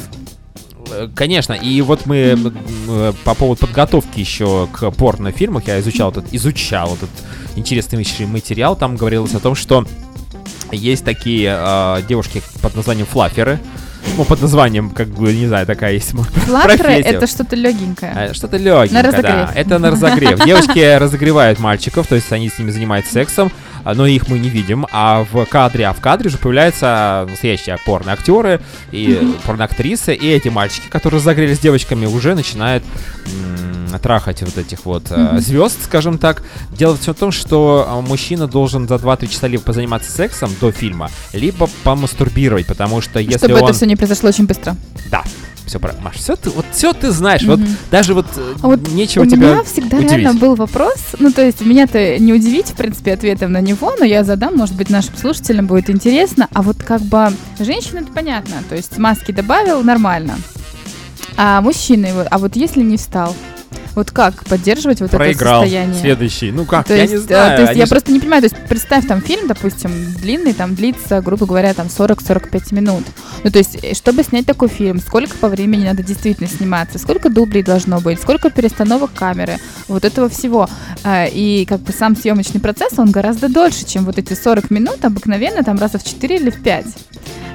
э, 0.91 1.09
конечно, 1.15 1.53
и 1.53 1.81
вот 1.81 2.05
мы 2.05 2.37
э, 2.87 3.13
по 3.23 3.33
поводу 3.33 3.61
подготовки 3.61 4.19
еще 4.19 4.67
к 4.71 4.91
порнофильмах, 4.91 5.67
я 5.67 5.79
изучал 5.79 6.11
этот, 6.11 6.25
изучал 6.31 6.93
этот 6.93 7.09
интересный 7.55 8.05
материал, 8.27 8.75
там 8.75 8.95
говорилось 8.97 9.33
о 9.33 9.39
том, 9.39 9.55
что 9.55 9.85
есть 10.71 11.03
такие 11.03 11.57
э, 11.57 12.01
девушки 12.07 12.43
под 12.61 12.75
названием 12.75 13.07
флаферы, 13.07 13.59
ну, 14.15 14.23
под 14.23 14.41
названием, 14.41 14.89
как 14.89 15.07
бы, 15.07 15.33
не 15.33 15.47
знаю, 15.47 15.65
такая 15.65 15.93
есть 15.93 16.11
Флаферы— 16.11 16.89
это 17.03 17.27
что-то 17.27 17.55
легенькое. 17.55 18.11
А, 18.15 18.33
что-то 18.33 18.57
легенькое, 18.57 18.91
на 18.91 19.01
разогрев. 19.03 19.23
да. 19.23 19.51
Это 19.55 19.79
на 19.79 19.91
разогрев. 19.91 20.39
Девочки 20.45 20.97
разогревают 20.97 21.59
мальчиков, 21.59 22.07
то 22.07 22.15
есть 22.15 22.31
они 22.31 22.49
с 22.49 22.57
ними 22.59 22.71
занимаются 22.71 23.11
сексом, 23.13 23.51
но 23.93 24.05
их 24.05 24.27
мы 24.27 24.39
не 24.39 24.49
видим, 24.49 24.85
а 24.91 25.25
в 25.31 25.45
кадре, 25.45 25.87
а 25.87 25.93
в 25.93 26.01
кадре 26.01 26.29
же 26.29 26.37
появляются 26.37 27.25
настоящие 27.29 27.77
порно-актеры 27.85 28.61
и 28.91 29.35
порно-актрисы, 29.45 30.13
и 30.13 30.27
эти 30.27 30.49
мальчики, 30.49 30.87
которые 30.89 31.19
загрелись 31.19 31.59
девочками, 31.59 32.05
уже 32.05 32.35
начинают 32.35 32.83
м- 33.25 33.99
трахать 33.99 34.41
вот 34.41 34.57
этих 34.57 34.85
вот 34.85 35.05
mm-hmm. 35.05 35.39
звезд, 35.39 35.83
скажем 35.85 36.17
так. 36.17 36.43
Дело 36.71 36.97
все 36.97 37.13
в 37.13 37.17
том, 37.17 37.31
что 37.31 37.85
а, 37.87 38.01
мужчина 38.01 38.47
должен 38.47 38.87
за 38.87 38.95
2-3 38.95 39.27
часа 39.27 39.47
либо 39.47 39.63
позаниматься 39.63 40.11
сексом 40.11 40.51
до 40.59 40.71
фильма, 40.71 41.09
либо 41.33 41.69
помастурбировать, 41.83 42.67
потому 42.67 43.01
что 43.01 43.19
если 43.19 43.37
Чтобы 43.37 43.55
он... 43.55 43.63
это 43.63 43.73
все 43.73 43.85
не 43.85 43.95
произошло 43.95 44.29
очень 44.29 44.45
быстро. 44.45 44.75
Да, 45.09 45.23
все 45.67 45.79
про 45.79 45.93
Маш, 46.01 46.15
все 46.15 46.35
ты, 46.35 46.49
вот 46.49 46.65
все 46.71 46.93
ты 46.93 47.11
знаешь, 47.11 47.43
mm-hmm. 47.43 47.57
вот 47.57 47.59
даже 47.91 48.13
вот, 48.13 48.25
э, 48.35 48.53
а 48.61 48.67
вот 48.67 48.87
нечего 48.89 49.23
у 49.23 49.25
тебя 49.25 49.53
меня 49.53 49.63
всегда 49.63 49.97
удивить. 49.97 50.11
реально 50.11 50.33
был 50.33 50.55
вопрос, 50.55 51.15
ну 51.19 51.31
то 51.31 51.45
есть 51.45 51.61
меня-то 51.61 52.17
не 52.19 52.33
удивить, 52.33 52.67
в 52.67 52.75
принципе, 52.75 53.13
ответом 53.13 53.51
на 53.51 53.61
него, 53.61 53.93
но 53.99 54.05
я 54.05 54.23
задам, 54.23 54.55
может 54.55 54.75
быть, 54.75 54.89
нашим 54.89 55.15
слушателям 55.17 55.67
будет 55.67 55.89
интересно, 55.89 56.47
а 56.53 56.61
вот 56.61 56.77
как 56.77 57.01
бы 57.01 57.31
женщина 57.59 57.99
это 57.99 58.11
понятно, 58.11 58.63
то 58.67 58.75
есть 58.75 58.97
маски 58.97 59.31
добавил, 59.31 59.83
нормально, 59.83 60.35
а 61.35 61.61
мужчины, 61.61 62.11
а 62.31 62.37
вот 62.37 62.55
если 62.55 62.81
не 62.81 62.97
встал, 62.97 63.35
вот 63.97 64.11
как 64.11 64.45
поддерживать 64.45 65.01
вот 65.01 65.09
Проиграл. 65.09 65.63
это 65.63 65.71
состояние? 65.71 65.99
Следующий. 65.99 66.51
Ну 66.51 66.65
как, 66.65 66.85
то 66.87 66.95
я 66.95 67.01
есть, 67.01 67.13
не 67.13 67.17
знаю. 67.19 67.57
То 67.57 67.63
есть 67.63 67.75
я 67.77 67.85
ж- 67.85 67.89
просто 67.89 68.11
не 68.11 68.19
понимаю, 68.19 68.43
то 68.43 68.45
есть 68.45 68.55
представь 68.69 69.07
там 69.07 69.21
фильм, 69.21 69.47
допустим, 69.47 69.91
длинный, 70.21 70.53
там 70.53 70.75
длится, 70.75 71.19
грубо 71.21 71.45
говоря, 71.47 71.73
там 71.73 71.87
40-45 71.87 72.73
минут. 72.75 73.03
Ну 73.43 73.49
то 73.49 73.57
есть, 73.57 73.77
э, 73.83 73.93
чтобы 73.95 74.23
снять 74.23 74.45
такой 74.45 74.67
фильм, 74.69 74.99
сколько 74.99 75.35
по 75.37 75.49
времени 75.49 75.83
надо 75.85 76.03
действительно 76.03 76.47
сниматься, 76.47 76.99
сколько 76.99 77.29
дублей 77.29 77.63
должно 77.63 77.99
быть, 77.99 78.21
сколько 78.21 78.49
перестановок 78.51 79.11
камеры, 79.13 79.57
вот 79.87 80.05
этого 80.05 80.29
всего. 80.29 80.69
А, 81.03 81.25
И 81.25 81.65
как 81.65 81.81
бы 81.81 81.91
сам 81.91 82.15
съемочный 82.15 82.61
процесс, 82.61 82.97
он 82.99 83.09
гораздо 83.11 83.49
дольше, 83.49 83.85
чем 83.85 84.05
вот 84.05 84.17
эти 84.19 84.33
40 84.33 84.69
минут, 84.69 85.03
обыкновенно 85.03 85.63
там 85.63 85.77
раза 85.79 85.97
в 85.97 86.03
4 86.03 86.35
или 86.37 86.49
в 86.51 86.61
5. 86.61 86.85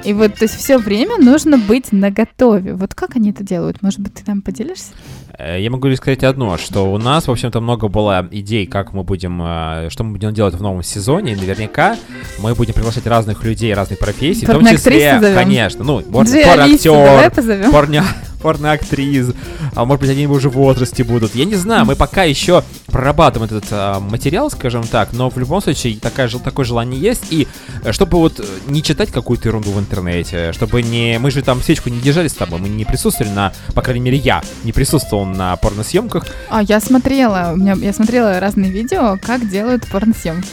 И 0.03 0.11
вот, 0.11 0.35
то 0.35 0.43
есть 0.43 0.55
все 0.57 0.77
время 0.77 1.15
нужно 1.17 1.57
быть 1.57 1.93
наготове. 1.93 2.73
Вот 2.73 2.93
как 2.93 3.15
они 3.15 3.31
это 3.31 3.43
делают? 3.43 3.81
Может 3.81 3.99
быть, 4.01 4.13
ты 4.13 4.23
там 4.25 4.41
поделишься? 4.41 4.89
Э, 5.37 5.61
Я 5.61 5.69
могу 5.71 5.87
лишь 5.87 5.97
сказать 5.97 6.23
одно, 6.33 6.57
что 6.57 6.91
у 6.91 6.97
нас, 6.97 7.27
в 7.27 7.31
общем-то, 7.31 7.61
много 7.61 7.87
было 7.87 8.27
идей, 8.31 8.65
как 8.65 8.93
мы 8.93 9.03
будем, 9.03 9.41
э, 9.41 9.89
что 9.89 10.03
мы 10.03 10.13
будем 10.13 10.33
делать 10.33 10.55
в 10.55 10.61
новом 10.61 10.83
сезоне. 10.83 11.33
И 11.33 11.35
наверняка 11.35 11.95
мы 12.39 12.55
будем 12.55 12.73
приглашать 12.73 13.05
разных 13.07 13.43
людей, 13.43 13.73
разных 13.73 13.99
профессий, 13.99 14.45
в 14.45 14.49
том 14.49 14.65
числе, 14.65 15.19
зовем? 15.19 15.35
конечно, 15.35 15.83
ну, 15.83 16.01
давай 16.01 16.43
порноактер, 16.43 17.71
порно, 17.71 18.03
порноактрис, 18.43 19.33
а 19.73 19.85
может 19.85 20.01
быть, 20.01 20.09
они 20.11 20.27
уже 20.27 20.49
в 20.49 20.53
возрасте 20.53 21.03
будут. 21.03 21.33
Я 21.33 21.45
не 21.45 21.55
знаю, 21.55 21.85
мы 21.85 21.95
пока 21.95 22.23
еще 22.23 22.63
прорабатываем 22.87 23.51
этот 23.51 23.69
а, 23.71 23.99
материал, 23.99 24.51
скажем 24.51 24.83
так, 24.83 25.13
но 25.13 25.29
в 25.29 25.37
любом 25.37 25.61
случае 25.61 25.97
такая, 25.97 26.29
такое 26.29 26.65
желание 26.65 26.99
есть. 26.99 27.31
И 27.31 27.47
э, 27.83 27.91
чтобы 27.91 28.19
вот 28.19 28.39
э, 28.39 28.43
не 28.67 28.83
читать 28.83 29.11
какую-то 29.11 29.47
ерунду 29.47 29.71
в 29.71 29.79
интернете, 29.79 30.51
чтобы 30.51 30.83
не... 30.83 31.17
Мы 31.19 31.31
же 31.31 31.41
там 31.41 31.61
свечку 31.61 31.89
не 31.89 31.99
держали 32.01 32.27
с 32.27 32.33
тобой, 32.33 32.59
мы 32.59 32.69
не 32.69 32.85
присутствовали 32.85 33.31
на... 33.33 33.53
По 33.73 33.81
крайней 33.81 34.01
мере, 34.01 34.17
я 34.17 34.43
не 34.63 34.73
присутствовал 34.73 35.25
на 35.25 35.55
порносъемках. 35.55 36.27
А, 36.49 36.61
я 36.61 36.79
смотрела, 36.79 37.51
у 37.53 37.55
меня, 37.55 37.73
я 37.73 37.93
смотрела 37.93 38.39
разные 38.39 38.69
видео, 38.69 39.17
как 39.21 39.49
делают 39.49 39.87
порносъемки. 39.87 40.49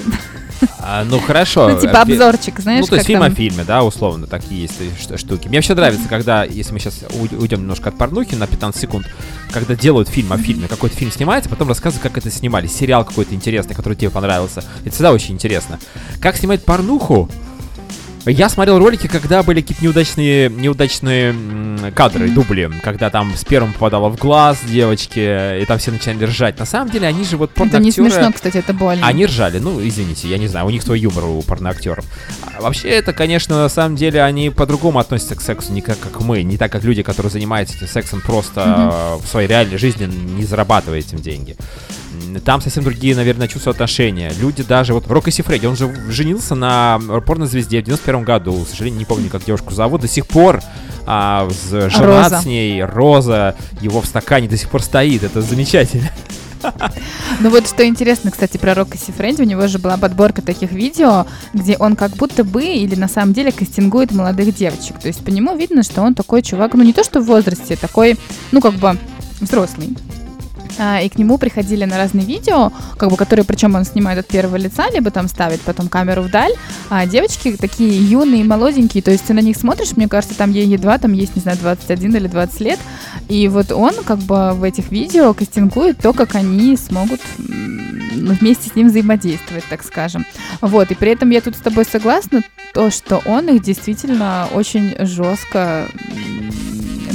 А, 0.78 1.04
ну, 1.04 1.20
хорошо. 1.20 1.68
Ну, 1.68 1.80
типа 1.80 1.96
Э, 1.96 2.02
обзорчик, 2.02 2.58
знаешь, 2.60 2.82
Ну, 2.82 2.86
то 2.86 2.94
есть 2.96 3.06
фильм 3.06 3.20
там... 3.20 3.32
о 3.32 3.34
фильме, 3.34 3.64
да, 3.64 3.82
условно, 3.84 4.26
такие 4.26 4.62
есть 4.62 4.74
э, 5.10 5.16
штуки. 5.16 5.48
Мне 5.48 5.58
вообще 5.58 5.74
нравится, 5.74 6.08
когда, 6.08 6.44
если 6.44 6.72
мы 6.72 6.78
сейчас 6.78 7.04
уйдем 7.38 7.60
немножко 7.60 7.88
от 7.90 7.98
порнухи 7.98 8.34
на 8.34 8.46
15 8.46 8.80
секунд, 8.80 9.06
когда 9.52 9.74
делают 9.74 10.08
фильм 10.08 10.32
о 10.32 10.38
фильме, 10.38 10.68
какой-то 10.68 10.96
фильм 10.96 11.10
снимается, 11.10 11.50
потом 11.50 11.68
рассказывают, 11.68 12.02
как 12.02 12.18
это 12.18 12.30
снимали, 12.30 12.66
сериал 12.66 13.04
какой-то 13.04 13.34
интересный, 13.34 13.74
который 13.74 13.94
тебе 13.94 14.10
понравился. 14.10 14.62
Это 14.84 14.90
всегда 14.90 15.12
очень 15.12 15.34
интересно. 15.34 15.78
Как 16.20 16.36
снимать 16.36 16.64
порнуху? 16.64 17.28
Я 18.26 18.50
смотрел 18.50 18.78
ролики, 18.78 19.06
когда 19.06 19.42
были 19.42 19.62
какие-то 19.62 19.82
неудачные, 19.82 20.50
неудачные 20.50 21.34
кадры, 21.94 22.28
дубли, 22.28 22.70
когда 22.82 23.08
там 23.08 23.34
с 23.34 23.44
первым 23.46 23.72
попадало 23.72 24.10
в 24.10 24.16
глаз 24.16 24.58
девочки, 24.68 25.62
и 25.62 25.64
там 25.64 25.78
все 25.78 25.90
начинали 25.90 26.24
ржать. 26.24 26.58
На 26.58 26.66
самом 26.66 26.90
деле, 26.90 27.06
они 27.06 27.24
же 27.24 27.38
вот 27.38 27.50
Это 27.56 27.78
не 27.78 27.90
порноактеры- 27.90 28.10
смешно, 28.10 28.32
кстати, 28.32 28.58
это 28.58 28.74
больно. 28.74 29.06
они 29.06 29.24
ржали, 29.24 29.58
ну, 29.58 29.80
извините, 29.82 30.28
я 30.28 30.36
не 30.36 30.48
знаю, 30.48 30.66
у 30.66 30.70
них 30.70 30.82
свой 30.82 31.00
юмор 31.00 31.24
у 31.24 31.40
порноактеров. 31.42 32.04
А 32.56 32.60
вообще, 32.60 32.88
это, 32.88 33.14
конечно, 33.14 33.56
на 33.62 33.70
самом 33.70 33.96
деле, 33.96 34.22
они 34.22 34.50
по-другому 34.50 34.98
относятся 34.98 35.34
к 35.34 35.40
сексу, 35.40 35.72
не 35.72 35.80
как, 35.80 35.98
как 35.98 36.20
мы, 36.20 36.42
не 36.42 36.58
так, 36.58 36.70
как 36.70 36.84
люди, 36.84 37.02
которые 37.02 37.32
занимаются 37.32 37.76
этим 37.76 37.88
сексом 37.88 38.20
просто 38.20 39.16
э, 39.20 39.24
в 39.24 39.26
своей 39.26 39.48
реальной 39.48 39.78
жизни, 39.78 40.04
не 40.04 40.44
зарабатывая 40.44 40.98
этим 40.98 41.18
деньги. 41.20 41.56
Там 42.50 42.60
совсем 42.60 42.82
другие, 42.82 43.14
наверное, 43.14 43.46
чувства 43.46 43.70
отношения. 43.70 44.32
Люди 44.40 44.64
даже, 44.64 44.92
вот 44.92 45.06
Рокко 45.06 45.30
Сифреди, 45.30 45.66
он 45.66 45.76
же 45.76 45.88
женился 46.08 46.56
на 46.56 46.98
порнозвезде 47.24 47.80
в 47.80 47.84
91 47.84 48.24
году, 48.24 48.64
к 48.64 48.68
сожалению, 48.68 48.98
не 48.98 49.04
помню, 49.04 49.30
как 49.30 49.44
девушку 49.44 49.72
зовут, 49.72 50.00
до 50.00 50.08
сих 50.08 50.26
пор 50.26 50.60
а, 51.06 51.48
женат 51.70 52.32
Роза. 52.32 52.40
с 52.40 52.46
ней, 52.46 52.82
Роза, 52.82 53.54
его 53.80 54.00
в 54.00 54.06
стакане 54.06 54.48
до 54.48 54.56
сих 54.56 54.68
пор 54.68 54.82
стоит, 54.82 55.22
это 55.22 55.42
замечательно. 55.42 56.10
Ну 57.38 57.50
вот 57.50 57.68
что 57.68 57.86
интересно, 57.86 58.32
кстати, 58.32 58.56
про 58.56 58.74
Рокко 58.74 58.98
Сифренди, 58.98 59.42
у 59.42 59.46
него 59.46 59.68
же 59.68 59.78
была 59.78 59.96
подборка 59.96 60.42
таких 60.42 60.72
видео, 60.72 61.26
где 61.54 61.76
он 61.76 61.94
как 61.94 62.10
будто 62.16 62.42
бы 62.42 62.64
или 62.64 62.96
на 62.96 63.06
самом 63.06 63.32
деле 63.32 63.52
кастингует 63.52 64.10
молодых 64.10 64.52
девочек. 64.56 64.98
То 64.98 65.06
есть 65.06 65.24
по 65.24 65.30
нему 65.30 65.56
видно, 65.56 65.84
что 65.84 66.02
он 66.02 66.14
такой 66.14 66.42
чувак, 66.42 66.74
ну 66.74 66.82
не 66.82 66.92
то 66.92 67.04
что 67.04 67.20
в 67.20 67.26
возрасте, 67.26 67.76
такой, 67.76 68.18
ну 68.50 68.60
как 68.60 68.74
бы 68.74 68.98
взрослый. 69.40 69.96
А, 70.78 71.00
и 71.00 71.08
к 71.08 71.18
нему 71.18 71.38
приходили 71.38 71.84
на 71.84 71.96
разные 71.96 72.24
видео, 72.24 72.72
как 72.96 73.10
бы, 73.10 73.16
которые, 73.16 73.44
причем 73.44 73.74
он 73.74 73.84
снимает 73.84 74.18
от 74.18 74.26
первого 74.26 74.56
лица, 74.56 74.88
либо 74.90 75.10
там 75.10 75.28
ставит 75.28 75.60
потом 75.60 75.88
камеру 75.88 76.22
вдаль, 76.22 76.52
а 76.88 77.06
девочки 77.06 77.56
такие 77.56 78.02
юные, 78.02 78.44
молоденькие, 78.44 79.02
то 79.02 79.10
есть 79.10 79.24
ты 79.24 79.34
на 79.34 79.40
них 79.40 79.56
смотришь, 79.56 79.96
мне 79.96 80.08
кажется, 80.08 80.36
там 80.36 80.52
ей 80.52 80.66
едва, 80.66 80.98
там 80.98 81.12
есть, 81.12 81.36
не 81.36 81.42
знаю, 81.42 81.58
21 81.58 82.16
или 82.16 82.28
20 82.28 82.60
лет, 82.60 82.78
и 83.28 83.48
вот 83.48 83.72
он 83.72 83.94
как 84.04 84.18
бы 84.18 84.52
в 84.52 84.62
этих 84.62 84.90
видео 84.90 85.34
кастингует 85.34 85.98
то, 85.98 86.12
как 86.12 86.34
они 86.34 86.76
смогут 86.76 87.20
вместе 87.38 88.70
с 88.70 88.74
ним 88.74 88.88
взаимодействовать, 88.88 89.64
так 89.68 89.82
скажем. 89.82 90.26
Вот, 90.60 90.90
и 90.90 90.94
при 90.94 91.12
этом 91.12 91.30
я 91.30 91.40
тут 91.40 91.56
с 91.56 91.60
тобой 91.60 91.84
согласна, 91.84 92.42
то, 92.72 92.90
что 92.90 93.22
он 93.26 93.48
их 93.48 93.62
действительно 93.62 94.48
очень 94.52 94.94
жестко 94.98 95.86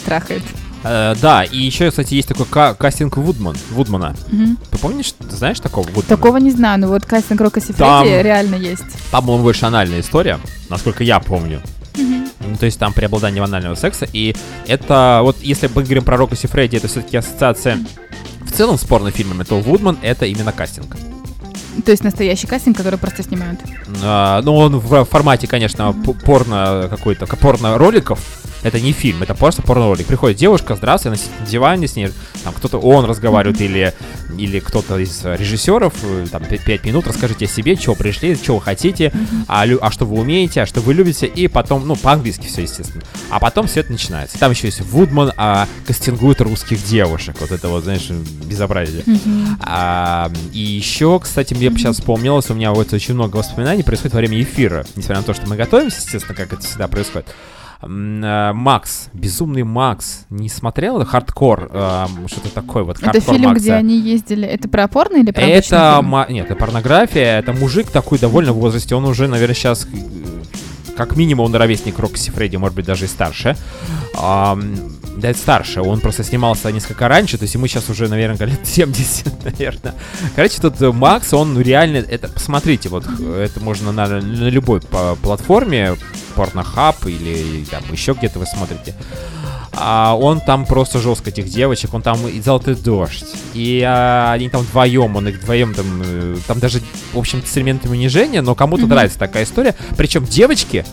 трахает. 0.05 0.43
Э, 0.87 1.15
да, 1.21 1.43
и 1.43 1.57
еще, 1.57 1.89
кстати, 1.89 2.13
есть 2.13 2.27
такой 2.27 2.45
ка- 2.45 2.75
кастинг 2.75 3.17
Вудман, 3.17 3.55
Вудмана. 3.71 4.15
Мгм. 4.31 4.57
Ты 4.71 4.77
помнишь, 4.77 5.13
ты 5.13 5.35
знаешь 5.35 5.59
такого 5.59 5.85
Вудмана? 5.87 6.07
Такого 6.07 6.37
не 6.37 6.51
знаю, 6.51 6.79
но 6.79 6.87
вот 6.87 7.05
кастинг 7.05 7.41
Рока 7.41 7.59
Сифреди 7.59 7.79
Там- 7.79 8.05
реально 8.05 8.55
есть. 8.55 8.83
Там, 9.11 9.23
по-моему, 9.23 9.43
больше 9.43 9.65
анальная 9.65 9.99
история, 10.01 10.39
насколько 10.69 11.03
я 11.03 11.19
помню. 11.19 11.61
Ну, 11.97 12.57
то 12.59 12.65
есть 12.67 12.77
там 12.77 12.93
преобладание 12.93 13.41
анального 13.43 13.73
секса. 13.75 14.05
И 14.13 14.35
это, 14.67 15.21
вот 15.23 15.37
если 15.41 15.67
мы 15.73 15.81
говорим 15.83 16.03
про 16.03 16.17
Рокко 16.17 16.35
Сифреди, 16.35 16.77
это 16.77 16.87
все-таки 16.87 17.17
ассоциация 17.17 17.79
в 18.43 18.51
целом 18.51 18.77
с 18.77 18.83
порнофильмами, 18.83 19.43
то 19.43 19.59
Вудман 19.59 19.97
это 20.03 20.25
именно 20.25 20.51
кастинг. 20.51 20.95
То 21.83 21.91
есть 21.91 22.03
настоящий 22.03 22.47
кастинг, 22.47 22.77
который 22.77 22.99
просто 22.99 23.23
снимают. 23.23 23.59
А, 24.03 24.41
ну, 24.43 24.55
он 24.55 24.77
в 24.77 25.05
формате, 25.05 25.47
конечно, 25.47 25.93
п- 25.93 26.13
порно 26.13 26.87
какой-то, 26.89 27.25
к- 27.25 27.37
порно-роликов. 27.37 28.19
Это 28.65 28.81
не 28.81 28.93
фильм, 28.93 29.21
это 29.21 29.35
просто 29.35 29.61
порно-ролик. 29.61 30.07
Приходит 30.07 30.39
девушка, 30.39 30.75
здравствуй, 30.75 31.11
она 31.11 31.17
сидит 31.17 31.39
на 31.39 31.45
диване 31.45 31.87
с 31.87 31.95
ней, 31.95 32.09
там 32.43 32.51
кто-то, 32.51 32.79
он 32.79 33.05
разговаривает, 33.05 33.61
или, 33.61 33.93
или 34.39 34.59
кто-то 34.59 34.97
из 34.97 35.23
режиссеров, 35.23 35.93
э, 36.01 36.25
там, 36.31 36.43
5 36.43 36.83
минут, 36.83 37.05
расскажите 37.05 37.45
о 37.45 37.47
себе, 37.47 37.75
чего 37.75 37.93
пришли, 37.93 38.35
чего 38.41 38.57
вы 38.57 38.63
хотите, 38.63 39.13
а, 39.47 39.65
а 39.81 39.91
что 39.91 40.05
вы 40.05 40.19
умеете, 40.19 40.63
а 40.63 40.65
что 40.65 40.81
вы 40.81 40.95
любите, 40.95 41.27
и 41.27 41.47
потом, 41.47 41.87
ну, 41.87 41.95
по-английски 41.95 42.47
все, 42.47 42.63
естественно. 42.63 43.03
А 43.29 43.39
потом 43.39 43.67
все 43.67 43.81
это 43.81 43.91
начинается. 43.91 44.39
Там 44.39 44.49
еще 44.49 44.65
есть 44.65 44.81
Вудман, 44.81 45.31
а 45.37 45.67
кастингует 45.85 46.41
русских 46.41 46.83
девушек. 46.83 47.35
Вот 47.41 47.51
это 47.51 47.69
вот, 47.69 47.83
знаешь, 47.83 48.09
безобразие. 48.45 49.03
А, 49.59 50.31
и 50.53 50.59
еще, 50.59 51.19
кстати, 51.19 51.53
мне 51.53 51.69
сейчас 51.69 51.97
вспомнилось, 51.97 52.49
у 52.49 52.55
меня 52.55 52.71
вот 52.71 52.91
очень 52.93 53.13
много 53.13 53.37
воспоминаний 53.37 53.83
происходит 53.83 54.15
во 54.15 54.21
время 54.21 54.41
эфира. 54.41 54.87
Несмотря 54.95 55.17
на 55.17 55.23
то, 55.23 55.35
что 55.35 55.45
мы 55.45 55.55
готовимся, 55.55 55.97
естественно, 55.97 56.33
как 56.33 56.51
это 56.51 56.63
всегда 56.63 56.87
происходит. 56.87 57.27
М, 57.81 58.21
а, 58.23 58.53
Макс, 58.53 59.09
безумный 59.13 59.63
Макс, 59.63 60.25
не 60.29 60.49
смотрел 60.49 61.03
хардкор, 61.05 61.69
а, 61.71 62.07
что-то 62.27 62.49
такое 62.53 62.83
вот 62.83 63.01
Это 63.01 63.19
фильм, 63.19 63.49
Макса. 63.49 63.61
где 63.61 63.73
они 63.73 63.99
ездили. 63.99 64.47
Это 64.47 64.67
про 64.69 64.87
порно 64.87 65.17
или 65.17 65.31
про 65.31 65.41
Это, 65.43 65.99
ма- 66.03 66.27
нет, 66.29 66.45
это 66.45 66.55
порнография, 66.55 67.39
это 67.39 67.53
мужик 67.53 67.91
такой 67.91 68.17
довольно 68.19 68.53
в 68.53 68.57
возрасте, 68.57 68.95
он 68.95 69.05
уже, 69.05 69.27
наверное, 69.27 69.55
сейчас 69.55 69.87
как 70.97 71.17
минимум 71.17 71.47
он 71.47 71.55
ровесник 71.55 71.99
Рокко 71.99 72.31
Сиффреди, 72.31 72.55
может 72.55 72.75
быть, 72.75 72.85
даже 72.85 73.05
и 73.05 73.07
старше. 73.07 73.57
Да, 75.17 75.29
это 75.29 75.39
старше, 75.39 75.81
он 75.81 75.99
просто 76.01 76.23
снимался 76.23 76.71
несколько 76.71 77.07
раньше, 77.07 77.37
то 77.37 77.43
есть 77.43 77.53
ему 77.53 77.67
сейчас 77.67 77.89
уже, 77.89 78.07
наверное, 78.07 78.47
лет 78.47 78.59
70, 78.63 79.43
наверное. 79.43 79.93
Короче, 80.35 80.61
тут 80.61 80.81
э, 80.81 80.91
Макс, 80.91 81.33
он 81.33 81.59
реально, 81.59 81.97
это, 81.97 82.27
посмотрите, 82.27 82.89
вот, 82.89 83.05
это 83.05 83.59
можно 83.59 83.91
на, 83.91 84.07
на 84.07 84.49
любой 84.49 84.81
платформе, 84.81 85.95
Pornhub 86.35 87.09
или 87.09 87.65
там 87.65 87.81
еще 87.91 88.13
где-то 88.13 88.39
вы 88.39 88.45
смотрите. 88.45 88.93
А 89.77 90.15
он 90.17 90.39
там 90.39 90.65
просто 90.65 90.99
жестко 90.99 91.31
этих 91.31 91.49
девочек, 91.49 91.93
он 91.93 92.01
там 92.01 92.25
и 92.27 92.39
золотой 92.39 92.75
дождь, 92.75 93.25
и 93.53 93.83
а, 93.85 94.31
они 94.31 94.47
там 94.47 94.61
вдвоем, 94.61 95.15
он 95.17 95.27
их 95.27 95.37
вдвоем 95.41 95.73
там, 95.73 96.01
э, 96.03 96.37
там 96.47 96.59
даже, 96.59 96.81
в 97.11 97.17
общем, 97.17 97.43
с 97.45 97.57
элементами 97.57 97.91
унижения, 97.91 98.41
но 98.41 98.55
кому-то 98.55 98.83
mm-hmm. 98.83 98.87
нравится 98.87 99.19
такая 99.19 99.43
история. 99.43 99.75
Причем 99.97 100.25
девочки, 100.25 100.85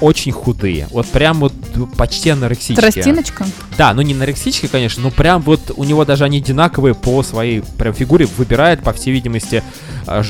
очень 0.00 0.32
худые. 0.32 0.88
Вот 0.90 1.06
прям 1.06 1.40
вот 1.40 1.52
почти 1.96 2.30
анорексичные. 2.30 2.76
Тростиночка? 2.76 3.46
Да, 3.76 3.92
ну 3.94 4.02
не 4.02 4.14
анорексички, 4.14 4.66
конечно, 4.66 5.02
но 5.02 5.10
прям 5.10 5.42
вот 5.42 5.72
у 5.76 5.84
него 5.84 6.04
даже 6.04 6.24
они 6.24 6.38
одинаковые 6.38 6.94
по 6.94 7.22
своей 7.22 7.62
прям 7.78 7.94
фигуре. 7.94 8.26
Выбирает, 8.36 8.82
по 8.82 8.92
всей 8.92 9.12
видимости, 9.12 9.62
а, 10.06 10.22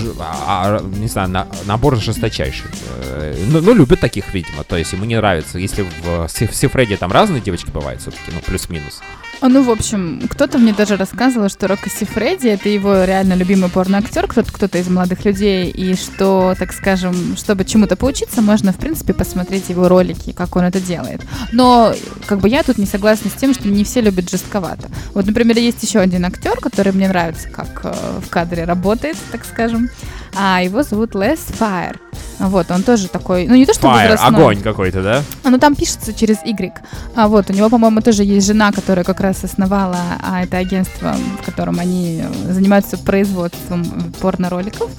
а, 0.46 0.80
не 0.82 1.08
знаю, 1.08 1.28
на, 1.28 1.46
набор 1.66 1.96
жесточайший. 1.96 2.70
Э, 3.02 3.36
ну, 3.48 3.60
ну, 3.60 3.74
любят 3.74 4.00
таких, 4.00 4.32
видимо. 4.32 4.64
То 4.64 4.76
есть 4.76 4.92
ему 4.92 5.04
не 5.04 5.16
нравится. 5.16 5.58
Если 5.58 5.82
в, 5.82 6.28
в 6.28 6.54
Сифреде 6.54 6.96
там 6.96 7.12
разные 7.12 7.40
девочки 7.40 7.70
бывают 7.70 8.00
все-таки, 8.00 8.30
ну, 8.32 8.40
плюс-минус. 8.40 9.00
А, 9.40 9.48
ну, 9.48 9.62
в 9.62 9.70
общем, 9.70 10.22
кто-то 10.28 10.58
мне 10.58 10.72
даже 10.72 10.96
рассказывал, 10.96 11.48
что 11.48 11.68
Рокко 11.68 11.90
Сифреди— 11.90 12.48
это 12.48 12.68
его 12.68 13.04
реально 13.04 13.34
любимый 13.34 13.68
порноактер, 13.68 14.26
кто-то 14.26 14.52
кто 14.52 14.66
из 14.78 14.88
молодых 14.88 15.24
людей, 15.24 15.70
и 15.70 15.94
что, 15.94 16.54
так 16.58 16.72
скажем, 16.72 17.36
чтобы 17.36 17.64
чему-то 17.64 17.96
поучиться, 17.96 18.42
можно, 18.42 18.72
в 18.72 18.76
принципе, 18.76 19.12
посмотреть 19.12 19.68
его 19.68 19.88
ролики, 19.88 20.32
как 20.32 20.56
он 20.56 20.64
это 20.64 20.80
делает. 20.80 21.20
Но, 21.52 21.94
как 22.26 22.40
бы, 22.40 22.48
я 22.48 22.62
тут 22.62 22.78
не 22.78 22.86
согласна 22.86 23.30
с 23.30 23.34
тем, 23.34 23.54
что 23.54 23.68
не 23.68 23.84
все 23.84 24.00
любят 24.00 24.30
жестковато. 24.30 24.88
Вот, 25.12 25.26
например, 25.26 25.58
есть 25.58 25.82
еще 25.82 25.98
один 25.98 26.24
актер, 26.24 26.58
который 26.60 26.92
мне 26.92 27.08
нравится, 27.08 27.48
как 27.48 27.80
э, 27.84 27.94
в 28.24 28.28
кадре 28.30 28.64
работает, 28.64 29.16
так 29.30 29.44
скажем, 29.44 29.90
а 30.36 30.62
его 30.62 30.82
зовут 30.82 31.14
Лес 31.14 31.40
Файр. 31.58 32.00
Вот, 32.38 32.70
он 32.70 32.82
тоже 32.82 33.08
такой, 33.08 33.46
ну 33.46 33.54
не 33.54 33.64
то, 33.64 33.72
что 33.72 33.86
Fire, 33.86 34.10
возрастной. 34.10 34.40
огонь 34.40 34.60
какой-то, 34.60 35.02
да? 35.02 35.22
А, 35.44 35.50
ну 35.50 35.58
там 35.58 35.74
пишется 35.74 36.12
через 36.12 36.38
Y. 36.44 36.72
А 37.14 37.28
вот, 37.28 37.48
у 37.50 37.52
него, 37.52 37.70
по-моему, 37.70 38.00
тоже 38.00 38.24
есть 38.24 38.46
жена, 38.46 38.72
которая 38.72 39.04
как 39.04 39.20
раз 39.20 39.44
основала 39.44 39.98
а, 40.20 40.42
это 40.42 40.58
агентство, 40.58 41.14
в 41.40 41.44
котором 41.44 41.78
они 41.78 42.24
занимаются 42.48 42.98
производством 42.98 43.84
порно-роликов. 44.20 44.90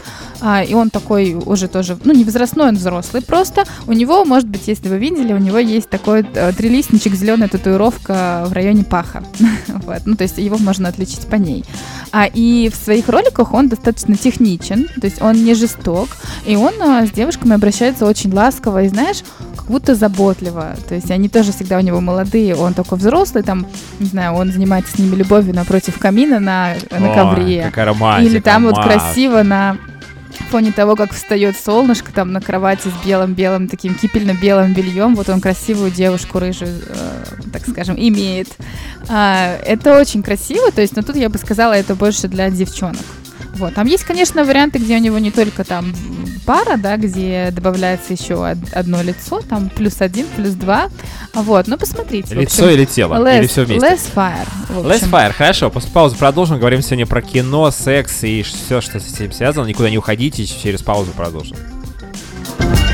А, 0.42 0.64
и 0.64 0.74
он 0.74 0.90
такой 0.90 1.34
уже 1.34 1.68
тоже, 1.68 1.98
ну 2.04 2.14
не 2.14 2.24
возрастной, 2.24 2.70
он 2.70 2.76
взрослый 2.76 3.22
просто. 3.22 3.66
У 3.88 3.94
него, 3.94 4.26
может 4.26 4.48
быть, 4.48 4.68
если 4.68 4.90
вы 4.90 4.98
видели, 4.98 5.34
у 5.34 5.38
него 5.38 5.58
есть 5.58 5.90
такой 5.90 6.26
э, 6.34 6.54
трилистничек, 6.54 7.14
зеленая 7.14 7.50
татуировка 7.50 8.46
в 8.48 8.54
районе 8.54 8.84
паха. 8.84 9.24
вот, 9.68 10.02
ну 10.06 10.16
то 10.16 10.24
есть 10.24 10.38
его 10.38 10.58
можно 10.58 10.90
отличить 10.90 11.28
по 11.28 11.36
ней. 11.36 11.66
А, 12.18 12.30
и 12.34 12.70
в 12.70 12.76
своих 12.76 13.10
роликах 13.10 13.54
он 13.54 13.68
достаточно 13.68 14.16
техничен, 14.16 14.88
то 14.88 15.06
есть 15.06 15.22
он 15.22 15.44
не 15.44 15.54
жесток, 15.54 16.08
и 16.46 16.56
он 16.56 16.72
а, 16.82 17.06
с 17.06 17.12
девушками 17.12 17.56
обращается 17.56 18.06
очень 18.06 18.34
ласково 18.34 18.84
и, 18.84 18.88
знаешь, 18.88 19.22
как 19.54 19.66
будто 19.66 19.96
заботливо. 19.96 20.78
То 20.88 20.96
есть 20.96 21.12
они 21.12 21.28
тоже 21.28 21.52
всегда 21.52 21.78
у 21.78 21.82
него 21.82 22.00
молодые, 22.00 22.56
он 22.56 22.74
такой 22.74 23.00
взрослый, 23.00 23.44
там, 23.44 23.68
не 24.00 24.06
знаю, 24.06 24.36
он 24.36 24.50
занимается 24.50 24.96
с 24.96 24.98
ними 24.98 25.14
любовью 25.14 25.54
напротив 25.54 26.00
камина 26.00 26.40
на, 26.40 26.76
на 26.90 27.14
ковре. 27.14 27.64
Какая 27.66 27.88
романтика, 27.88 28.32
Или 28.32 28.40
там 28.40 28.64
вот 28.64 28.82
красиво 28.82 29.44
на 29.44 29.76
фоне 30.44 30.72
того, 30.72 30.96
как 30.96 31.14
встает 31.14 31.56
солнышко 31.58 32.12
там 32.12 32.32
на 32.32 32.42
кровати 32.42 32.88
с 32.88 33.06
белым-белым 33.06 33.68
таким 33.68 33.96
кипельно-белым 33.96 34.74
бельем, 34.74 35.16
вот 35.16 35.30
он 35.30 35.42
красивую 35.42 35.92
девушку 35.92 36.40
рыжую, 36.40 36.82
э, 36.88 37.24
так 37.52 37.68
скажем, 37.68 37.96
имеет. 37.98 38.50
А, 39.08 39.58
это 39.66 40.00
очень 40.00 40.24
красиво, 40.24 40.72
то 40.72 40.82
есть, 40.82 40.96
но 40.96 41.02
тут 41.02 41.16
я 41.16 41.30
бы 41.30 41.38
сказала, 41.38 41.74
это 41.74 41.96
больше 41.96 42.28
для 42.28 42.50
девчонок. 42.50 43.06
Вот. 43.56 43.74
Там 43.74 43.88
есть, 43.88 44.04
конечно, 44.04 44.44
варианты, 44.44 44.80
где 44.80 44.96
у 44.96 45.00
него 45.00 45.18
не 45.18 45.32
только 45.32 45.64
там 45.64 45.94
пара, 46.46 46.78
да, 46.78 46.98
где 46.98 47.50
добавляется 47.52 48.14
еще 48.14 48.46
одно 48.46 49.02
лицо, 49.02 49.42
там 49.42 49.70
плюс 49.70 50.02
один, 50.02 50.28
плюс 50.36 50.52
два. 50.52 50.90
Вот, 51.34 51.68
ну 51.68 51.78
посмотрите. 51.78 52.36
Лицо 52.36 52.70
или 52.70 52.86
тело? 52.86 53.16
Less, 53.16 53.40
или 53.40 53.48
все 53.48 53.64
вместе? 53.66 53.88
Less 53.88 54.02
fire. 54.14 54.48
Less 54.70 55.10
fire, 55.10 55.34
хорошо. 55.34 55.70
После 55.70 55.90
паузы 55.92 56.16
продолжим. 56.18 56.60
Говорим 56.60 56.82
сегодня 56.82 57.06
про 57.06 57.22
кино, 57.22 57.72
секс 57.72 58.24
и 58.24 58.44
все, 58.44 58.82
что 58.82 59.00
с 59.00 59.14
этим 59.14 59.32
связано. 59.32 59.66
Никуда 59.66 59.90
не 59.90 59.98
уходите, 59.98 60.46
через 60.46 60.82
паузу 60.82 61.12
продолжим. 61.12 61.58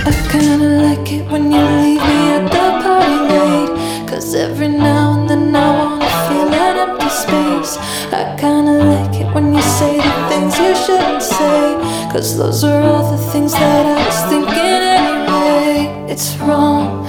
I 0.04 0.12
kinda 0.32 0.67
like 0.82 1.12
it 1.12 1.30
when 1.30 1.52
you 1.52 1.62
leave 1.62 2.02
me 2.02 2.19
at 2.34 2.50
the 2.50 2.82
party 2.82 3.17
late 3.30 4.10
Cause 4.10 4.34
every 4.34 4.67
now 4.67 5.13
and 5.13 5.30
then 5.30 5.56
I 5.56 5.69
wanna 5.78 6.10
feel 6.28 6.50
an 6.52 6.89
empty 6.89 7.10
space 7.10 7.78
I 8.12 8.36
kinda 8.39 8.84
like 8.84 9.21
it 9.21 9.32
when 9.36 9.54
you 9.54 9.62
say 9.62 9.97
the 9.97 10.20
things 10.41 10.58
you 10.58 10.75
shouldn't 10.75 11.21
say 11.21 11.75
Cause 12.12 12.38
those 12.38 12.63
are 12.63 12.82
all 12.82 13.12
the 13.12 13.17
things 13.32 13.54
that 13.54 13.86
I 13.86 14.06
was 14.06 14.19
thinking 14.30 14.82
anyway. 14.97 16.12
It's 16.12 16.36
wrong 16.38 17.04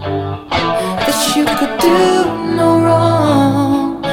That 0.00 1.36
you 1.36 1.44
could 1.58 1.78
do 1.80 2.56
no 2.56 2.80
wrong. 2.84 4.04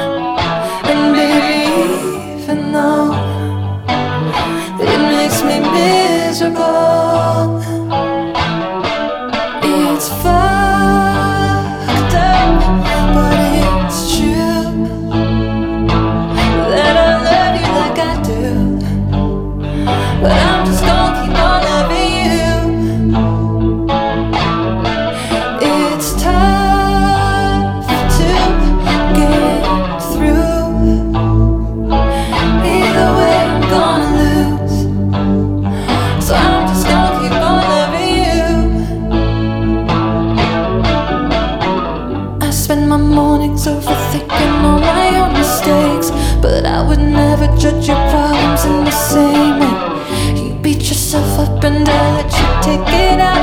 And 0.91 1.15
baby, 1.15 2.43
even 2.43 2.71
though 2.73 3.13
It 4.79 4.99
makes 5.15 5.41
me 5.43 5.59
miserable 5.59 6.94
judge 47.65 47.87
your 47.87 47.97
problems 48.11 48.63
in 48.65 48.83
the 48.83 48.91
same 48.91 49.59
way. 49.59 50.43
You 50.43 50.53
beat 50.61 50.83
yourself 50.89 51.39
up 51.39 51.63
and 51.63 51.89
I 51.89 52.15
let 52.17 52.31
you 52.39 52.47
take 52.61 52.93
it 52.93 53.19
out 53.19 53.34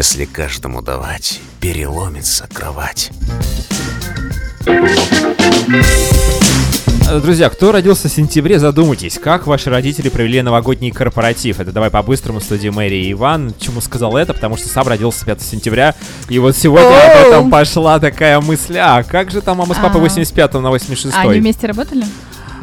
Если 0.00 0.24
каждому 0.24 0.80
давать, 0.80 1.42
переломится 1.60 2.48
кровать. 2.50 3.10
Э, 7.06 7.20
Друзья, 7.20 7.50
кто 7.50 7.70
родился 7.70 8.08
в 8.08 8.10
сентябре, 8.10 8.58
задумайтесь, 8.58 9.18
как 9.18 9.46
ваши 9.46 9.68
родители 9.68 10.08
провели 10.08 10.40
новогодний 10.40 10.90
корпоратив. 10.90 11.60
Это 11.60 11.70
давай 11.70 11.90
по-быстрому 11.90 12.40
в 12.40 12.42
студии 12.42 12.70
Мэри 12.70 12.94
и 12.94 13.12
Иван. 13.12 13.52
Чему 13.60 13.82
сказал 13.82 14.16
это? 14.16 14.32
Потому 14.32 14.56
что 14.56 14.68
сам 14.68 14.88
родился 14.88 15.26
5 15.26 15.42
сентября. 15.42 15.94
И 16.30 16.38
вот 16.38 16.56
сегодня 16.56 16.86
об 16.88 17.26
этом 17.26 17.44
Оу. 17.44 17.50
пошла 17.50 17.98
такая 17.98 18.40
мысль. 18.40 18.78
А 18.78 19.02
как 19.02 19.30
же 19.30 19.42
там 19.42 19.58
мама 19.58 19.74
с 19.74 19.76
папой 19.76 20.00
А. 20.00 20.04
85 20.04 20.54
на 20.54 20.70
86 20.70 21.14
А 21.14 21.20
они 21.28 21.40
вместе 21.40 21.66
работали? 21.66 22.06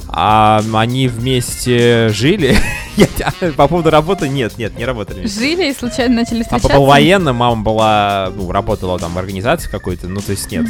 А 0.08 0.64
они 0.74 1.08
вместе 1.08 2.10
жили? 2.10 2.58
Я- 2.98 3.52
По 3.54 3.68
поводу 3.68 3.90
работы 3.90 4.28
нет, 4.28 4.58
нет, 4.58 4.78
не 4.78 4.86
работали. 4.86 5.28
Жили 5.28 5.70
и 5.70 5.74
случайно 5.74 6.16
начали 6.16 6.42
встречаться? 6.44 6.74
был 6.74 6.86
военным, 6.86 7.36
мама 7.38 7.62
была, 7.62 8.32
ну, 8.36 8.52
работала 8.52 8.98
там 9.00 9.14
в 9.14 9.18
организации 9.18 9.70
какой-то, 9.70 10.08
ну, 10.08 10.20
то 10.22 10.32
есть 10.32 10.52
нет. 10.52 10.66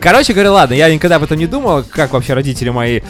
Короче 0.00 0.32
говоря, 0.32 0.52
ладно, 0.52 0.74
я 0.74 0.92
никогда 0.92 1.16
об 1.16 1.22
этом 1.24 1.38
не 1.38 1.46
думал, 1.46 1.84
как 1.88 2.12
вообще 2.12 2.34
родители 2.34 2.70
мои 2.70 3.00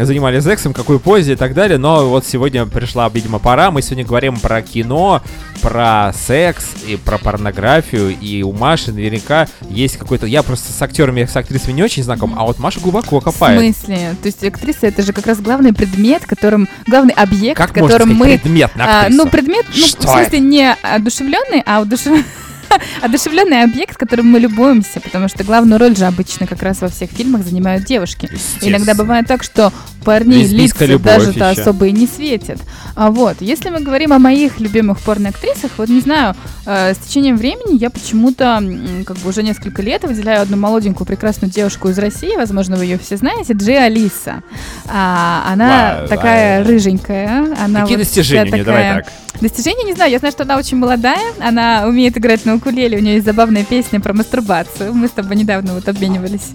занимались 0.00 0.44
сексом, 0.44 0.72
в 0.72 0.76
какой 0.76 0.98
позе 0.98 1.32
и 1.32 1.36
так 1.36 1.54
далее, 1.54 1.78
но 1.78 2.08
вот 2.08 2.26
сегодня 2.26 2.66
пришла, 2.66 3.08
видимо, 3.08 3.38
пора. 3.38 3.70
Мы 3.70 3.82
сегодня 3.82 4.04
говорим 4.04 4.38
про 4.38 4.60
кино, 4.62 5.22
про 5.60 6.12
секс 6.14 6.64
и 6.86 6.96
про 6.96 7.18
порнографию, 7.18 8.16
и 8.18 8.42
у 8.42 8.52
Маши 8.52 8.92
наверняка 8.92 9.46
есть 9.68 9.96
какой-то... 9.96 10.26
Я 10.26 10.42
просто 10.42 10.72
с 10.72 10.80
актерами, 10.82 11.24
с 11.24 11.36
актрисами 11.36 11.72
не 11.74 11.82
очень 11.82 12.02
знаком, 12.02 12.34
а 12.36 12.44
вот 12.44 12.58
Маша 12.58 12.80
глубоко 12.80 13.20
В 13.20 13.24
копает. 13.24 13.58
смысле? 13.60 14.16
То 14.22 14.26
есть 14.26 14.42
актриса 14.44 14.86
это 14.86 15.02
же 15.02 15.12
как 15.12 15.26
раз 15.26 15.40
главный 15.40 15.72
предмет, 15.72 16.24
которым 16.26 16.68
главный 16.86 17.14
объект, 17.14 17.56
Как 17.58 17.74
можно 17.76 17.88
которым 17.88 18.16
сказать 18.16 18.32
мы 18.32 18.38
предмет 18.38 18.76
на 18.76 19.06
А, 19.06 19.08
ну, 19.10 19.28
предмет, 19.28 19.66
ну, 19.68 19.86
Что 19.86 20.06
в 20.06 20.10
смысле, 20.10 20.40
не 20.40 20.72
одушевленный, 20.82 21.62
а 21.64 21.82
удушев- 21.82 22.24
одушевленный 23.02 23.62
объект, 23.62 23.96
которым 23.96 24.26
мы 24.30 24.38
любуемся, 24.38 25.00
потому 25.00 25.28
что 25.28 25.44
главную 25.44 25.78
роль 25.78 25.96
же 25.96 26.04
обычно 26.04 26.46
как 26.46 26.62
раз 26.62 26.80
во 26.80 26.88
всех 26.88 27.10
фильмах 27.10 27.44
занимают 27.44 27.84
девушки. 27.84 28.28
Иногда 28.60 28.94
бывает 28.94 29.26
так, 29.26 29.42
что 29.42 29.72
парней 30.04 30.42
Лесбийская 30.42 30.88
лица 30.88 31.02
даже-то 31.02 31.50
особо 31.50 31.86
и 31.86 31.92
не 31.92 32.06
светят. 32.06 32.60
А 32.94 33.10
вот, 33.10 33.36
если 33.40 33.70
мы 33.70 33.80
говорим 33.80 34.12
о 34.12 34.18
моих 34.18 34.60
любимых 34.60 35.00
порноактрисах, 35.00 35.72
вот 35.78 35.88
не 35.88 36.00
знаю, 36.00 36.36
э, 36.66 36.94
с 36.94 36.98
течением 36.98 37.36
времени 37.36 37.78
я 37.78 37.90
почему-то, 37.90 38.62
как 39.06 39.16
бы 39.16 39.28
уже 39.28 39.42
несколько 39.42 39.82
лет 39.82 40.04
выделяю 40.04 40.42
одну 40.42 40.56
молоденькую 40.56 41.06
прекрасную 41.06 41.50
девушку 41.50 41.88
из 41.88 41.98
России, 41.98 42.36
возможно, 42.36 42.76
вы 42.76 42.84
ее 42.84 42.98
все 42.98 43.16
знаете, 43.16 43.54
Джи 43.54 43.72
Алиса. 43.72 44.42
А, 44.86 45.44
она 45.50 45.96
Вау, 46.00 46.08
такая 46.08 46.58
вау. 46.60 46.68
рыженькая. 46.68 47.56
Она 47.58 47.80
Какие 47.82 47.96
вот 47.96 48.04
достижения 48.04 48.50
нее? 48.50 48.64
Давай 48.64 48.82
такая- 48.82 49.02
так. 49.04 49.12
Достижения 49.40 49.84
не 49.84 49.94
знаю, 49.94 50.12
я 50.12 50.18
знаю, 50.18 50.32
что 50.32 50.44
она 50.44 50.56
очень 50.56 50.76
молодая, 50.76 51.32
она 51.40 51.86
умеет 51.86 52.16
играть 52.16 52.44
на 52.44 52.54
укулеле, 52.64 52.96
у 52.96 53.00
нее 53.00 53.14
есть 53.14 53.26
забавная 53.26 53.64
песня 53.64 54.00
про 54.00 54.14
мастурбацию, 54.14 54.94
мы 54.94 55.08
с 55.08 55.10
тобой 55.10 55.36
недавно 55.36 55.74
вот 55.74 55.86
обменивались. 55.88 56.52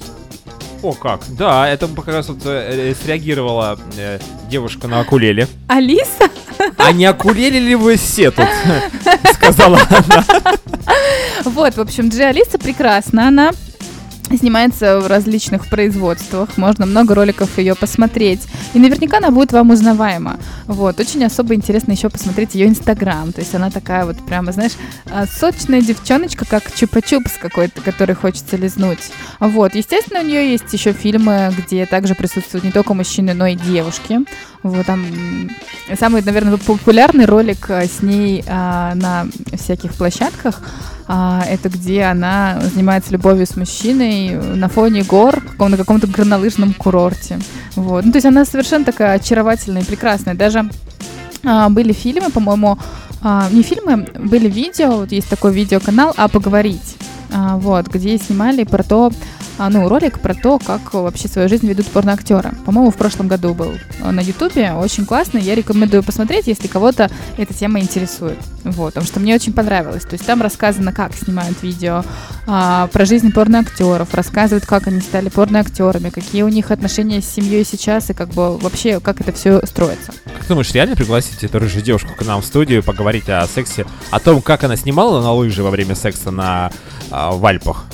О, 0.81 0.93
как? 0.93 1.21
Да, 1.37 1.67
это 1.67 1.87
как 1.87 2.07
раз 2.07 2.29
вот 2.29 2.39
э, 2.45 2.91
э, 2.91 2.95
среагировала 2.95 3.77
э, 3.97 4.19
девушка 4.49 4.87
на 4.87 5.01
акулеле. 5.01 5.47
Алиса? 5.67 6.29
А 6.77 6.91
не 6.93 7.05
акулели 7.05 7.59
ли 7.59 7.75
вы 7.75 7.97
все 7.97 8.31
тут? 8.31 8.47
Сказала 9.33 9.79
она. 9.89 10.25
Вот, 11.43 11.75
в 11.75 11.81
общем, 11.81 12.09
Джи 12.09 12.23
Алиса 12.23 12.57
прекрасна, 12.57 13.27
она 13.27 13.51
снимается 14.37 14.99
в 14.99 15.07
различных 15.07 15.67
производствах, 15.67 16.57
можно 16.57 16.85
много 16.85 17.15
роликов 17.15 17.57
ее 17.57 17.75
посмотреть, 17.75 18.41
и 18.73 18.79
наверняка 18.79 19.17
она 19.17 19.31
будет 19.31 19.51
вам 19.51 19.71
узнаваема. 19.71 20.39
Вот, 20.65 20.99
очень 20.99 21.23
особо 21.23 21.55
интересно 21.55 21.91
еще 21.91 22.09
посмотреть 22.09 22.55
ее 22.55 22.67
инстаграм, 22.67 23.31
то 23.31 23.41
есть 23.41 23.53
она 23.55 23.69
такая 23.69 24.05
вот 24.05 24.17
прямо, 24.25 24.51
знаешь, 24.51 24.73
а, 25.11 25.25
сочная 25.25 25.81
девчоночка, 25.81 26.45
как 26.45 26.63
чупа-чупс 26.67 27.31
какой-то, 27.39 27.81
который 27.81 28.15
хочется 28.15 28.57
лизнуть. 28.57 29.11
Вот, 29.39 29.75
естественно, 29.75 30.21
у 30.21 30.23
нее 30.23 30.51
есть 30.51 30.71
еще 30.71 30.93
фильмы, 30.93 31.53
где 31.57 31.85
также 31.85 32.15
присутствуют 32.15 32.63
не 32.63 32.71
только 32.71 32.93
мужчины, 32.93 33.33
но 33.33 33.47
и 33.47 33.55
девушки. 33.55 34.19
Вот 34.63 34.85
там 34.85 35.05
самый, 35.97 36.21
наверное, 36.21 36.57
популярный 36.57 37.25
ролик 37.25 37.69
а, 37.69 37.85
с 37.85 38.01
ней 38.01 38.43
а, 38.47 38.93
на 38.95 39.27
всяких 39.57 39.93
площадках. 39.93 40.61
А, 41.11 41.43
это 41.49 41.69
где 41.69 42.03
она 42.03 42.61
занимается 42.61 43.11
любовью 43.11 43.47
с 43.47 43.55
мужчиной 43.55 44.35
на 44.35 44.69
фоне 44.69 45.01
гор 45.01 45.41
на 45.57 45.75
каком-то 45.75 46.05
горнолыжном 46.05 46.75
курорте. 46.75 47.39
Вот. 47.75 48.05
Ну, 48.05 48.11
то 48.11 48.17
есть 48.17 48.27
она 48.27 48.45
совершенно 48.45 48.85
такая 48.85 49.15
очаровательная 49.15 49.81
и 49.81 49.85
прекрасная. 49.85 50.35
Даже 50.35 50.69
а, 51.43 51.69
были 51.69 51.93
фильмы, 51.93 52.29
по-моему, 52.29 52.77
а, 53.23 53.49
не 53.51 53.63
фильмы, 53.63 54.07
были 54.19 54.47
видео, 54.47 54.97
вот 54.97 55.11
есть 55.11 55.27
такой 55.27 55.51
видеоканал 55.51 56.13
«А 56.15 56.27
поговорить», 56.27 56.95
вот, 57.29 57.87
где 57.87 58.17
снимали 58.17 58.63
про 58.63 58.83
то, 58.83 59.11
а, 59.59 59.69
ну, 59.69 59.89
ролик 59.89 60.19
про 60.19 60.33
то, 60.33 60.57
как 60.57 60.93
вообще 60.93 61.27
свою 61.27 61.49
жизнь 61.49 61.67
ведут 61.67 61.85
порноактеры. 61.87 62.53
По-моему, 62.65 62.91
в 62.91 62.95
прошлом 62.95 63.27
году 63.27 63.53
был 63.53 63.73
а, 64.01 64.13
на 64.13 64.21
Ютубе, 64.21 64.71
очень 64.71 65.05
классный, 65.05 65.41
я 65.41 65.53
рекомендую 65.53 66.01
посмотреть, 66.01 66.47
если 66.47 66.67
кого-то 66.67 67.11
эта 67.35 67.53
тема 67.53 67.81
интересует, 67.81 68.37
вот, 68.63 68.93
потому 68.93 69.05
что 69.05 69.19
мне 69.19 69.35
очень 69.35 69.51
понравилось, 69.51 70.03
то 70.03 70.13
есть 70.13 70.25
там 70.25 70.41
рассказано, 70.41 70.93
как 70.93 71.13
снимают 71.13 71.61
видео, 71.61 72.05
а, 72.47 72.87
про 72.87 73.03
жизнь 73.03 73.33
порноактеров, 73.33 74.13
рассказывают, 74.13 74.65
как 74.65 74.87
они 74.87 75.01
стали 75.01 75.27
порноактерами, 75.27 76.09
какие 76.09 76.43
у 76.43 76.49
них 76.49 76.71
отношения 76.71 77.21
с 77.21 77.27
семьей 77.27 77.65
сейчас 77.65 78.09
и 78.09 78.13
как 78.13 78.29
бы 78.29 78.57
вообще, 78.57 79.01
как 79.01 79.19
это 79.19 79.33
все 79.33 79.59
строится. 79.65 80.13
Как 80.23 80.43
ты 80.43 80.47
думаешь, 80.47 80.71
реально 80.71 80.95
пригласить 80.95 81.43
эту 81.43 81.59
рыжую 81.59 81.83
девушку 81.83 82.15
к 82.17 82.25
нам 82.25 82.41
в 82.41 82.45
студию, 82.45 82.81
поговорить 82.81 83.27
о 83.27 83.45
сексе, 83.45 83.85
о 84.09 84.21
том, 84.21 84.41
как 84.41 84.63
она 84.63 84.77
снимала 84.77 85.21
на 85.21 85.33
лыжи 85.33 85.63
во 85.63 85.69
время 85.69 85.95
секса 85.95 86.31
на 86.31 86.71
а, 87.11 87.31
в 87.31 87.45
Альпах? 87.45 87.85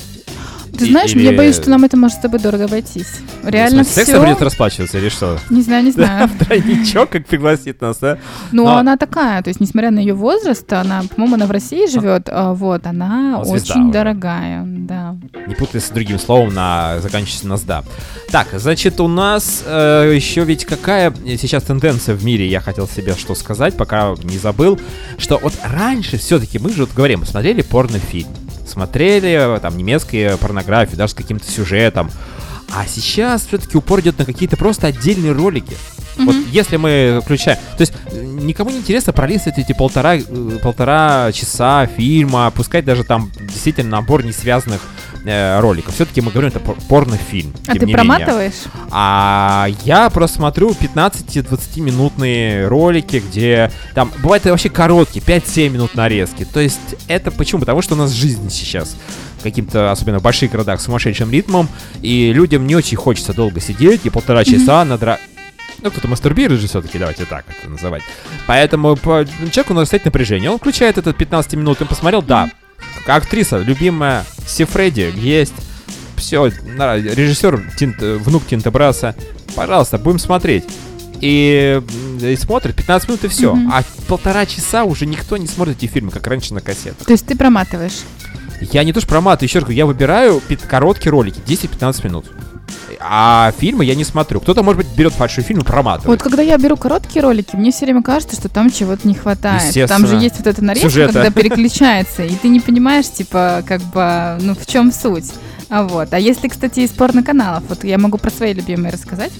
Ты 0.78 0.84
знаешь, 0.90 1.12
или- 1.14 1.28
мне 1.28 1.32
боюсь, 1.36 1.56
что 1.56 1.70
нам 1.70 1.84
это 1.84 1.96
может 1.96 2.18
с 2.18 2.20
тобой 2.20 2.38
дорого 2.38 2.64
обойтись. 2.66 3.06
Реально 3.42 3.82
В 3.82 3.86
смысле, 3.86 3.92
все. 3.92 4.04
Сексом 4.04 4.20
придется 4.22 4.44
расплачиваться 4.44 4.98
или 4.98 5.08
что? 5.08 5.38
Не 5.48 5.62
знаю, 5.62 5.84
не 5.84 5.90
знаю. 5.90 6.28
Тройничок, 6.38 7.08
как 7.08 7.26
пригласит 7.26 7.80
нас, 7.80 7.96
да? 7.96 8.18
Но- 8.52 8.76
она 8.76 8.98
такая, 8.98 9.42
то 9.42 9.48
есть, 9.48 9.58
несмотря 9.58 9.90
на 9.90 10.00
ее 10.00 10.12
возраст, 10.12 10.70
она, 10.70 11.02
по-моему, 11.14 11.36
она 11.36 11.46
в 11.46 11.50
России 11.50 11.86
живет, 11.90 12.28
а, 12.30 12.52
вот, 12.52 12.86
она 12.86 13.42
Ну, 13.42 13.50
очень 13.50 13.90
дорогая, 13.90 14.64
да. 14.66 15.16
Не 15.46 15.54
путай 15.54 15.80
с 15.80 15.88
другим 15.88 16.18
словом, 16.18 16.52
на 16.52 17.00
заканчивается 17.00 17.46
на 17.48 17.56
«сда». 17.56 17.82
Так, 18.30 18.48
значит, 18.52 19.00
у 19.00 19.08
нас 19.08 19.62
э, 19.64 20.12
еще 20.14 20.44
ведь 20.44 20.66
какая 20.66 21.10
сейчас 21.38 21.62
тенденция 21.62 22.14
в 22.14 22.22
мире, 22.22 22.46
я 22.48 22.60
хотел 22.60 22.86
себе 22.86 23.14
что 23.14 23.34
сказать, 23.34 23.78
пока 23.78 24.14
не 24.24 24.36
забыл, 24.36 24.78
что 25.16 25.38
вот 25.38 25.54
раньше 25.64 26.18
все-таки 26.18 26.58
мы 26.58 26.70
же 26.70 26.82
вот 26.84 26.92
говорим, 26.94 27.24
смотрели 27.24 27.62
порнофильм, 27.62 28.28
смотрели 28.68 29.58
там 29.60 29.76
немецкие 29.76 30.36
порнографии, 30.36 30.96
даже 30.96 31.12
с 31.12 31.14
каким-то 31.16 31.50
сюжетом, 31.50 32.10
а 32.74 32.86
сейчас 32.86 33.46
все-таки 33.46 33.76
упор 33.76 34.00
идет 34.00 34.18
на 34.18 34.24
какие-то 34.24 34.56
просто 34.56 34.88
отдельные 34.88 35.32
ролики. 35.32 35.76
Вот 36.18 36.34
если 36.50 36.76
мы 36.76 37.20
включаем... 37.22 37.58
То 37.76 37.82
есть 37.82 37.92
э, 38.10 38.24
никому 38.24 38.70
не 38.70 38.78
интересно 38.78 39.12
пролистывать 39.12 39.58
эти 39.58 39.74
полтора, 39.74 40.16
э, 40.16 40.22
полтора 40.62 41.30
часа 41.32 41.86
фильма, 41.86 42.50
пускай 42.54 42.80
даже 42.80 43.04
там 43.04 43.30
действительно 43.38 43.90
набор 43.90 44.24
не 44.24 44.32
связанных 44.32 44.80
э, 45.26 45.60
роликов. 45.60 45.94
Все-таки 45.94 46.20
мы 46.20 46.30
говорим, 46.30 46.48
это 46.48 46.60
пор- 46.60 46.76
порнофильм. 46.88 47.52
А 47.66 47.72
ты 47.72 47.78
не 47.80 47.86
менее. 47.86 47.96
проматываешь? 47.96 48.64
А 48.90 49.66
я 49.84 50.08
просто 50.10 50.36
смотрю 50.36 50.70
15-20 50.70 51.80
минутные 51.80 52.68
ролики, 52.68 53.22
где 53.28 53.70
там 53.94 54.12
бывает 54.18 54.44
вообще 54.44 54.68
короткие, 54.68 55.24
5-7 55.24 55.68
минут 55.68 55.94
нарезки. 55.94 56.44
То 56.44 56.60
есть 56.60 56.96
это 57.08 57.30
почему? 57.30 57.60
Потому 57.60 57.82
что 57.82 57.94
у 57.94 57.98
нас 57.98 58.12
жизнь 58.12 58.50
сейчас 58.50 58.96
каким-то, 59.42 59.92
особенно 59.92 60.18
в 60.18 60.22
больших 60.22 60.50
городах, 60.50 60.80
сумасшедшим 60.80 61.30
ритмом, 61.30 61.68
и 62.02 62.32
людям 62.32 62.66
не 62.66 62.74
очень 62.74 62.96
хочется 62.96 63.32
долго 63.32 63.60
сидеть 63.60 64.04
и 64.04 64.10
полтора 64.10 64.44
часа 64.44 64.84
надра... 64.84 65.18
Ну, 65.82 65.90
кто-то 65.90 66.08
мастурбирует 66.08 66.60
же 66.60 66.68
все-таки, 66.68 66.98
давайте 66.98 67.26
так 67.26 67.44
это 67.48 67.70
называть. 67.70 68.02
Поэтому 68.46 68.96
по... 68.96 69.26
человеку 69.52 69.74
надо 69.74 69.86
стоять 69.86 70.06
напряжение. 70.06 70.50
Он 70.50 70.58
включает 70.58 70.96
этот 70.96 71.16
15 71.16 71.52
минут, 71.54 71.80
он 71.82 71.86
посмотрел, 71.86 72.22
да, 72.22 72.50
актриса, 73.06 73.58
любимая, 73.58 74.24
Сифреди 74.46 75.12
есть. 75.14 75.54
Все, 76.16 76.46
режиссер 76.46 77.72
Тинт, 77.76 78.02
э, 78.02 78.16
внук 78.16 78.46
Тинта 78.46 78.70
Браса. 78.70 79.14
Пожалуйста, 79.54 79.98
будем 79.98 80.18
смотреть. 80.18 80.64
И, 81.20 81.80
и 82.20 82.36
смотрит 82.36 82.74
15 82.74 83.08
минут 83.08 83.24
и 83.24 83.28
все. 83.28 83.54
Мгм. 83.54 83.70
А 83.72 83.82
полтора 84.06 84.46
часа 84.46 84.84
уже 84.84 85.06
никто 85.06 85.36
не 85.36 85.46
смотрит 85.46 85.76
эти 85.82 85.90
фильмы, 85.90 86.10
как 86.10 86.26
раньше 86.26 86.54
на 86.54 86.60
кассетах. 86.60 87.06
То 87.06 87.12
есть 87.12 87.26
ты 87.26 87.36
проматываешь? 87.36 88.02
Я 88.60 88.84
не 88.84 88.92
то 88.92 89.00
что 89.00 89.08
проматываю, 89.08 89.48
еще 89.48 89.58
раз 89.58 89.64
говорю, 89.64 89.76
я 89.76 89.86
выбираю 89.86 90.42
короткие 90.68 91.10
ролики, 91.10 91.40
10-15 91.46 92.06
минут. 92.06 92.26
А 93.00 93.52
фильмы 93.58 93.84
я 93.84 93.94
не 93.94 94.04
смотрю. 94.04 94.40
Кто-то, 94.40 94.62
может 94.62 94.78
быть, 94.82 94.94
берет 94.96 95.14
большой 95.18 95.44
фильм 95.44 95.60
и 95.60 95.64
проматывает. 95.64 96.06
Вот 96.08 96.22
когда 96.22 96.42
я 96.42 96.56
беру 96.58 96.76
короткие 96.76 97.22
ролики, 97.22 97.54
мне 97.56 97.70
все 97.70 97.84
время 97.84 98.02
кажется, 98.02 98.36
что 98.36 98.48
там 98.48 98.70
чего-то 98.70 99.06
не 99.06 99.14
хватает. 99.14 99.74
Там 99.88 100.06
же 100.06 100.16
есть 100.16 100.38
вот 100.38 100.46
эта 100.46 100.64
нарезка, 100.64 100.88
Сюжета. 100.88 101.12
когда 101.12 101.30
переключается, 101.42 102.24
и 102.24 102.34
ты 102.34 102.48
не 102.48 102.60
понимаешь, 102.60 103.08
типа, 103.08 103.62
как 103.66 103.80
бы, 103.82 104.38
ну, 104.40 104.54
в 104.54 104.66
чем 104.66 104.92
суть. 104.92 105.32
А 105.68 105.82
вот. 105.82 106.12
А 106.14 106.18
если, 106.18 106.48
кстати, 106.48 106.80
из 106.80 106.90
порно-каналов, 106.90 107.64
вот 107.68 107.84
я 107.84 107.98
могу 107.98 108.18
про 108.18 108.30
свои 108.30 108.52
любимые 108.54 108.92
рассказать. 108.92 109.32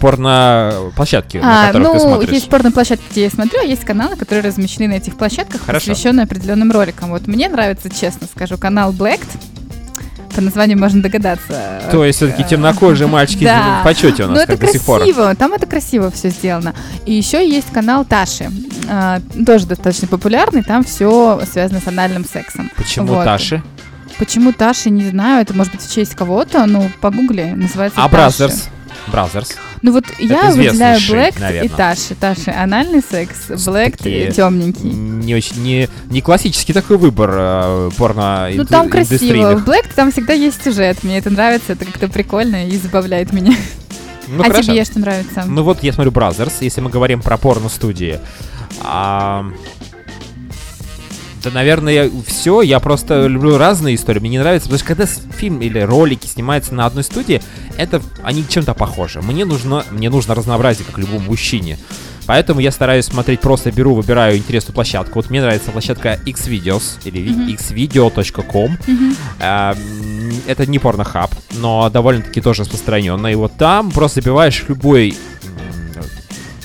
Порно-площадки, 0.00 1.38
на 1.38 1.64
А, 1.64 1.66
которых 1.68 1.88
ты 1.88 1.94
ну, 1.94 2.00
смотришь. 2.00 2.30
есть 2.30 2.48
порно-площадки, 2.48 3.04
где 3.10 3.24
я 3.24 3.30
смотрю, 3.30 3.60
а 3.60 3.64
есть 3.64 3.84
каналы, 3.84 4.16
которые 4.16 4.44
размещены 4.44 4.88
на 4.88 4.92
этих 4.94 5.16
площадках, 5.16 5.60
Хорошо. 5.64 5.90
посвященные 5.90 6.24
определенным 6.24 6.70
роликам. 6.70 7.10
Вот 7.10 7.26
мне 7.26 7.48
нравится, 7.48 7.90
честно 7.90 8.26
скажу, 8.32 8.56
канал 8.58 8.92
Blacked. 8.92 9.26
По 10.38 10.44
названию 10.44 10.78
можно 10.78 11.02
догадаться. 11.02 11.82
То 11.90 12.04
есть 12.04 12.18
все-таки 12.18 12.44
Э, 12.44 12.46
темнокожие 12.48 13.08
мальчики 13.08 13.42
Да. 13.42 13.80
в 13.80 13.84
почете 13.84 14.22
у 14.22 14.26
Ну, 14.28 14.34
нас 14.34 14.44
это 14.44 14.52
как 14.52 14.60
до 14.66 14.72
сих 14.72 14.82
пор. 14.82 14.98
красиво, 15.00 15.34
там 15.34 15.52
это 15.52 15.66
красиво 15.66 16.12
все 16.12 16.30
сделано. 16.30 16.74
И 17.06 17.12
еще 17.12 17.44
есть 17.44 17.72
канал 17.72 18.04
Таши, 18.04 18.48
а, 18.88 19.18
тоже 19.44 19.66
достаточно 19.66 20.06
популярный, 20.06 20.62
там 20.62 20.84
все 20.84 21.40
связано 21.52 21.80
с 21.80 21.88
анальным 21.88 22.24
сексом. 22.24 22.70
Почему 22.76 23.14
Вот. 23.14 23.24
Таши? 23.24 23.64
Почему 24.20 24.52
Tushy, 24.52 24.90
не 24.90 25.10
знаю, 25.10 25.42
это 25.42 25.54
может 25.54 25.72
быть 25.72 25.82
в 25.82 25.92
честь 25.92 26.14
кого-то, 26.14 26.64
ну, 26.66 26.88
погугли, 27.00 27.52
называется 27.56 28.00
А. 28.00 28.08
Brazzers? 28.08 28.68
Brazzers. 29.06 29.56
Ну 29.82 29.92
вот 29.92 30.04
я 30.18 30.50
выделяю 30.50 30.98
Blacked 31.00 31.64
и 31.64 31.68
Tushy. 31.68 32.14
Tushy 32.14 32.50
анальный 32.50 33.02
секс, 33.02 33.46
Такие 33.46 34.32
темненький. 34.32 34.90
Не 34.90 35.34
очень, 35.34 35.62
не, 35.62 35.88
не 36.10 36.20
классический 36.20 36.72
такой 36.72 36.98
выбор 36.98 37.30
э, 37.32 37.90
порно 37.96 38.50
Ну 38.52 38.64
там 38.64 38.88
красиво. 38.88 39.56
В 39.56 39.68
Blacked 39.68 39.86
там 39.94 40.12
всегда 40.12 40.32
есть 40.32 40.62
сюжет. 40.62 41.02
Мне 41.04 41.18
это 41.18 41.30
нравится, 41.30 41.72
это 41.72 41.84
как-то 41.84 42.08
прикольно 42.08 42.66
и 42.66 42.76
забавляет 42.76 43.32
меня. 43.32 43.54
Ну, 44.28 44.42
а 44.42 44.46
хорошо. 44.46 44.72
тебе 44.72 44.84
что 44.84 44.98
нравится? 44.98 45.44
Ну 45.46 45.62
вот 45.62 45.82
я 45.82 45.92
смотрю 45.92 46.12
Brazzers, 46.12 46.58
если 46.60 46.80
мы 46.80 46.90
говорим 46.90 47.22
про 47.22 47.38
порно-студии. 47.38 48.20
А, 48.82 49.46
Да, 51.48 51.54
наверное, 51.54 52.10
все. 52.26 52.62
Я 52.62 52.80
просто 52.80 53.26
люблю 53.26 53.56
разные 53.58 53.94
истории. 53.94 54.20
Мне 54.20 54.30
не 54.30 54.38
нравится, 54.38 54.68
потому 54.68 54.78
что 54.78 54.86
когда 54.88 55.06
фильм 55.36 55.60
или 55.60 55.78
ролики 55.80 56.26
снимаются 56.26 56.74
на 56.74 56.86
одной 56.86 57.04
студии, 57.04 57.40
это 57.76 58.02
они 58.22 58.44
чем-то 58.48 58.74
похожи. 58.74 59.20
Мне 59.22 59.44
нужно, 59.44 59.84
мне 59.90 60.10
нужно 60.10 60.34
разнообразие, 60.34 60.84
как 60.86 60.98
любому 60.98 61.20
мужчине. 61.20 61.78
Поэтому 62.26 62.60
я 62.60 62.70
стараюсь 62.70 63.06
смотреть, 63.06 63.40
просто 63.40 63.72
беру, 63.72 63.94
выбираю 63.94 64.36
интересную 64.36 64.74
площадку. 64.74 65.14
Вот 65.14 65.30
мне 65.30 65.40
нравится 65.40 65.70
площадка 65.70 66.18
Xvideos 66.26 66.98
или 67.04 67.30
Мгм. 67.30 67.48
xvideo.com. 67.56 68.78
А, 69.40 69.72
м, 69.74 70.32
Это 70.46 70.66
не 70.66 70.78
порнохаб, 70.78 71.30
но 71.52 71.88
довольно-таки 71.90 72.40
тоже 72.42 72.62
распространенно. 72.62 73.28
И 73.28 73.34
вот 73.34 73.56
там 73.56 73.90
просто 73.90 74.20
забиваешь 74.20 74.64
любой 74.68 75.16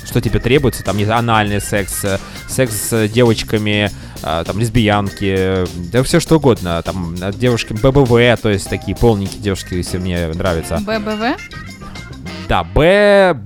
что 0.05 0.21
тебе 0.21 0.39
требуется, 0.39 0.83
там 0.83 0.95
не 0.97 1.05
анальный 1.05 1.59
секс, 1.59 2.03
э, 2.03 2.19
секс 2.47 2.89
с 2.91 3.07
девочками, 3.07 3.89
а, 4.23 4.43
там 4.43 4.59
лесбиянки, 4.59 5.65
да 5.91 6.01
все 6.03 6.19
что 6.19 6.37
угодно, 6.37 6.81
там 6.81 7.15
девушки 7.33 7.73
ББВ, 7.73 8.41
то 8.41 8.49
есть 8.49 8.69
такие 8.69 8.95
полненькие 8.95 9.41
девушки, 9.41 9.75
если 9.75 9.97
мне 9.97 10.27
нравится. 10.27 10.77
ББВ? 10.77 11.39
Да, 12.47 12.63
Б 12.63 13.37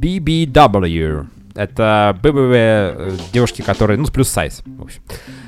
BBW. 0.00 1.26
Это 1.54 2.16
ББВ 2.22 2.52
э, 2.54 3.16
девушки, 3.32 3.62
которые, 3.62 3.98
ну, 3.98 4.06
плюс 4.06 4.28
сайз, 4.28 4.62
в 4.64 4.82
общем. 4.82 5.02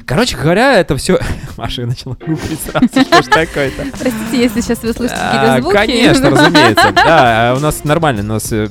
Короче 0.05 0.37
говоря, 0.37 0.79
это 0.79 0.97
все... 0.97 1.19
Маша 1.57 1.87
начала 1.87 2.15
гуглить 2.15 2.61
сразу, 2.61 2.89
что 2.89 3.23
ж 3.23 3.27
такое-то. 3.27 3.85
Простите, 3.99 4.43
если 4.43 4.61
сейчас 4.61 4.83
вы 4.83 4.93
слышите 4.93 5.19
А, 5.21 5.33
какие-то 5.33 5.61
звуки. 5.63 5.77
Конечно, 5.77 6.31
разумеется. 6.31 6.93
Да, 6.93 7.51
а 7.53 7.55
у 7.57 7.61
нас 7.61 7.85
нормально. 7.85 8.23
У 8.23 8.27
нас, 8.27 8.53
э, 8.53 8.69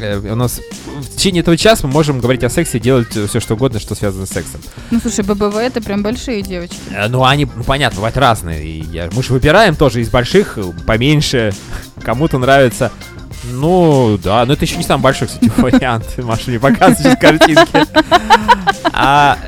у 0.00 0.34
нас 0.34 0.60
в 1.00 1.16
течение 1.16 1.40
этого 1.42 1.56
часа 1.56 1.86
мы 1.86 1.92
можем 1.92 2.20
говорить 2.20 2.44
о 2.44 2.48
сексе, 2.48 2.78
делать 2.78 3.08
все 3.08 3.40
что 3.40 3.54
угодно, 3.54 3.80
что 3.80 3.94
связано 3.94 4.26
с 4.26 4.30
сексом. 4.30 4.60
Ну, 4.90 5.00
слушай, 5.00 5.24
ББВ 5.24 5.56
это 5.56 5.80
прям 5.82 6.02
большие 6.02 6.42
девочки. 6.42 6.76
Э, 6.90 7.08
Ну, 7.08 7.24
они, 7.24 7.44
ну, 7.46 7.64
понятно, 7.64 7.96
бывают 7.96 8.16
разные. 8.16 8.64
И 8.66 8.82
я- 8.92 9.08
мы 9.12 9.22
же 9.22 9.32
выбираем 9.32 9.76
тоже 9.76 10.00
из 10.00 10.10
больших, 10.10 10.58
э, 10.58 10.62
поменьше. 10.86 11.52
Кому-то 12.02 12.38
нравится. 12.38 12.90
Ну, 13.52 14.18
да, 14.22 14.44
но 14.46 14.54
это 14.54 14.64
еще 14.64 14.76
не 14.76 14.82
самый 14.82 15.02
большой, 15.04 15.28
кстати, 15.28 15.50
вариант. 15.58 16.06
Маша 16.18 16.50
не 16.50 16.58
показывает 16.58 17.18
картинки. 17.20 17.84
А, 18.92 19.38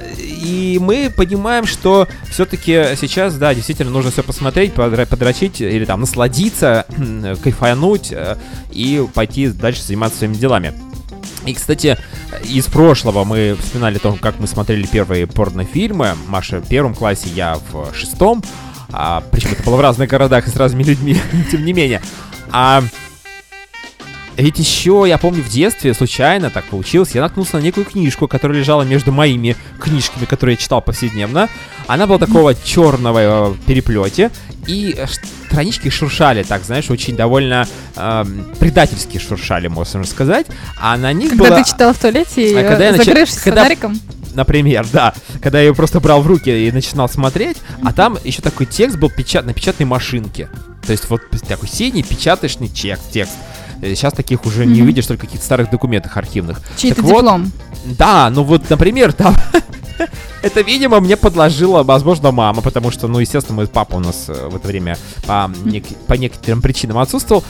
и 0.40 0.78
мы 0.80 1.12
понимаем, 1.14 1.66
что 1.66 2.08
все-таки 2.30 2.96
сейчас, 2.96 3.36
да, 3.36 3.54
действительно 3.54 3.90
нужно 3.90 4.10
все 4.10 4.22
посмотреть, 4.22 4.72
подрочить 4.72 5.60
или 5.60 5.84
там 5.84 6.00
насладиться, 6.00 6.86
кайфануть 7.42 8.12
э, 8.12 8.36
и 8.70 9.06
пойти 9.14 9.48
дальше 9.48 9.82
заниматься 9.82 10.18
своими 10.18 10.34
делами. 10.34 10.72
И, 11.46 11.54
кстати, 11.54 11.98
из 12.44 12.66
прошлого 12.66 13.24
мы 13.24 13.56
вспоминали 13.60 13.98
то, 13.98 14.16
как 14.20 14.38
мы 14.38 14.46
смотрели 14.46 14.86
первые 14.86 15.26
порнофильмы. 15.26 16.14
Маша 16.28 16.60
в 16.60 16.68
первом 16.68 16.94
классе, 16.94 17.28
я 17.34 17.58
в 17.70 17.94
шестом. 17.94 18.42
А, 18.92 19.22
причем 19.30 19.52
это 19.52 19.62
было 19.62 19.76
в 19.76 19.80
разных 19.80 20.08
городах 20.08 20.46
и 20.46 20.50
с 20.50 20.56
разными 20.56 20.82
людьми, 20.82 21.16
тем 21.50 21.64
не 21.64 21.72
менее. 21.72 22.02
А 22.50 22.82
ведь 24.36 24.58
еще, 24.58 25.04
я 25.06 25.18
помню, 25.18 25.42
в 25.42 25.48
детстве 25.48 25.92
случайно 25.94 26.50
так 26.50 26.64
получилось, 26.64 27.10
я 27.14 27.20
наткнулся 27.20 27.56
на 27.58 27.62
некую 27.62 27.84
книжку, 27.84 28.28
которая 28.28 28.58
лежала 28.58 28.82
между 28.82 29.12
моими 29.12 29.56
книжками, 29.78 30.24
которые 30.24 30.54
я 30.54 30.56
читал 30.56 30.80
повседневно. 30.80 31.48
Она 31.86 32.06
была 32.06 32.18
такого 32.18 32.54
черного 32.54 33.56
переплете, 33.66 34.30
и 34.66 34.94
э, 34.96 35.06
странички 35.48 35.88
шуршали, 35.88 36.42
так, 36.42 36.64
знаешь, 36.64 36.90
очень 36.90 37.16
довольно 37.16 37.66
эм, 37.96 38.46
предательски 38.58 39.18
шуршали, 39.18 39.68
можно 39.68 40.04
сказать. 40.04 40.46
А 40.80 40.96
на 40.96 41.12
них 41.12 41.30
Когда 41.30 41.48
было... 41.48 41.58
ты 41.58 41.70
читал 41.70 41.92
в 41.92 41.98
туалете 41.98 42.50
и 42.50 42.54
А 42.54 42.62
когда 42.68 42.84
я 42.84 42.90
э, 42.90 42.96
закрывшись 42.96 43.38
когда- 43.38 43.62
фонариком. 43.62 44.00
Например, 44.32 44.86
да. 44.92 45.12
Когда 45.42 45.58
я 45.58 45.66
ее 45.66 45.74
просто 45.74 45.98
брал 45.98 46.22
в 46.22 46.26
руки 46.26 46.50
и 46.50 46.70
начинал 46.70 47.08
смотреть, 47.08 47.56
а 47.84 47.92
там 47.92 48.16
еще 48.22 48.42
такой 48.42 48.66
текст 48.66 48.96
был 48.96 49.10
печат 49.10 49.44
на 49.44 49.52
печатной 49.52 49.86
машинке. 49.86 50.48
То 50.86 50.92
есть 50.92 51.10
вот 51.10 51.22
такой 51.48 51.68
синий 51.68 52.04
печаточный 52.04 52.68
текст. 52.68 53.10
текст. 53.12 53.32
Сейчас 53.80 54.12
таких 54.12 54.44
уже 54.46 54.66
не 54.66 54.74
Мгм. 54.74 54.82
увидишь, 54.82 55.06
только 55.06 55.22
в 55.22 55.26
каких-то 55.26 55.44
старых 55.44 55.70
документах 55.70 56.16
архивных. 56.16 56.60
Чей-то 56.76 57.02
вот, 57.02 57.16
диплом. 57.22 57.52
Да, 57.84 58.30
ну 58.30 58.42
вот, 58.44 58.68
например, 58.70 59.12
там... 59.12 59.34
Это, 60.42 60.62
видимо, 60.62 61.00
мне 61.00 61.16
подложила, 61.16 61.82
возможно, 61.82 62.30
мама, 62.30 62.62
потому 62.62 62.90
что, 62.90 63.08
ну, 63.08 63.18
естественно, 63.18 63.56
мой 63.56 63.66
папа 63.66 63.96
у 63.96 64.00
нас 64.00 64.24
э, 64.28 64.48
в 64.48 64.56
это 64.56 64.68
время 64.68 64.96
по, 65.26 65.50
нек- 65.64 65.94
по 66.06 66.14
некоторым 66.14 66.62
причинам 66.62 66.96
отсутствовал. 66.98 67.44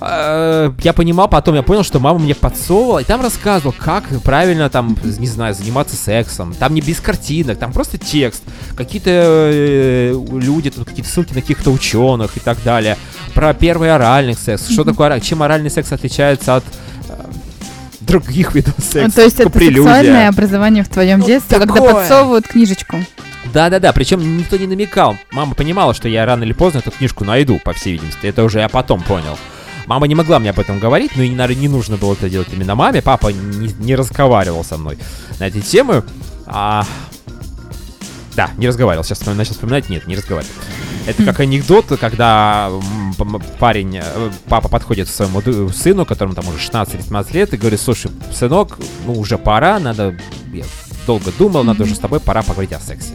Э, 0.00 0.70
Я 0.82 0.92
понимал, 0.92 1.28
потом 1.28 1.54
я 1.54 1.62
понял, 1.62 1.82
что 1.82 1.98
мама 1.98 2.18
мне 2.18 2.34
подсовывала, 2.34 3.00
и 3.00 3.04
там 3.04 3.20
рассказывал, 3.20 3.74
как 3.76 4.04
правильно 4.22 4.70
там, 4.70 4.96
не 5.02 5.26
знаю, 5.26 5.54
заниматься 5.54 5.96
сексом. 5.96 6.54
Там 6.54 6.74
не 6.74 6.80
без 6.80 7.00
картинок, 7.00 7.58
там 7.58 7.72
просто 7.72 7.98
текст. 7.98 8.42
Какие-то 8.76 9.10
э, 9.12 10.12
люди, 10.32 10.70
тут 10.70 10.86
какие-то 10.88 11.10
ссылки 11.10 11.34
на 11.34 11.40
каких-то 11.40 11.70
ученых 11.70 12.36
и 12.36 12.40
так 12.40 12.58
далее. 12.64 12.96
Про 13.34 13.54
первый 13.54 13.92
оральный 13.92 14.34
секс. 14.34 14.68
Что 14.68 14.84
такое? 14.84 15.18
Чем 15.20 15.42
оральный 15.42 15.70
секс 15.70 15.90
отличается 15.92 16.56
от 16.56 16.64
э, 17.08 17.12
других 18.00 18.54
видов 18.54 18.74
секса? 18.78 19.02
Ну, 19.02 19.10
То 19.10 19.22
есть 19.22 19.40
это 19.40 19.50
Прелюдия. 19.50 19.82
сексуальное 19.82 20.28
образование 20.28 20.84
в 20.84 20.88
твоем 20.88 21.20
Ну, 21.20 21.26
детстве, 21.26 21.58
когда 21.58 21.80
подсовывают 21.80 22.46
книжечку. 22.46 22.96
Да-да-да, 23.52 23.92
причем 23.92 24.36
никто 24.38 24.56
не 24.58 24.66
намекал. 24.66 25.16
Мама 25.32 25.54
понимала, 25.54 25.94
что 25.94 26.06
я 26.08 26.26
рано 26.26 26.44
или 26.44 26.52
поздно 26.52 26.78
эту 26.78 26.90
книжку 26.90 27.24
найду, 27.24 27.58
по 27.64 27.72
всей 27.72 27.92
видимости. 27.94 28.26
Это 28.26 28.44
уже 28.44 28.58
я 28.60 28.68
потом 28.68 29.00
понял. 29.00 29.38
Мама 29.88 30.06
не 30.06 30.14
могла 30.14 30.38
мне 30.38 30.50
об 30.50 30.58
этом 30.58 30.78
говорить, 30.78 31.12
но 31.16 31.22
и, 31.22 31.30
наверное, 31.30 31.62
не 31.62 31.68
нужно 31.68 31.96
было 31.96 32.12
это 32.12 32.28
делать 32.28 32.48
именно 32.52 32.74
маме. 32.74 33.00
Папа 33.00 33.28
не, 33.28 33.72
не 33.72 33.96
разговаривал 33.96 34.62
со 34.62 34.76
мной 34.76 34.98
на 35.40 35.44
эти 35.44 35.62
темы. 35.62 36.04
А... 36.44 36.84
Да, 38.36 38.50
не 38.58 38.68
разговаривал. 38.68 39.02
Сейчас 39.02 39.24
начал 39.24 39.54
вспоминать. 39.54 39.88
Нет, 39.88 40.06
не 40.06 40.14
разговаривал. 40.14 40.52
Это 41.06 41.24
как 41.24 41.40
анекдот, 41.40 41.86
когда 41.98 42.70
парень, 43.58 43.96
э, 43.96 44.30
папа 44.50 44.68
подходит 44.68 45.08
к 45.08 45.10
своему 45.10 45.40
сыну, 45.72 46.04
которому 46.04 46.34
там 46.34 46.46
уже 46.48 46.58
16-17 46.58 47.32
лет, 47.32 47.54
и 47.54 47.56
говорит, 47.56 47.80
слушай, 47.80 48.10
сынок, 48.30 48.78
ну 49.06 49.14
уже 49.14 49.38
пора, 49.38 49.78
надо, 49.78 50.14
я 50.52 50.64
долго 51.06 51.32
думал, 51.38 51.64
надо 51.64 51.84
уже 51.84 51.94
с 51.94 51.98
тобой, 51.98 52.20
пора 52.20 52.42
поговорить 52.42 52.74
о 52.74 52.78
сексе. 52.78 53.14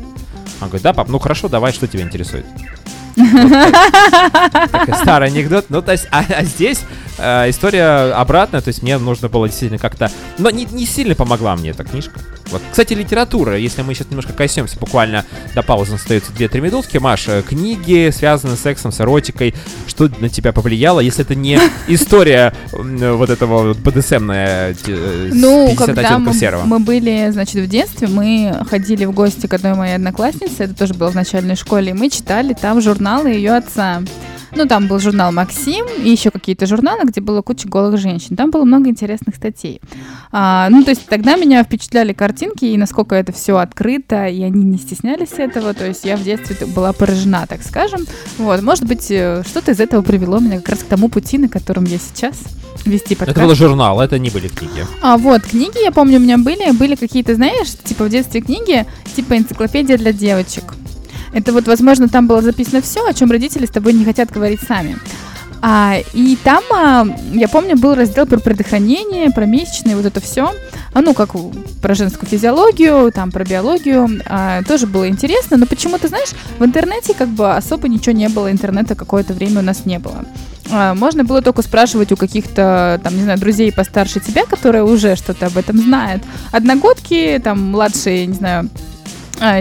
Он 0.60 0.70
говорит, 0.70 0.82
да, 0.82 0.94
пап, 0.94 1.08
ну 1.08 1.20
хорошо, 1.20 1.50
давай, 1.50 1.72
что 1.72 1.88
тебя 1.88 2.02
интересует? 2.02 2.48
Старый 5.02 5.30
анекдот. 5.30 5.66
Ну, 5.70 5.82
то 5.82 5.92
есть, 5.92 6.08
а, 6.12 6.24
а 6.30 6.44
здесь 6.44 6.82
э, 7.18 7.50
история 7.50 8.14
обратная, 8.14 8.62
то 8.62 8.70
есть 8.70 8.82
мне 8.82 8.98
нужно 8.98 9.30
было 9.30 9.48
действительно 9.48 9.80
как-то... 9.80 10.12
Но 10.38 10.50
не, 10.50 10.66
не 10.66 10.86
сильно 10.86 11.16
помогла 11.16 11.56
мне 11.56 11.72
эта 11.72 11.84
книжка. 11.84 12.20
Вот. 12.54 12.62
Кстати, 12.70 12.94
литература, 12.94 13.58
если 13.58 13.82
мы 13.82 13.96
сейчас 13.96 14.10
немножко 14.10 14.32
коснемся, 14.32 14.78
буквально 14.80 15.26
до 15.56 15.64
паузы 15.64 15.96
остается 15.96 16.32
2-3 16.32 16.62
минутки. 16.62 16.98
Маш, 16.98 17.28
э, 17.28 17.42
книги, 17.42 18.12
связанные 18.12 18.58
с 18.58 18.62
сексом, 18.62 18.92
с 18.92 19.02
эротикой, 19.02 19.56
что 19.88 20.08
на 20.20 20.30
тебя 20.30 20.54
повлияло, 20.54 21.00
если 21.00 21.26
это 21.26 21.34
не 21.34 21.60
история 21.88 22.54
вот 22.72 23.30
этого 23.30 23.70
вот 23.70 23.78
БДСМная 23.78 24.76
э, 24.86 25.30
Ну, 25.34 25.70
50 25.70 25.86
когда 25.88 26.20
мы 26.20 26.80
были, 26.80 27.30
значит, 27.32 27.56
в 27.56 27.68
детстве, 27.68 28.08
мы 28.08 28.64
ходили 28.70 29.06
в 29.06 29.12
гости 29.14 29.48
к 29.48 29.54
одной 29.54 29.74
моей 29.74 29.96
однокласснице, 29.96 30.66
это 30.66 30.76
тоже 30.76 30.94
было 30.94 31.10
в 31.10 31.16
начальной 31.16 31.56
школе, 31.56 31.90
и 31.90 31.94
мы 31.94 32.10
читали 32.10 32.54
там 32.54 32.82
журналы 32.82 33.30
ее 33.30 33.54
отца. 33.56 34.04
Ну, 34.56 34.68
там 34.68 34.88
был 34.88 35.00
журнал 35.00 35.32
«Максим» 35.32 35.86
и 36.04 36.10
еще 36.10 36.30
какие-то 36.30 36.68
журналы, 36.68 37.06
где 37.06 37.22
было 37.22 37.42
куча 37.42 37.68
голых 37.68 38.00
женщин. 38.00 38.36
Там 38.36 38.52
было 38.52 38.64
много 38.66 38.90
интересных 38.90 39.36
статей. 39.36 39.82
А, 40.32 40.70
ну, 40.70 40.84
то 40.84 40.92
есть 40.92 41.08
тогда 41.08 41.36
меня 41.36 41.64
впечатляли 41.64 42.14
картинки, 42.14 42.66
и 42.66 42.78
насколько 42.78 43.16
это 43.16 43.32
все 43.32 43.58
открыто, 43.58 44.28
и 44.28 44.44
они 44.44 44.64
не 44.64 44.78
стеснялись 44.78 45.34
этого. 45.38 45.74
То 45.74 45.88
есть 45.88 46.06
я 46.06 46.18
в 46.18 46.24
детстве 46.24 46.68
была 46.68 46.94
поражена, 46.94 47.46
так 47.48 47.64
скажем. 47.64 48.06
Вот, 48.38 48.62
может 48.62 48.86
быть, 48.86 49.10
э, 49.10 49.44
что-то 49.46 49.72
из 49.72 49.80
этого 49.80 50.04
привело 50.04 50.40
меня 50.40 50.58
как 50.58 50.70
раз 50.70 50.80
к 50.80 50.86
тому 50.86 51.10
пути, 51.10 51.40
на 51.40 51.50
котором 51.50 51.86
я 51.86 51.98
сейчас 51.98 52.36
вести 52.86 53.16
подкаст. 53.16 53.38
Это 53.38 53.48
был 53.48 53.56
журнал, 53.56 54.00
это 54.02 54.20
не 54.20 54.30
были 54.30 54.50
книги. 54.50 54.86
А 55.02 55.18
вот, 55.18 55.42
книги, 55.42 55.84
я 55.84 55.92
помню, 55.92 56.18
у 56.18 56.22
меня 56.22 56.38
были, 56.38 56.72
были 56.72 56.96
какие-то, 56.96 57.34
знаешь, 57.36 57.72
типа 57.84 58.06
в 58.06 58.10
детстве 58.10 58.42
книги, 58.42 58.86
типа 59.16 59.38
энциклопедия 59.38 59.98
для 59.98 60.14
девочек. 60.14 60.76
Это 61.34 61.52
вот, 61.52 61.68
возможно, 61.68 62.08
там 62.08 62.28
было 62.28 62.42
записано 62.42 62.82
все, 62.82 63.06
о 63.08 63.14
чем 63.14 63.32
родители 63.32 63.66
с 63.66 63.72
тобой 63.72 63.94
не 63.94 64.06
хотят 64.06 64.32
говорить 64.32 64.62
сами. 64.62 64.98
А, 65.66 65.96
и 66.14 66.36
там, 66.44 66.62
а, 66.76 67.08
я 67.32 67.48
помню, 67.48 67.78
был 67.78 67.96
раздел 67.96 68.26
про 68.26 68.38
предохранение, 68.38 69.32
про 69.32 69.46
месячные, 69.46 69.96
вот 69.96 70.06
это 70.06 70.20
все. 70.20 70.52
А, 70.94 71.02
ну, 71.02 71.14
как 71.14 71.36
про 71.82 71.96
женскую 71.96 72.30
физиологию, 72.30 73.12
там, 73.14 73.32
про 73.32 73.46
биологию. 73.46 74.22
А, 74.26 74.62
тоже 74.64 74.88
было 74.88 75.08
интересно, 75.08 75.56
но 75.56 75.66
почему-то, 75.66 76.10
знаешь, 76.10 76.32
в 76.60 76.66
интернете 76.66 77.14
как 77.14 77.30
бы 77.30 77.56
особо 77.56 77.88
ничего 77.88 78.14
не 78.14 78.28
было, 78.28 78.52
интернета 78.52 78.96
какое-то 78.96 79.34
время 79.34 79.60
у 79.60 79.64
нас 79.64 79.86
не 79.86 80.00
было. 80.00 80.26
А, 80.70 80.96
можно 80.96 81.24
было 81.24 81.42
только 81.42 81.62
спрашивать 81.62 82.12
у 82.12 82.18
каких-то, 82.18 83.00
там, 83.02 83.16
не 83.16 83.24
знаю, 83.24 83.40
друзей 83.40 83.72
постарше 83.72 84.20
тебя, 84.20 84.46
которые 84.46 84.84
уже 84.84 85.16
что-то 85.16 85.46
об 85.46 85.58
этом 85.58 85.78
знают. 85.78 86.24
Одногодки, 86.52 87.40
там, 87.42 87.72
младшие, 87.72 88.26
не 88.26 88.34
знаю, 88.34 88.70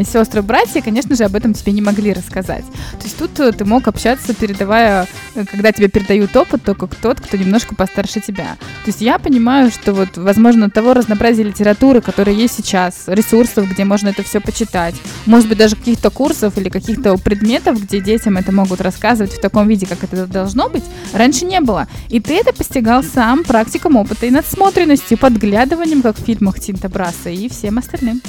сестры, 0.05 0.43
братья, 0.43 0.81
конечно 0.81 1.17
же, 1.17 1.25
об 1.25 1.35
этом 1.35 1.55
тебе 1.55 1.73
не 1.73 1.83
могли 1.83 2.13
рассказать. 2.13 2.65
То 2.65 3.05
есть 3.05 3.17
тут 3.17 3.39
э, 3.41 3.53
ты 3.53 3.65
мог 3.65 3.89
общаться, 3.89 4.35
передавая, 4.35 5.09
э, 5.35 5.45
когда 5.45 5.73
тебе 5.73 5.89
передают 5.89 6.37
опыт, 6.37 6.63
только 6.63 6.87
тот, 6.87 7.21
кто 7.21 7.37
немножко 7.37 7.75
постарше 7.75 8.21
тебя. 8.21 8.57
То 8.85 8.89
есть 8.89 9.01
я 9.01 9.19
понимаю, 9.19 9.71
что 9.71 9.93
вот, 9.93 10.17
возможно, 10.17 10.71
того 10.71 10.95
разнообразия 10.95 11.43
литературы, 11.43 12.01
которое 12.01 12.37
есть 12.37 12.55
сейчас, 12.55 13.05
ресурсов, 13.07 13.71
где 13.71 13.85
можно 13.85 14.09
это 14.09 14.23
все 14.23 14.41
почитать, 14.41 14.95
может 15.27 15.49
быть, 15.49 15.59
даже 15.59 15.77
каких-то 15.77 16.11
курсов 16.11 16.57
или 16.59 16.69
каких-то 16.69 17.17
предметов, 17.17 17.83
где 17.83 18.01
детям 18.01 18.37
это 18.37 18.53
могут 18.53 18.81
рассказывать 18.81 19.33
в 19.33 19.41
таком 19.41 19.69
виде, 19.69 19.87
как 19.87 20.05
это 20.05 20.27
должно 20.27 20.69
быть, 20.69 20.85
раньше 21.13 21.45
не 21.45 21.61
было. 21.61 21.89
И 22.09 22.21
ты 22.21 22.39
это 22.39 22.53
постигал 22.53 23.03
сам 23.03 23.43
практиком 23.43 23.97
опыта 23.97 24.27
и 24.27 24.31
надсмотренностью, 24.31 25.19
подглядыванием, 25.19 26.03
как 26.03 26.17
в 26.19 26.25
фильмах 26.25 26.61
Тинта 26.61 26.89
Браса 26.89 27.31
и 27.31 27.49
всем 27.49 27.79
остальным. 27.79 28.21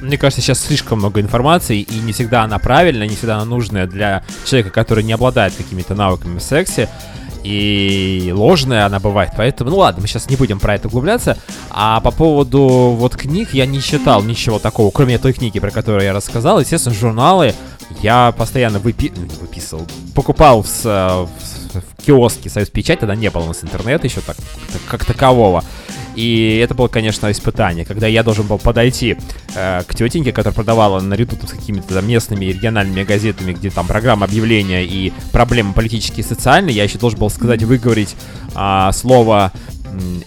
Мне 0.00 0.18
кажется, 0.18 0.40
сейчас 0.40 0.60
слишком 0.60 0.98
много 0.98 1.20
информации, 1.20 1.80
и 1.80 1.98
не 2.00 2.12
всегда 2.12 2.42
она 2.42 2.58
правильная, 2.58 3.06
не 3.06 3.16
всегда 3.16 3.36
она 3.36 3.44
нужная 3.44 3.86
для 3.86 4.24
человека, 4.44 4.70
который 4.70 5.04
не 5.04 5.12
обладает 5.12 5.54
какими-то 5.54 5.94
навыками 5.94 6.38
в 6.38 6.42
сексе. 6.42 6.88
И 7.42 8.32
ложная 8.34 8.86
она 8.86 8.98
бывает. 8.98 9.30
Поэтому, 9.36 9.70
ну 9.70 9.76
ладно, 9.76 10.02
мы 10.02 10.08
сейчас 10.08 10.28
не 10.28 10.34
будем 10.34 10.58
про 10.58 10.74
это 10.74 10.88
углубляться. 10.88 11.38
А 11.70 12.00
по 12.00 12.10
поводу 12.10 12.96
вот 12.98 13.14
книг 13.14 13.50
я 13.52 13.66
не 13.66 13.80
читал 13.80 14.24
ничего 14.24 14.58
такого, 14.58 14.90
кроме 14.90 15.18
той 15.18 15.32
книги, 15.32 15.60
про 15.60 15.70
которую 15.70 16.02
я 16.02 16.12
рассказал. 16.12 16.58
Естественно, 16.58 16.94
журналы 16.94 17.54
я 18.02 18.34
постоянно 18.36 18.80
выпи... 18.80 19.12
ну, 19.14 19.28
выписывал, 19.40 19.86
покупал 20.14 20.62
в, 20.62 20.84
в, 20.84 21.28
в 21.74 22.04
киоске 22.04 22.50
Союз 22.50 22.68
Печать, 22.68 23.00
тогда 23.00 23.14
не 23.14 23.30
было 23.30 23.44
у 23.44 23.46
нас 23.48 23.62
интернета 23.62 24.08
еще 24.08 24.20
так, 24.22 24.36
как 24.88 25.04
такового. 25.04 25.62
И 26.16 26.58
это 26.62 26.74
было, 26.74 26.88
конечно, 26.88 27.30
испытание, 27.30 27.84
когда 27.84 28.06
я 28.06 28.22
должен 28.22 28.46
был 28.46 28.58
подойти 28.58 29.16
э, 29.54 29.82
к 29.86 29.94
тетеньке, 29.94 30.32
которая 30.32 30.54
продавала 30.54 31.00
наряду 31.00 31.36
там 31.36 31.46
с 31.46 31.52
какими-то 31.52 31.94
там 31.94 32.08
местными 32.08 32.46
и 32.46 32.52
региональными 32.52 33.04
газетами, 33.04 33.52
где 33.52 33.70
там 33.70 33.86
программа 33.86 34.24
объявления 34.24 34.84
и 34.84 35.12
проблемы 35.30 35.74
политические 35.74 36.24
и 36.24 36.28
социальные. 36.28 36.74
Я 36.74 36.84
еще 36.84 36.98
должен 36.98 37.18
был 37.18 37.28
сказать, 37.28 37.62
выговорить 37.62 38.16
а, 38.54 38.90
слово 38.92 39.52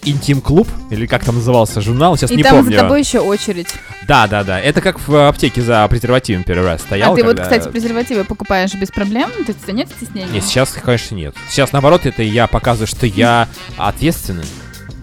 интим-клуб, 0.04 0.68
или 0.90 1.06
как 1.06 1.24
там 1.24 1.36
назывался 1.36 1.80
журнал, 1.80 2.16
сейчас 2.16 2.30
и 2.30 2.36
не 2.36 2.42
там 2.42 2.56
помню. 2.56 2.72
за 2.72 2.82
тобой 2.82 3.00
еще 3.00 3.20
очередь. 3.20 3.68
Да, 4.06 4.26
да, 4.26 4.42
да. 4.42 4.60
Это 4.60 4.80
как 4.80 5.06
в 5.06 5.28
аптеке 5.28 5.62
за 5.62 5.86
презервативом 5.88 6.42
первый 6.44 6.66
раз 6.66 6.82
стоял. 6.82 7.12
а 7.12 7.16
ты 7.16 7.22
вот, 7.22 7.36
когда- 7.36 7.42
кстати, 7.44 7.68
презервативы 7.68 8.24
покупаешь 8.24 8.74
без 8.74 8.88
проблем? 8.88 9.30
То 9.46 9.52
есть 9.52 9.66
нет 9.68 9.88
стеснения? 9.96 10.32
Нет, 10.32 10.44
сейчас, 10.44 10.70
конечно, 10.70 11.14
нет. 11.14 11.34
Сейчас, 11.48 11.72
наоборот, 11.72 12.06
это 12.06 12.22
я 12.22 12.46
показываю, 12.46 12.88
что 12.88 13.06
я 13.06 13.48
ответственный 13.76 14.44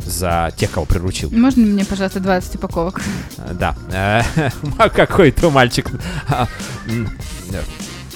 за 0.08 0.52
тех, 0.58 0.72
кого 0.72 0.86
приручил. 0.86 1.30
Можно 1.32 1.66
мне, 1.66 1.86
пожалуйста, 1.86 2.20
20 2.20 2.56
упаковок? 2.56 3.02
Э, 3.38 3.54
Да. 3.54 3.76
Э, 3.92 4.50
а 4.78 4.90
Какой-то 4.90 5.50
мальчик. 5.50 5.88
а, 6.28 6.48
м, 6.88 7.10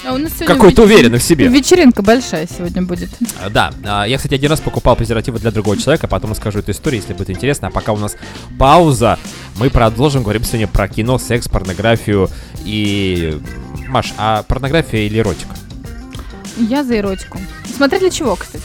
А 0.04 0.14
у 0.14 0.18
нас 0.18 0.32
сегодня 0.32 0.46
Какой-то 0.54 0.82
веч- 0.84 0.90
уверенный 0.96 1.18
в 1.18 1.22
себе. 1.22 1.46
Вечеринка 1.48 2.02
большая 2.02 2.48
сегодня 2.48 2.82
будет. 2.82 3.10
Э, 3.40 3.48
Да. 3.50 3.72
А, 3.84 4.04
Я, 4.04 4.16
кстати, 4.16 4.34
один 4.34 4.50
раз 4.50 4.60
покупал 4.60 4.96
презервативы 4.96 5.38
для 5.38 5.50
другого 5.52 5.76
человека, 5.76 6.08
потом 6.08 6.30
расскажу 6.32 6.58
эту 6.58 6.72
историю, 6.72 7.00
если 7.00 7.12
будет 7.14 7.30
интересно. 7.30 7.68
А 7.68 7.70
пока 7.70 7.92
у 7.92 7.96
нас 7.98 8.16
пауза, 8.58 9.18
мы 9.56 9.70
продолжим. 9.70 10.22
Говорим 10.22 10.42
сегодня 10.44 10.66
про 10.66 10.88
кино, 10.88 11.18
секс, 11.18 11.46
порнографию 11.48 12.28
и... 12.64 13.40
Маш, 13.88 14.12
а 14.16 14.42
порнография 14.44 15.06
или 15.06 15.18
эротика? 15.18 15.54
Я 16.56 16.82
за 16.82 16.98
эротику. 16.98 17.38
Смотря 17.76 17.98
для 17.98 18.10
чего, 18.10 18.34
кстати. 18.36 18.64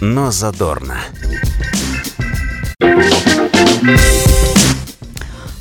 но 0.00 0.30
задорно. 0.30 0.96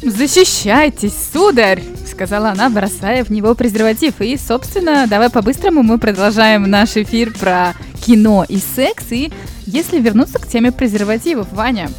Защищайтесь, 0.02 1.14
сударь! 1.34 1.82
Сказала 2.10 2.50
она, 2.50 2.70
бросая 2.70 3.24
в 3.24 3.30
него 3.30 3.56
презерватив. 3.56 4.22
И, 4.22 4.38
собственно, 4.38 5.08
давай 5.08 5.30
по-быстрому 5.30 5.82
мы 5.82 5.98
продолжаем 5.98 6.70
наш 6.70 6.96
эфир 6.98 7.34
про 7.34 7.74
кино 8.06 8.46
и 8.48 8.58
секс. 8.58 9.06
И 9.12 9.32
если 9.66 10.00
вернуться 10.00 10.40
к 10.40 10.48
теме 10.48 10.72
презервативов, 10.72 11.48
Ваня, 11.52 11.90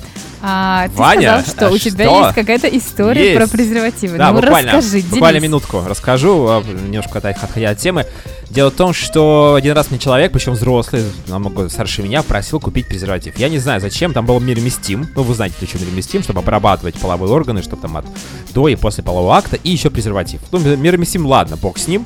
а, 0.46 0.88
ты 0.88 0.94
Ваня, 0.96 1.40
сказал, 1.40 1.56
что 1.56 1.66
а 1.68 1.70
у 1.70 1.78
тебя 1.78 2.04
что? 2.04 2.20
есть 2.20 2.34
какая-то 2.34 2.68
история 2.68 3.32
Есть. 3.32 3.38
про 3.38 3.48
презервативы. 3.48 4.18
Да, 4.18 4.30
ну, 4.30 4.42
буквально, 4.42 4.72
расскажи, 4.72 5.02
буквально 5.10 5.38
минутку 5.38 5.82
расскажу, 5.86 6.46
а, 6.48 6.62
немножко 6.62 7.16
отходя 7.16 7.70
от 7.70 7.78
темы. 7.78 8.04
Дело 8.50 8.70
в 8.70 8.74
том, 8.74 8.92
что 8.92 9.54
один 9.54 9.72
раз 9.72 9.90
мне 9.90 9.98
человек, 9.98 10.32
причем 10.32 10.52
взрослый, 10.52 11.02
намного 11.28 11.70
старше 11.70 12.02
меня, 12.02 12.22
просил 12.22 12.60
купить 12.60 12.86
презерватив. 12.86 13.38
Я 13.38 13.48
не 13.48 13.58
знаю, 13.58 13.80
зачем, 13.80 14.12
там 14.12 14.26
был 14.26 14.38
мироместим. 14.38 15.08
Ну, 15.16 15.22
вы 15.22 15.34
знаете, 15.34 15.56
для 15.60 15.66
чего 15.66 15.82
мироместим, 15.82 16.22
чтобы 16.22 16.40
обрабатывать 16.40 16.96
половые 16.96 17.32
органы, 17.32 17.62
чтобы 17.62 17.80
там 17.80 17.96
от 17.96 18.04
до 18.52 18.68
и 18.68 18.76
после 18.76 19.02
полового 19.02 19.38
акта, 19.38 19.56
и 19.56 19.70
еще 19.70 19.88
презерватив. 19.88 20.42
Ну, 20.52 20.58
мироместим, 20.58 21.24
ладно, 21.24 21.56
бог 21.56 21.78
с 21.78 21.88
ним. 21.88 22.04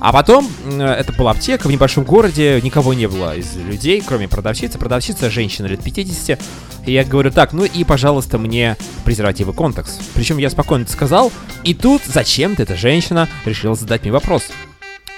А 0.00 0.12
потом, 0.12 0.48
м, 0.64 0.80
это 0.80 1.12
была 1.12 1.32
аптека 1.32 1.66
в 1.66 1.70
небольшом 1.72 2.04
городе, 2.04 2.60
никого 2.62 2.94
не 2.94 3.06
было 3.08 3.36
из 3.36 3.56
людей, 3.56 4.02
кроме 4.06 4.28
продавщицы. 4.28 4.78
Продавщица 4.78 5.28
женщина 5.30 5.66
лет 5.66 5.82
50. 5.82 6.40
И 6.86 6.92
я 6.92 7.04
говорю, 7.04 7.30
так, 7.32 7.52
ну 7.52 7.64
и, 7.64 7.84
пожалуйста, 7.84 8.38
мне 8.38 8.76
презервативы 9.04 9.52
контекс. 9.52 9.98
Причем 10.14 10.38
я 10.38 10.50
спокойно 10.50 10.84
это 10.84 10.92
сказал. 10.92 11.32
И 11.64 11.74
тут 11.74 12.02
зачем-то 12.06 12.62
эта 12.62 12.76
женщина 12.76 13.28
решила 13.44 13.74
задать 13.74 14.02
мне 14.02 14.12
вопрос. 14.12 14.44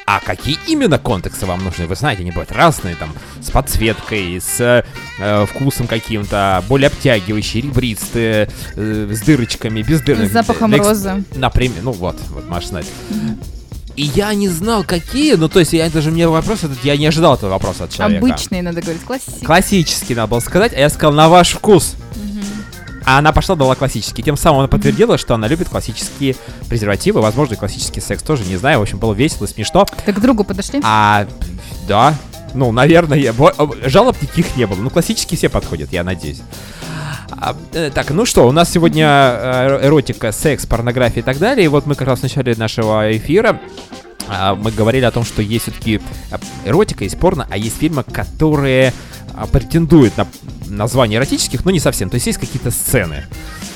А 0.07 0.19
какие 0.19 0.57
именно 0.67 0.99
контексы 0.99 1.47
вам 1.47 1.63
нужны? 1.63 1.87
Вы 1.87 1.95
знаете, 1.95 2.23
они 2.23 2.31
бывают 2.33 2.51
разные, 2.51 2.97
там, 2.97 3.13
с 3.41 3.51
подсветкой, 3.53 4.41
с 4.41 4.85
э, 5.21 5.47
вкусом 5.47 5.87
каким-то, 5.87 6.65
более 6.69 6.89
обтягивающие, 6.89 7.63
ребристые, 7.63 8.49
э, 8.75 9.09
с 9.13 9.21
дырочками, 9.21 9.83
без 9.83 10.01
дырок. 10.01 10.27
С 10.29 10.33
запахом 10.33 10.71
Для 10.71 10.79
экс- 10.79 10.89
розы. 10.89 11.23
Например, 11.37 11.77
ну 11.83 11.93
вот, 11.93 12.19
вот, 12.31 12.49
Маша 12.49 12.69
знает. 12.69 12.87
И 14.01 14.05
я 14.15 14.33
не 14.33 14.49
знал, 14.49 14.83
какие, 14.83 15.35
ну, 15.35 15.51
то 15.51 15.59
есть, 15.61 15.75
я 15.75 15.91
даже 15.91 16.11
мне 16.11 16.27
вопрос 16.27 16.65
этот, 16.65 16.83
я 16.85 16.97
не 16.97 17.05
ожидал 17.07 17.35
этого 17.35 17.51
вопроса 17.51 17.85
от 17.85 17.91
человека. 17.93 18.25
Обычные, 18.25 18.63
надо 18.63 18.81
говорить, 18.81 19.03
классические. 19.03 19.45
Классический 19.47 20.15
надо 20.15 20.29
было 20.29 20.41
сказать, 20.41 20.73
а 20.73 20.79
я 20.79 20.89
сказал 20.89 21.13
на 21.13 21.29
ваш 21.29 21.51
вкус. 21.53 21.97
А 23.05 23.19
она 23.19 23.33
пошла, 23.33 23.57
дала 23.57 23.75
классический. 23.75 24.23
Тем 24.23 24.39
самым 24.39 24.61
она 24.61 24.69
подтвердила, 24.69 25.19
что 25.19 25.35
она 25.35 25.49
любит 25.49 25.69
классические 25.69 26.35
презервативы. 26.71 27.21
Возможно, 27.21 27.55
и 27.55 27.57
классический 27.59 28.01
секс 28.01 28.23
тоже, 28.23 28.45
не 28.45 28.57
знаю. 28.57 28.79
В 28.79 28.83
общем, 28.83 28.99
было 28.99 29.13
весело, 29.13 29.47
смешно. 29.47 29.87
Так 30.07 30.15
к 30.17 30.21
другу 30.21 30.45
подошли? 30.45 30.81
А, 30.83 31.27
да, 31.87 32.15
ну, 32.55 32.73
наверное, 32.73 33.35
бо- 33.35 33.55
жалоб 33.85 34.17
никаких 34.23 34.57
не 34.57 34.67
было. 34.67 34.77
Ну, 34.77 34.89
классические 34.89 35.37
все 35.37 35.51
подходят, 35.51 35.93
я 35.93 36.05
надеюсь. 36.05 36.41
А, 37.31 37.57
э, 37.73 37.91
так, 37.95 38.11
ну 38.11 38.25
что, 38.25 38.47
у 38.49 38.53
нас 38.53 38.71
сегодня 38.71 39.07
э, 39.07 39.87
эротика, 39.87 40.33
секс, 40.33 40.67
порнография 40.67 41.23
и 41.23 41.25
так 41.25 41.39
далее. 41.39 41.65
И 41.65 41.69
вот 41.69 41.87
мы 41.87 41.95
как 41.95 42.09
раз 42.09 42.21
в 42.21 42.23
начале 42.23 42.55
нашего 42.57 43.17
эфира 43.17 43.61
а, 44.29 44.55
мы 44.55 44.71
говорили 44.71 45.05
о 45.05 45.11
том, 45.11 45.25
что 45.25 45.43
есть 45.43 45.65
все-таки 45.65 46.01
эротика, 46.65 47.05
есть 47.05 47.19
порно, 47.19 47.47
а 47.51 47.57
есть 47.57 47.79
фильмы, 47.79 48.05
которые 48.05 48.93
а, 49.35 49.47
претендуют 49.47 50.17
на 50.17 50.27
название 50.69 51.19
эротических, 51.19 51.65
но 51.65 51.71
не 51.71 51.81
совсем. 51.81 52.11
То 52.11 52.15
есть 52.15 52.27
есть 52.27 52.39
какие-то 52.39 52.71
сцены. 52.71 53.25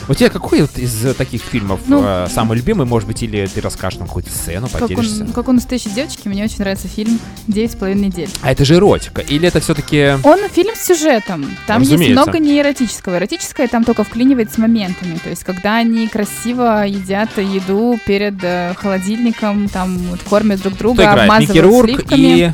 У 0.09 0.15
тебя 0.15 0.29
какой 0.29 0.61
вот 0.63 0.77
из 0.77 1.15
таких 1.17 1.43
фильмов 1.43 1.81
Ну, 1.87 2.03
э, 2.05 2.29
самый 2.31 2.57
любимый, 2.59 2.87
может 2.87 3.09
быть, 3.09 3.23
или 3.23 3.47
ты 3.47 3.61
расскажешь 3.61 3.99
нам 3.99 4.09
какую-то 4.09 4.31
сцену, 4.31 4.69
Как 4.69 4.83
поделишься? 4.83 5.27
как 5.35 5.49
у 5.49 5.53
настоящей 5.53 5.91
девочки, 5.91 6.29
мне 6.29 6.45
очень 6.45 6.59
нравится 6.59 6.89
фильм 6.89 7.19
«Девять 7.47 7.73
с 7.73 7.77
половиной 7.77 8.07
недель». 8.09 8.29
А 8.43 8.53
это 8.53 8.65
же 8.65 8.75
эротика? 8.75 9.23
Или 9.23 9.49
это 9.49 9.61
все-таки... 9.61 10.17
Он 10.23 10.39
фильм 10.51 10.75
с 10.75 10.85
сюжетом. 10.85 11.47
Там 11.67 11.81
есть 11.81 11.93
Разумеется. 11.93 12.23
много 12.23 12.39
не 12.39 12.61
эротического. 12.61 13.17
Эротическое 13.17 13.67
там 13.69 13.85
только 13.85 14.05
вклинивает 14.05 14.53
с 14.53 14.59
моментами. 14.59 15.19
То 15.23 15.31
есть, 15.31 15.45
когда 15.45 15.77
они 15.77 16.07
красиво 16.09 16.85
едят 16.87 17.31
еду 17.39 17.99
перед 18.07 18.43
э, 18.43 18.75
холодильником, 18.77 19.69
там 19.69 19.97
вот, 20.11 20.21
кормят 20.23 20.61
друг 20.61 20.77
друга, 20.77 21.03
Кто 21.03 21.13
играет? 21.13 21.31
Обмазывают 21.31 21.85
сливками. 21.91 22.21
и 22.21 22.53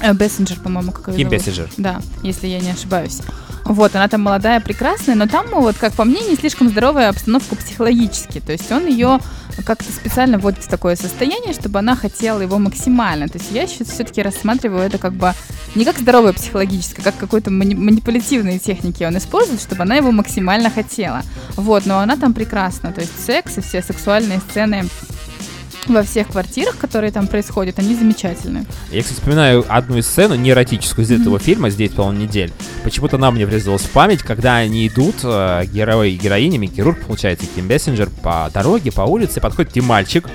Э, 0.00 0.12
Бессенджер, 0.14 0.60
по-моему, 0.60 0.92
как 0.92 1.08
ее 1.08 1.16
Ким 1.16 1.28
зовут. 1.30 1.44
Бессинджер. 1.44 1.70
Да, 1.76 2.00
если 2.22 2.46
я 2.46 2.60
не 2.60 2.70
ошибаюсь. 2.70 3.18
Вот, 3.68 3.94
она 3.94 4.08
там 4.08 4.22
молодая, 4.22 4.60
прекрасная, 4.60 5.14
но 5.14 5.26
там, 5.26 5.46
вот, 5.52 5.76
как 5.76 5.92
по 5.92 6.04
мне, 6.04 6.22
не 6.22 6.36
слишком 6.36 6.70
здоровая 6.70 7.10
обстановка 7.10 7.54
психологически. 7.54 8.40
То 8.40 8.52
есть 8.52 8.72
он 8.72 8.86
ее 8.86 9.20
как-то 9.66 9.92
специально 9.92 10.38
вводит 10.38 10.64
в 10.64 10.68
такое 10.68 10.96
состояние, 10.96 11.52
чтобы 11.52 11.78
она 11.78 11.94
хотела 11.94 12.40
его 12.40 12.58
максимально. 12.58 13.28
То 13.28 13.36
есть 13.36 13.52
я 13.52 13.66
все-таки 13.66 14.22
рассматриваю 14.22 14.86
это 14.86 14.96
как 14.96 15.12
бы 15.12 15.34
не 15.74 15.84
как 15.84 15.98
здоровое 15.98 16.32
психологическое, 16.32 17.02
как 17.02 17.18
какой-то 17.18 17.50
мани- 17.50 17.74
манипулятивные 17.74 18.58
техники 18.58 19.04
он 19.04 19.18
использует, 19.18 19.60
чтобы 19.60 19.82
она 19.82 19.96
его 19.96 20.12
максимально 20.12 20.70
хотела. 20.70 21.22
Вот, 21.56 21.84
но 21.84 21.98
она 21.98 22.16
там 22.16 22.32
прекрасна. 22.32 22.90
То 22.92 23.02
есть 23.02 23.22
секс 23.22 23.58
и 23.58 23.60
все 23.60 23.82
сексуальные 23.82 24.40
сцены 24.50 24.88
во 25.86 26.02
всех 26.02 26.28
квартирах, 26.28 26.76
которые 26.76 27.10
там 27.10 27.26
происходят, 27.26 27.78
они 27.78 27.94
замечательные. 27.94 28.64
Я, 28.90 29.02
кстати, 29.02 29.18
вспоминаю 29.18 29.64
одну 29.68 29.98
из 29.98 30.06
сцену, 30.06 30.34
не 30.34 30.50
эротическую, 30.50 31.04
из 31.04 31.10
этого 31.10 31.38
фильма 31.38 31.70
«Здесь 31.70 31.90
половина 31.90 32.22
недель». 32.22 32.52
Почему-то 32.84 33.16
она 33.16 33.30
мне 33.30 33.46
врезалась 33.46 33.82
в 33.82 33.90
память, 33.90 34.22
когда 34.22 34.56
они 34.56 34.86
идут, 34.86 35.16
э, 35.22 35.64
герой 35.72 36.12
и 36.12 36.16
героиня, 36.16 36.58
Микки 36.58 36.80
Рурк, 36.80 37.04
получается, 37.06 37.46
и 37.46 37.48
Ким 37.48 37.68
Бессинджер, 37.68 38.10
по 38.22 38.50
дороге, 38.52 38.92
по 38.92 39.02
улице, 39.02 39.40
подходит 39.40 39.74
ним 39.74 39.84
мальчик 39.84 40.26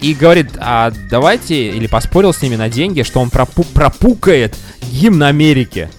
и 0.00 0.14
говорит, 0.14 0.50
а 0.58 0.92
давайте, 1.10 1.70
или 1.70 1.86
поспорил 1.86 2.32
с 2.32 2.42
ними 2.42 2.56
на 2.56 2.68
деньги, 2.68 3.02
что 3.02 3.20
он 3.20 3.28
пропу- 3.28 3.66
пропукает 3.72 4.56
гимн 4.90 5.22
Америки. 5.22 5.90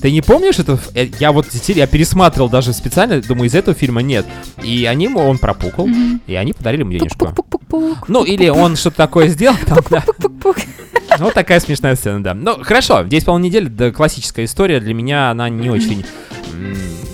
Ты 0.00 0.10
не 0.10 0.22
помнишь 0.22 0.58
это? 0.58 0.78
э, 0.94 1.08
Я 1.18 1.32
вот 1.32 1.44
действительно, 1.50 1.82
я 1.82 1.86
пересматривал 1.86 2.48
даже 2.48 2.72
специально, 2.72 3.20
думаю, 3.20 3.48
из 3.48 3.54
этого 3.54 3.76
фильма 3.76 4.00
нет. 4.02 4.24
И 4.62 4.84
они, 4.86 5.04
ему- 5.06 5.20
он 5.20 5.38
пропукал, 5.38 5.88
и 6.26 6.34
они 6.34 6.52
подарили 6.52 6.80
ему 6.82 6.92
денежку. 6.92 7.26
Пук-пук-пук-пук. 7.26 8.08
Ну, 8.08 8.24
или 8.24 8.48
он 8.48 8.76
что-то 8.76 8.96
такое 8.96 9.28
сделал, 9.28 9.56
там, 9.66 9.78
да. 9.90 10.04
Ну, 11.18 11.24
вот 11.26 11.34
такая 11.34 11.60
смешная 11.60 11.96
сцена, 11.96 12.22
да. 12.22 12.34
Ну, 12.34 12.62
хорошо, 12.62 13.04
здесь 13.04 13.24
половина 13.24 13.46
недели, 13.46 13.66
да, 13.66 13.90
классическая 13.90 14.44
история, 14.44 14.80
для 14.80 14.94
меня 14.94 15.30
она 15.30 15.48
не 15.48 15.68
очень... 15.70 16.04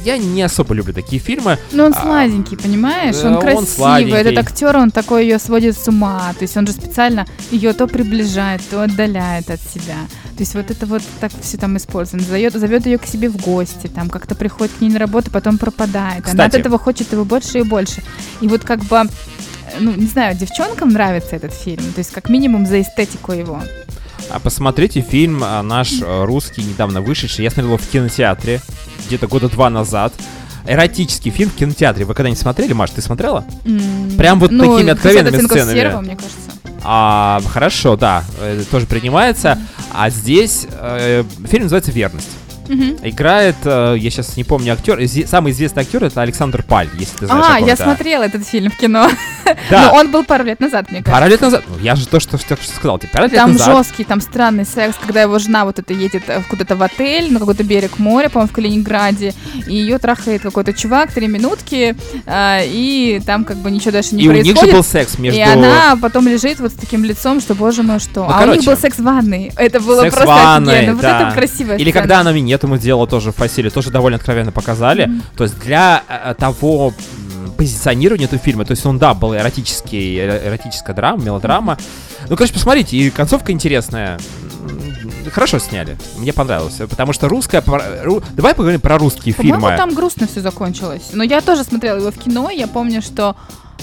Я 0.06 0.18
не 0.18 0.40
особо 0.42 0.72
люблю 0.72 0.94
такие 0.94 1.20
фильмы. 1.20 1.58
Ну, 1.72 1.86
он 1.86 1.92
А, 1.96 2.00
сладенький, 2.00 2.56
понимаешь? 2.56 3.16
э, 3.16 3.26
Он 3.26 3.34
он 3.34 3.40
красивый. 3.40 3.66
сладенький. 3.66 4.16
Этот 4.16 4.38
актер, 4.38 4.76
он 4.76 4.92
такой 4.92 5.24
ее 5.24 5.40
сводит 5.40 5.76
с 5.76 5.88
ума. 5.88 6.32
То 6.38 6.42
есть 6.44 6.56
он 6.56 6.64
же 6.64 6.72
специально 6.72 7.26
ее 7.50 7.72
то 7.72 7.88
приближает, 7.88 8.62
то 8.70 8.84
отдаляет 8.84 9.50
от 9.50 9.60
себя. 9.60 9.96
То 10.36 10.42
есть 10.42 10.54
вот 10.54 10.70
это 10.70 10.86
вот 10.86 11.02
так 11.18 11.32
все 11.42 11.56
там 11.58 11.76
использовано. 11.76 12.24
Зовет, 12.24 12.52
зовет 12.54 12.86
ее 12.86 12.98
к 12.98 13.06
себе 13.06 13.28
в 13.28 13.36
гости, 13.38 13.88
там 13.88 14.08
как-то 14.08 14.36
приходит 14.36 14.74
к 14.78 14.80
ней 14.80 14.90
на 14.90 15.00
работу, 15.00 15.32
потом 15.32 15.58
пропадает. 15.58 16.24
Она 16.28 16.44
от 16.44 16.50
Кстати. 16.50 16.60
этого 16.60 16.78
хочет 16.78 17.10
его 17.12 17.24
больше 17.24 17.58
и 17.58 17.62
больше. 17.64 18.00
И 18.40 18.46
вот 18.46 18.62
как 18.62 18.84
бы, 18.84 19.02
ну, 19.80 19.92
не 19.92 20.06
знаю, 20.06 20.36
девчонкам 20.36 20.90
нравится 20.90 21.34
этот 21.34 21.52
фильм. 21.52 21.82
То 21.94 21.98
есть 21.98 22.12
как 22.12 22.28
минимум 22.28 22.64
за 22.66 22.80
эстетику 22.80 23.32
его. 23.32 23.60
А 24.30 24.38
посмотрите 24.38 25.00
фильм 25.00 25.42
а, 25.44 25.62
наш 25.62 26.00
э, 26.00 26.24
русский, 26.24 26.62
недавно 26.62 27.00
вышедший. 27.00 27.44
Я 27.44 27.50
смотрел 27.50 27.74
его 27.74 27.78
в 27.78 27.88
кинотеатре, 27.88 28.60
где-то 29.06 29.26
года 29.26 29.48
два 29.48 29.70
назад. 29.70 30.12
Эротический 30.68 31.30
фильм 31.30 31.50
в 31.50 31.54
кинотеатре. 31.54 32.04
Вы 32.04 32.14
когда-нибудь 32.14 32.40
смотрели, 32.40 32.72
Маш, 32.72 32.90
ты 32.90 33.00
смотрела? 33.00 33.44
М, 33.64 34.12
Прям 34.18 34.40
вот 34.40 34.50
ну, 34.50 34.64
такими 34.76 34.90
50 34.92 34.96
откровенными 34.96 35.46
сценами. 35.46 35.74
серого, 35.78 36.00
мне 36.00 36.16
кажется. 36.16 36.36
А, 36.82 37.40
хорошо, 37.48 37.96
да, 37.96 38.24
э, 38.40 38.62
тоже 38.70 38.86
принимается. 38.86 39.58
А 39.92 40.10
здесь 40.10 40.66
э, 40.70 41.24
фильм 41.48 41.64
называется 41.64 41.92
«Верность». 41.92 42.28
Мгм. 42.68 42.96
Играет, 43.02 43.56
э, 43.64 43.94
я 43.98 44.10
сейчас 44.10 44.36
не 44.36 44.44
помню 44.44 44.72
актер, 44.72 44.98
самый 45.26 45.52
известный 45.52 45.82
актер 45.82 46.04
это 46.04 46.20
Александр 46.22 46.62
Паль, 46.62 46.88
если 46.98 47.16
ты 47.18 47.26
знаешь. 47.26 47.44
о 47.46 47.54
А, 47.54 47.58
я 47.60 47.74
это. 47.74 47.82
смотрела 47.84 48.22
этот 48.24 48.46
фильм 48.46 48.70
в 48.70 48.76
кино. 48.76 49.08
Да. 49.70 49.90
Но 49.92 49.98
он 50.00 50.10
был 50.10 50.24
пару 50.24 50.42
лет 50.42 50.58
назад, 50.58 50.90
мне 50.90 51.02
кажется. 51.04 51.12
Пару 51.20 51.30
лет 51.30 51.40
назад. 51.40 51.62
Ну, 51.68 51.76
я 51.80 51.94
же 51.94 52.08
то, 52.08 52.18
что, 52.18 52.36
что, 52.36 52.56
что 52.56 52.74
сказал, 52.74 52.98
тебе 52.98 53.10
пару 53.12 53.26
лет 53.26 53.34
Там 53.34 53.52
назад. 53.52 53.76
жесткий, 53.76 54.02
там 54.02 54.20
странный 54.20 54.64
секс, 54.64 54.96
когда 55.00 55.22
его 55.22 55.38
жена 55.38 55.64
вот 55.64 55.78
это 55.78 55.92
едет 55.94 56.24
э, 56.26 56.42
куда-то 56.48 56.74
в 56.74 56.82
отель, 56.82 57.32
на 57.32 57.38
какой-то 57.38 57.62
берег 57.62 58.00
моря, 58.00 58.28
по-моему, 58.28 58.48
в 58.50 58.52
Калининграде, 58.52 59.34
и 59.68 59.74
ее 59.76 59.98
трахает 59.98 60.42
какой-то 60.42 60.72
чувак, 60.72 61.12
три 61.12 61.28
минутки, 61.28 61.94
а, 62.26 62.60
и 62.64 63.20
там 63.24 63.44
как 63.44 63.58
бы 63.58 63.70
ничего 63.70 63.92
дальше 63.92 64.16
не 64.16 64.24
И 64.24 64.28
у 64.28 64.32
них 64.32 64.44
же 64.46 64.50
происходит. 64.52 64.74
был 64.74 64.82
секс 64.84 65.16
между... 65.18 65.38
И 65.38 65.42
она 65.42 65.96
потом 66.02 66.26
лежит 66.26 66.58
вот 66.58 66.72
с 66.72 66.74
таким 66.74 67.04
лицом, 67.04 67.40
что, 67.40 67.54
боже 67.54 67.84
мой, 67.84 68.00
что. 68.00 68.24
Ну, 68.24 68.30
а 68.32 68.36
у 68.38 68.40
короче. 68.40 68.58
них 68.58 68.66
был 68.68 68.76
секс 68.76 68.98
в 68.98 69.02
ванной. 69.04 69.52
Это 69.56 69.78
было 69.80 70.02
Секс 70.02 70.16
просто 70.16 70.34
ванной, 70.34 70.74
офигенно. 70.74 70.92
Вот 70.94 71.02
да. 71.02 71.20
это 71.28 71.36
красивая 71.38 71.76
Или 71.76 71.92
когда 71.92 72.20
она 72.20 72.32
минет 72.32 72.55
ему 72.62 72.76
делала 72.78 73.06
тоже 73.06 73.32
в 73.32 73.36
постели, 73.36 73.68
тоже 73.68 73.90
довольно 73.90 74.16
откровенно 74.16 74.52
показали. 74.52 75.10
То 75.36 75.44
есть 75.44 75.58
для 75.60 76.02
э, 76.08 76.34
того 76.38 76.92
м, 77.36 77.52
позиционирования 77.52 78.26
этого 78.26 78.40
фильма, 78.40 78.64
то 78.64 78.72
есть 78.72 78.84
он, 78.86 78.98
да, 78.98 79.14
был 79.14 79.34
эротический, 79.34 80.16
э, 80.18 80.48
эротическая 80.48 80.94
драма, 80.94 81.22
мелодрама. 81.22 81.78
Ну, 82.28 82.36
короче, 82.36 82.52
посмотрите, 82.54 82.96
и 82.96 83.10
концовка 83.10 83.52
интересная. 83.52 84.18
Хорошо 85.32 85.58
сняли, 85.58 85.96
мне 86.16 86.32
понравилось, 86.32 86.80
потому 86.88 87.12
что 87.12 87.28
русская... 87.28 87.60
ру- 87.60 88.24
Давай 88.32 88.54
поговорим 88.54 88.80
про 88.80 88.96
русские 88.98 89.34
По-моему, 89.34 89.60
фильмы. 89.60 89.76
там 89.76 89.94
грустно 89.94 90.26
все 90.26 90.40
закончилось. 90.40 91.10
Но 91.12 91.22
я 91.24 91.40
тоже 91.40 91.64
смотрела 91.64 91.98
его 91.98 92.10
в 92.10 92.18
кино. 92.18 92.48
Я 92.50 92.66
помню, 92.68 93.02
что 93.02 93.36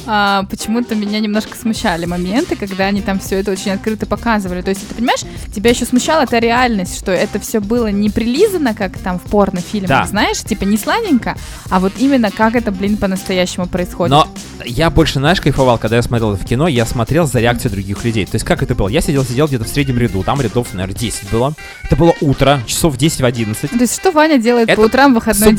а, 0.05 0.43
почему-то 0.49 0.95
меня 0.95 1.19
немножко 1.19 1.57
смущали 1.57 2.05
моменты, 2.05 2.55
когда 2.55 2.85
они 2.85 3.01
там 3.01 3.19
все 3.19 3.39
это 3.39 3.51
очень 3.51 3.71
открыто 3.71 4.05
показывали. 4.05 4.61
То 4.61 4.69
есть, 4.69 4.87
ты 4.87 4.95
понимаешь, 4.95 5.21
тебя 5.55 5.69
еще 5.69 5.85
смущала 5.85 6.23
эта 6.23 6.39
реальность, 6.39 6.97
что 6.97 7.11
это 7.11 7.39
все 7.39 7.59
было 7.59 7.87
не 7.87 8.09
прилизано, 8.09 8.73
как 8.73 8.97
там 8.97 9.19
в 9.19 9.23
порнофильмах, 9.23 9.89
Да. 9.89 10.05
знаешь, 10.05 10.39
типа 10.39 10.63
не 10.63 10.77
сладенько, 10.77 11.37
а 11.69 11.79
вот 11.79 11.93
именно 11.97 12.31
как 12.31 12.55
это, 12.55 12.71
блин, 12.71 12.97
по-настоящему 12.97 13.67
происходит. 13.67 14.11
Но 14.11 14.27
я 14.65 14.89
больше, 14.89 15.19
знаешь, 15.19 15.41
кайфовал, 15.41 15.77
когда 15.77 15.95
я 15.97 16.01
смотрел 16.01 16.33
это 16.33 16.43
в 16.43 16.47
кино, 16.47 16.67
я 16.67 16.85
смотрел 16.85 17.25
за 17.25 17.39
реакцией 17.39 17.71
других 17.71 18.03
людей. 18.03 18.25
То 18.25 18.35
есть 18.35 18.45
как 18.45 18.61
это 18.63 18.75
было? 18.75 18.87
Я 18.89 19.01
сидел, 19.01 19.23
сидел 19.23 19.47
где-то 19.47 19.63
в 19.63 19.69
среднем 19.69 19.97
ряду, 19.97 20.23
там 20.23 20.41
рядов, 20.41 20.67
наверное, 20.73 20.95
10 20.97 21.29
было. 21.31 21.53
Это 21.83 21.95
было 21.95 22.13
утро, 22.21 22.61
часов 22.67 22.97
10 22.97 23.21
в 23.21 23.25
11. 23.25 23.69
То 23.69 23.77
есть, 23.77 23.95
что 23.95 24.11
Ваня 24.11 24.37
делает 24.37 24.69
Это 24.69 24.81
по 24.81 24.85
утрам 24.85 25.11
в 25.11 25.15
выходной 25.15 25.49
день? 25.53 25.57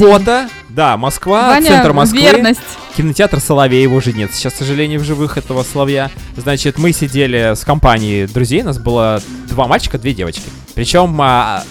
Да, 0.75 0.97
Москва, 0.97 1.51
Ваня, 1.51 1.69
центр 1.69 1.93
Москвы. 1.93 2.21
верность. 2.21 2.61
Кинотеатр 2.97 3.39
Соловей, 3.39 3.83
его 3.83 3.97
уже 3.97 4.13
нет 4.13 4.35
сейчас, 4.35 4.55
к 4.55 4.57
сожалению, 4.57 4.99
в 4.99 5.05
живых 5.05 5.39
этого 5.39 5.63
Соловья. 5.63 6.11
Значит, 6.37 6.79
мы 6.79 6.93
сидели 6.93 7.55
с 7.55 7.65
компанией 7.65 8.27
друзей, 8.27 8.63
у 8.63 8.67
нас 8.67 8.79
было 8.79 9.23
два 9.49 9.69
мальчика, 9.69 9.99
две 9.99 10.15
девочки. 10.15 10.43
Причем, 10.75 11.17
а, 11.23 11.63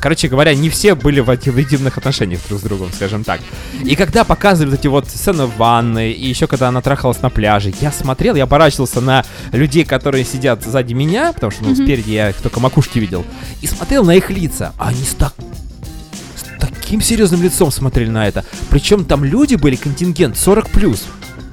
короче 0.00 0.26
говоря, 0.26 0.52
не 0.52 0.68
все 0.68 0.96
были 0.96 1.20
в 1.20 1.30
интимных 1.30 1.96
отношениях 1.96 2.40
друг 2.48 2.58
с 2.58 2.62
другом, 2.64 2.90
скажем 2.92 3.22
так. 3.22 3.40
И 3.84 3.94
когда 3.94 4.24
показывали 4.24 4.74
эти 4.76 4.88
вот 4.88 5.08
сцены 5.08 5.46
в 5.46 5.56
ванной, 5.56 6.10
и 6.10 6.28
еще 6.28 6.48
когда 6.48 6.68
она 6.68 6.80
трахалась 6.80 7.22
на 7.22 7.30
пляже, 7.30 7.72
я 7.80 7.92
смотрел, 7.92 8.34
я 8.34 8.44
оборачивался 8.44 9.00
на 9.00 9.24
людей, 9.52 9.84
которые 9.84 10.24
сидят 10.24 10.64
сзади 10.64 10.92
меня, 10.92 11.32
потому 11.32 11.52
что, 11.52 11.62
ну, 11.62 11.76
спереди 11.76 12.10
я 12.10 12.32
только 12.32 12.58
макушки 12.58 12.98
видел, 12.98 13.24
и 13.62 13.68
смотрел 13.68 14.04
на 14.04 14.16
их 14.16 14.28
лица. 14.28 14.72
А 14.76 14.88
Они 14.88 15.04
с 15.04 15.14
так 15.14 15.34
с 15.36 15.69
таким 16.90 17.02
серьезным 17.02 17.40
лицом 17.40 17.70
смотрели 17.70 18.10
на 18.10 18.26
это. 18.26 18.44
Причем 18.68 19.04
там 19.04 19.22
люди 19.22 19.54
были, 19.54 19.76
контингент 19.76 20.36
40 20.36 20.70
плюс. 20.70 21.06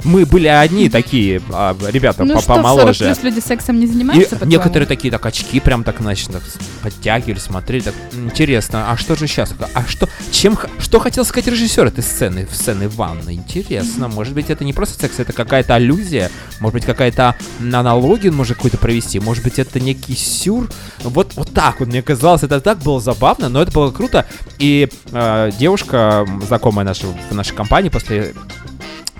Мы 0.03 0.25
были 0.25 0.47
одни 0.47 0.89
такие, 0.89 1.41
а, 1.51 1.75
ребята 1.89 2.23
Ну 2.23 2.35
по- 2.35 2.41
что, 2.41 2.53
в 2.53 2.55
40 2.55 2.63
помоложе. 2.63 3.05
плюс 3.05 3.23
люди 3.23 3.39
сексом 3.39 3.79
не 3.79 3.85
И 3.85 3.87
занимаются, 3.87 4.35
по-твоему? 4.35 4.51
некоторые 4.51 4.87
такие, 4.87 5.11
так, 5.11 5.25
очки 5.25 5.59
прям 5.59 5.83
так, 5.83 5.97
значит, 5.99 6.29
так 6.31 6.41
подтягивали, 6.83 7.39
смотрели, 7.39 7.81
так, 7.81 7.95
интересно, 8.13 8.91
а 8.91 8.97
что 8.97 9.15
же 9.15 9.27
сейчас? 9.27 9.53
А 9.73 9.83
что, 9.87 10.07
чем, 10.31 10.57
что 10.79 10.99
хотел 10.99 11.25
сказать 11.25 11.47
режиссер 11.47 11.85
этой 11.87 12.03
сцены, 12.03 12.45
в 12.45 12.55
сцены 12.55 12.87
ванны? 12.89 13.33
Интересно, 13.33 14.07
может 14.07 14.33
быть, 14.33 14.49
это 14.49 14.63
не 14.63 14.73
просто 14.73 14.99
секс, 15.01 15.19
это 15.19 15.33
какая-то 15.33 15.75
аллюзия, 15.75 16.29
может 16.59 16.73
быть, 16.75 16.85
какая-то 16.85 17.35
аналогию 17.59 18.31
он 18.31 18.37
может 18.37 18.55
какой-то 18.57 18.77
провести, 18.77 19.19
может 19.19 19.43
быть, 19.43 19.57
это 19.59 19.79
некий 19.79 20.15
сюр. 20.15 20.69
Вот, 21.01 21.33
вот 21.35 21.51
так 21.53 21.79
вот, 21.79 21.89
мне 21.89 22.01
казалось, 22.01 22.43
это 22.43 22.61
так 22.61 22.77
было 22.79 23.01
забавно, 23.01 23.49
но 23.49 23.61
это 23.61 23.71
было 23.71 23.91
круто. 23.91 24.25
И 24.59 24.89
э, 25.11 25.51
девушка, 25.59 26.25
знакомая 26.47 26.85
наша 26.85 27.07
в 27.29 27.33
нашей 27.35 27.55
компании, 27.55 27.89
после 27.89 28.33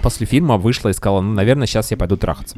после 0.01 0.25
фильма 0.25 0.57
вышла 0.57 0.89
и 0.89 0.93
сказала, 0.93 1.21
ну, 1.21 1.33
наверное, 1.33 1.67
сейчас 1.67 1.91
я 1.91 1.97
пойду 1.97 2.17
трахаться. 2.17 2.57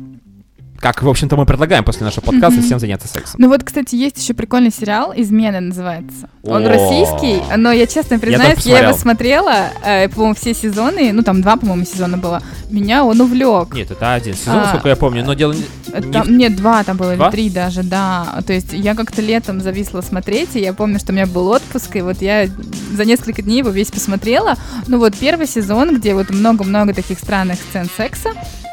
Как, 0.80 1.04
в 1.04 1.10
общем-то, 1.10 1.36
мы 1.36 1.46
предлагаем 1.46 1.84
после 1.84 2.06
нашего 2.06 2.24
подкаста 2.24 2.62
всем 2.62 2.80
заняться 2.80 3.08
сексом. 3.08 3.36
Ну 3.38 3.50
вот, 3.50 3.64
кстати, 3.64 3.96
есть 3.96 4.18
еще 4.22 4.34
прикольный 4.34 4.72
сериал 4.72 5.14
«Измены» 5.16 5.60
называется. 5.60 6.30
Он 6.44 6.66
российский, 6.66 7.42
но 7.58 7.72
я 7.72 7.86
честно 7.86 8.18
признаюсь, 8.18 8.66
я, 8.66 8.80
его 8.80 8.98
смотрела, 8.98 9.68
э, 9.86 10.08
по-моему, 10.08 10.36
все 10.36 10.54
сезоны, 10.54 11.12
ну 11.12 11.22
там 11.22 11.42
два, 11.42 11.58
по-моему, 11.58 11.84
сезона 11.84 12.18
было. 12.18 12.42
Меня 12.70 13.04
он 13.04 13.20
увлек. 13.20 13.74
Нет, 13.74 13.92
это 13.92 14.14
один 14.14 14.34
сезон, 14.34 14.56
А. 14.56 14.62
насколько 14.62 14.90
я 14.90 14.96
помню, 14.96 15.24
но 15.26 15.34
дело 15.34 15.54
не... 15.54 15.64
Э, 15.92 16.24
Нет, 16.28 16.56
два 16.56 16.84
там 16.84 16.96
было, 16.98 17.14
или 17.14 17.32
три 17.32 17.50
даже, 17.50 17.84
да. 17.84 18.42
То 18.48 18.54
есть 18.54 18.72
я 18.72 18.96
как-то 18.96 19.22
летом 19.22 19.60
зависла 19.62 20.02
смотреть, 20.02 20.56
и 20.56 20.62
я 20.62 20.74
помню, 20.74 21.00
что 21.00 21.12
у 21.12 21.16
меня 21.16 21.26
был 21.26 21.48
отпуск, 21.50 21.98
и 21.98 22.02
вот 22.02 22.22
я 22.22 22.48
за 22.96 23.06
несколько 23.06 23.42
дней 23.42 23.60
его 23.60 23.70
весь 23.70 23.92
посмотрела. 23.92 24.56
Ну 24.88 24.98
вот 25.00 25.16
первый 25.18 25.48
сезон, 25.48 25.98
где 25.98 26.14
вот 26.14 26.30
много-много 26.30 26.94
таких 26.94 27.20
странных 27.20 27.58
сцен 27.70 27.90
секса, 27.98 28.30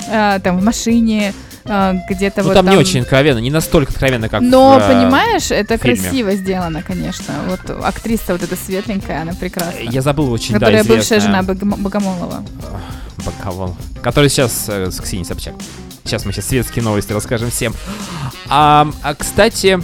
э, 0.09 0.39
там 0.43 0.59
в 0.59 0.65
машине, 0.65 1.35
где-то 2.09 2.43
Ну, 2.43 2.49
вот 2.49 2.55
там, 2.55 2.69
не 2.69 2.77
очень 2.77 3.01
откровенно, 3.01 3.39
не 3.39 3.51
настолько 3.51 3.93
откровенно, 3.93 4.29
как 4.29 4.41
Но, 4.41 4.79
в, 4.79 4.83
э, 4.83 4.89
понимаешь, 4.89 5.51
это 5.51 5.77
фильме. 5.79 6.01
красиво 6.01 6.35
сделано, 6.35 6.83
конечно. 6.83 7.35
Вот 7.49 7.85
актриса 7.85 8.33
вот 8.33 8.43
эта 8.43 8.57
светленькая, 8.57 9.23
она 9.23 9.33
прекрасная. 9.35 9.83
Я 9.83 10.03
забыл 10.03 10.31
очень, 10.33 10.55
которая 10.55 10.85
да, 10.85 10.89
бывшая 10.89 11.21
жена 11.21 11.43
Богомолова. 11.43 12.45
Баковал. 13.25 13.77
Который 14.03 14.31
сейчас 14.31 14.67
э, 14.69 14.91
с 14.91 15.01
Ксенией 15.01 15.27
Собчак. 15.27 15.55
Сейчас 16.05 16.25
мы 16.25 16.33
сейчас 16.33 16.47
светские 16.47 16.85
новости 16.85 17.13
расскажем 17.13 17.51
всем. 17.51 17.75
А, 18.49 18.89
а, 19.03 19.15
кстати, 19.15 19.81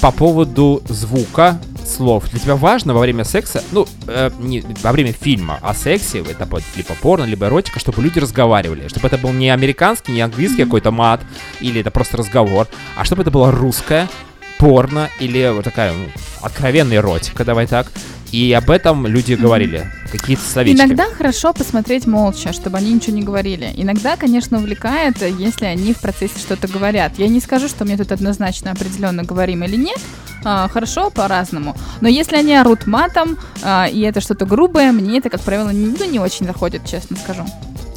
по 0.00 0.10
поводу 0.10 0.82
звука 0.88 1.58
слов. 1.88 2.30
Для 2.30 2.40
тебя 2.40 2.56
важно 2.56 2.94
во 2.94 3.00
время 3.00 3.24
секса, 3.24 3.62
ну, 3.72 3.86
э, 4.06 4.30
не 4.38 4.64
во 4.82 4.92
время 4.92 5.12
фильма 5.12 5.58
о 5.62 5.74
сексе, 5.74 6.20
это 6.20 6.48
либо 6.76 6.94
порно, 7.00 7.24
либо 7.24 7.46
эротика, 7.46 7.78
чтобы 7.80 8.02
люди 8.02 8.18
разговаривали. 8.18 8.88
Чтобы 8.88 9.08
это 9.08 9.18
был 9.18 9.32
не 9.32 9.50
американский, 9.50 10.12
не 10.12 10.20
английский 10.20 10.64
какой-то 10.64 10.90
мат, 10.90 11.20
или 11.60 11.80
это 11.80 11.90
просто 11.90 12.16
разговор, 12.16 12.66
а 12.96 13.04
чтобы 13.04 13.22
это 13.22 13.30
было 13.30 13.50
русское, 13.50 14.08
порно, 14.58 15.08
или 15.18 15.50
вот 15.52 15.64
такая 15.64 15.92
ну, 15.92 16.06
откровенная 16.40 16.98
эротика, 16.98 17.44
давай 17.44 17.66
так. 17.66 17.88
И 18.32 18.50
об 18.54 18.70
этом 18.70 19.06
люди 19.06 19.34
говорили. 19.34 19.86
Какие-то 20.10 20.42
словечки. 20.42 20.80
Иногда 20.80 21.04
хорошо 21.04 21.52
посмотреть 21.52 22.06
молча, 22.06 22.52
чтобы 22.52 22.78
они 22.78 22.92
ничего 22.92 23.14
не 23.14 23.22
говорили. 23.22 23.72
Иногда, 23.76 24.16
конечно, 24.16 24.58
увлекает, 24.58 25.20
если 25.22 25.66
они 25.66 25.92
в 25.92 26.00
процессе 26.00 26.38
что-то 26.38 26.66
говорят. 26.66 27.18
Я 27.18 27.28
не 27.28 27.40
скажу, 27.40 27.68
что 27.68 27.84
мне 27.84 27.96
тут 27.98 28.10
однозначно 28.10 28.72
определенно 28.72 29.22
говорим 29.22 29.64
или 29.64 29.76
нет. 29.76 29.98
А, 30.44 30.68
хорошо, 30.68 31.10
по-разному. 31.10 31.76
Но 32.00 32.08
если 32.08 32.36
они 32.36 32.54
орут 32.54 32.86
матом, 32.86 33.38
а, 33.62 33.86
и 33.86 34.00
это 34.00 34.20
что-то 34.20 34.46
грубое, 34.46 34.92
мне 34.92 35.18
это, 35.18 35.28
как 35.28 35.42
правило, 35.42 35.70
ну, 35.70 36.10
не 36.10 36.18
очень 36.18 36.46
заходит, 36.46 36.86
честно 36.86 37.16
скажу. 37.16 37.44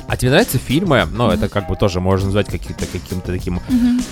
А 0.07 0.17
тебе 0.17 0.29
нравятся 0.31 0.59
фильмы? 0.59 1.07
Ну, 1.11 1.29
это 1.31 1.49
как 1.49 1.67
бы 1.67 1.75
тоже 1.75 1.99
можно 1.99 2.27
назвать 2.27 2.47
каким-то 2.47 2.85
каким-то 2.85 3.31
таким 3.31 3.59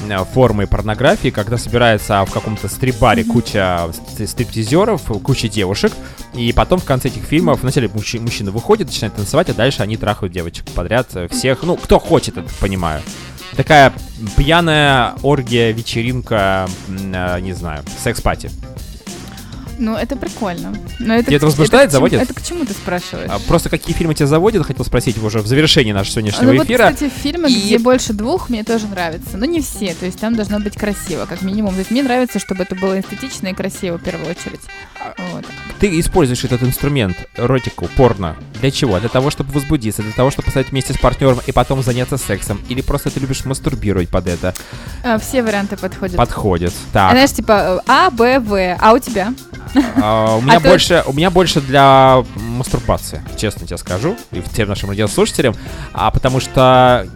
э, 0.09 0.17
формой 0.33 0.65
порнографии, 0.65 1.29
когда 1.29 1.57
собирается 1.57 2.25
в 2.25 2.31
каком-то 2.31 2.67
стрип-баре 2.67 3.23
куча 3.23 3.89
ст- 3.93 4.27
стриптизеров, 4.27 5.01
куча 5.23 5.47
девушек, 5.49 5.93
и 6.33 6.51
потом 6.51 6.79
в 6.79 6.83
конце 6.85 7.09
этих 7.09 7.21
фильмов 7.23 7.61
вначале 7.61 7.87
мужчи- 7.89 8.19
мужчина 8.19 8.49
выходит, 8.51 8.87
начинает 8.87 9.15
танцевать, 9.15 9.49
а 9.49 9.53
дальше 9.53 9.83
они 9.83 9.95
трахают 9.97 10.33
девочек 10.33 10.65
подряд 10.73 11.07
э, 11.15 11.27
всех, 11.27 11.61
ну, 11.63 11.77
кто 11.77 11.99
хочет, 11.99 12.37
это 12.37 12.49
понимаю. 12.59 13.01
Такая 13.55 13.93
пьяная 14.35 15.13
оргия, 15.21 15.71
вечеринка, 15.71 16.67
э, 16.89 17.39
не 17.39 17.53
знаю, 17.53 17.83
секс-пати. 18.03 18.49
Ну, 19.79 19.95
это 19.95 20.15
прикольно. 20.15 20.73
Но 20.99 21.15
это, 21.15 21.25
Тебя 21.25 21.37
это 21.37 21.45
возбуждает, 21.47 21.89
к 21.89 21.91
чему- 21.91 21.97
заводит? 22.07 22.21
Это 22.21 22.33
к 22.33 22.43
чему 22.43 22.65
ты 22.65 22.73
спрашиваешь? 22.73 23.29
А 23.31 23.39
Просто 23.39 23.69
какие 23.69 23.95
фильмы 23.95 24.13
тебя 24.15 24.27
заводят, 24.27 24.65
хотел 24.65 24.85
спросить 24.85 25.17
уже 25.21 25.39
в 25.39 25.47
завершении 25.47 25.91
нашего 25.91 26.13
сегодняшнего 26.13 26.51
Ну 26.51 26.57
вот, 26.57 26.65
эфира. 26.67 26.91
кстати, 26.91 27.09
фильмы, 27.09 27.49
И- 27.51 27.61
где 27.65 27.79
больше 27.79 28.13
двух, 28.13 28.49
мне 28.49 28.63
тоже 28.63 28.87
нравятся. 28.87 29.37
Но 29.37 29.45
не 29.45 29.61
все, 29.61 29.93
то 29.93 30.05
есть 30.05 30.19
там 30.19 30.35
должно 30.35 30.59
быть 30.59 30.75
красиво, 30.77 31.25
как 31.25 31.41
минимум. 31.41 31.73
То 31.73 31.79
есть 31.79 31.91
мне 31.91 32.03
нравится, 32.03 32.39
чтобы 32.39 32.63
это 32.63 32.75
было 32.75 32.99
эстетично 32.99 33.47
и 33.47 33.53
красиво 33.53 33.97
в 33.97 34.03
первую 34.03 34.29
очередь. 34.29 34.61
Вот. 35.33 35.45
ты 35.79 35.99
используешь 35.99 36.43
этот 36.45 36.63
инструмент, 36.63 37.17
эротику, 37.35 37.89
порно, 37.97 38.37
для 38.61 38.71
чего? 38.71 38.99
Для 38.99 39.09
того, 39.09 39.29
чтобы 39.31 39.51
возбудиться, 39.51 40.01
для 40.01 40.13
того, 40.13 40.31
чтобы 40.31 40.45
поставить 40.45 40.69
вместе 40.71 40.93
с 40.93 40.97
партнером 40.97 41.39
и 41.45 41.51
потом 41.51 41.83
заняться 41.83 42.17
сексом? 42.17 42.61
Или 42.69 42.81
просто 42.81 43.09
ты 43.09 43.19
любишь 43.19 43.43
мастурбировать 43.43 44.07
под 44.09 44.27
это? 44.27 44.53
А, 45.03 45.17
все 45.19 45.43
варианты 45.43 45.75
подходят. 45.75 46.15
Подходит. 46.15 46.71
А, 46.71 46.93
Так, 46.93 47.11
Знаешь, 47.11 47.31
типа 47.31 47.83
А, 47.85 48.09
Б, 48.11 48.39
В. 48.39 48.77
А 48.79 48.93
у 48.93 48.99
тебя? 48.99 49.33
А, 50.01 50.37
у 50.37 50.41
меня 50.41 50.57
а 50.57 50.59
то- 50.59 50.69
больше, 50.69 51.03
у 51.05 51.13
меня 51.13 51.29
больше 51.31 51.61
для 51.61 52.23
мастурбации, 52.35 53.21
честно 53.37 53.65
тебе 53.67 53.77
скажу, 53.77 54.15
и 54.31 54.41
всем 54.53 54.69
нашим 54.69 54.89
радиослушателям, 54.89 55.55
а 55.93 56.11
потому 56.11 56.39
что, 56.39 57.07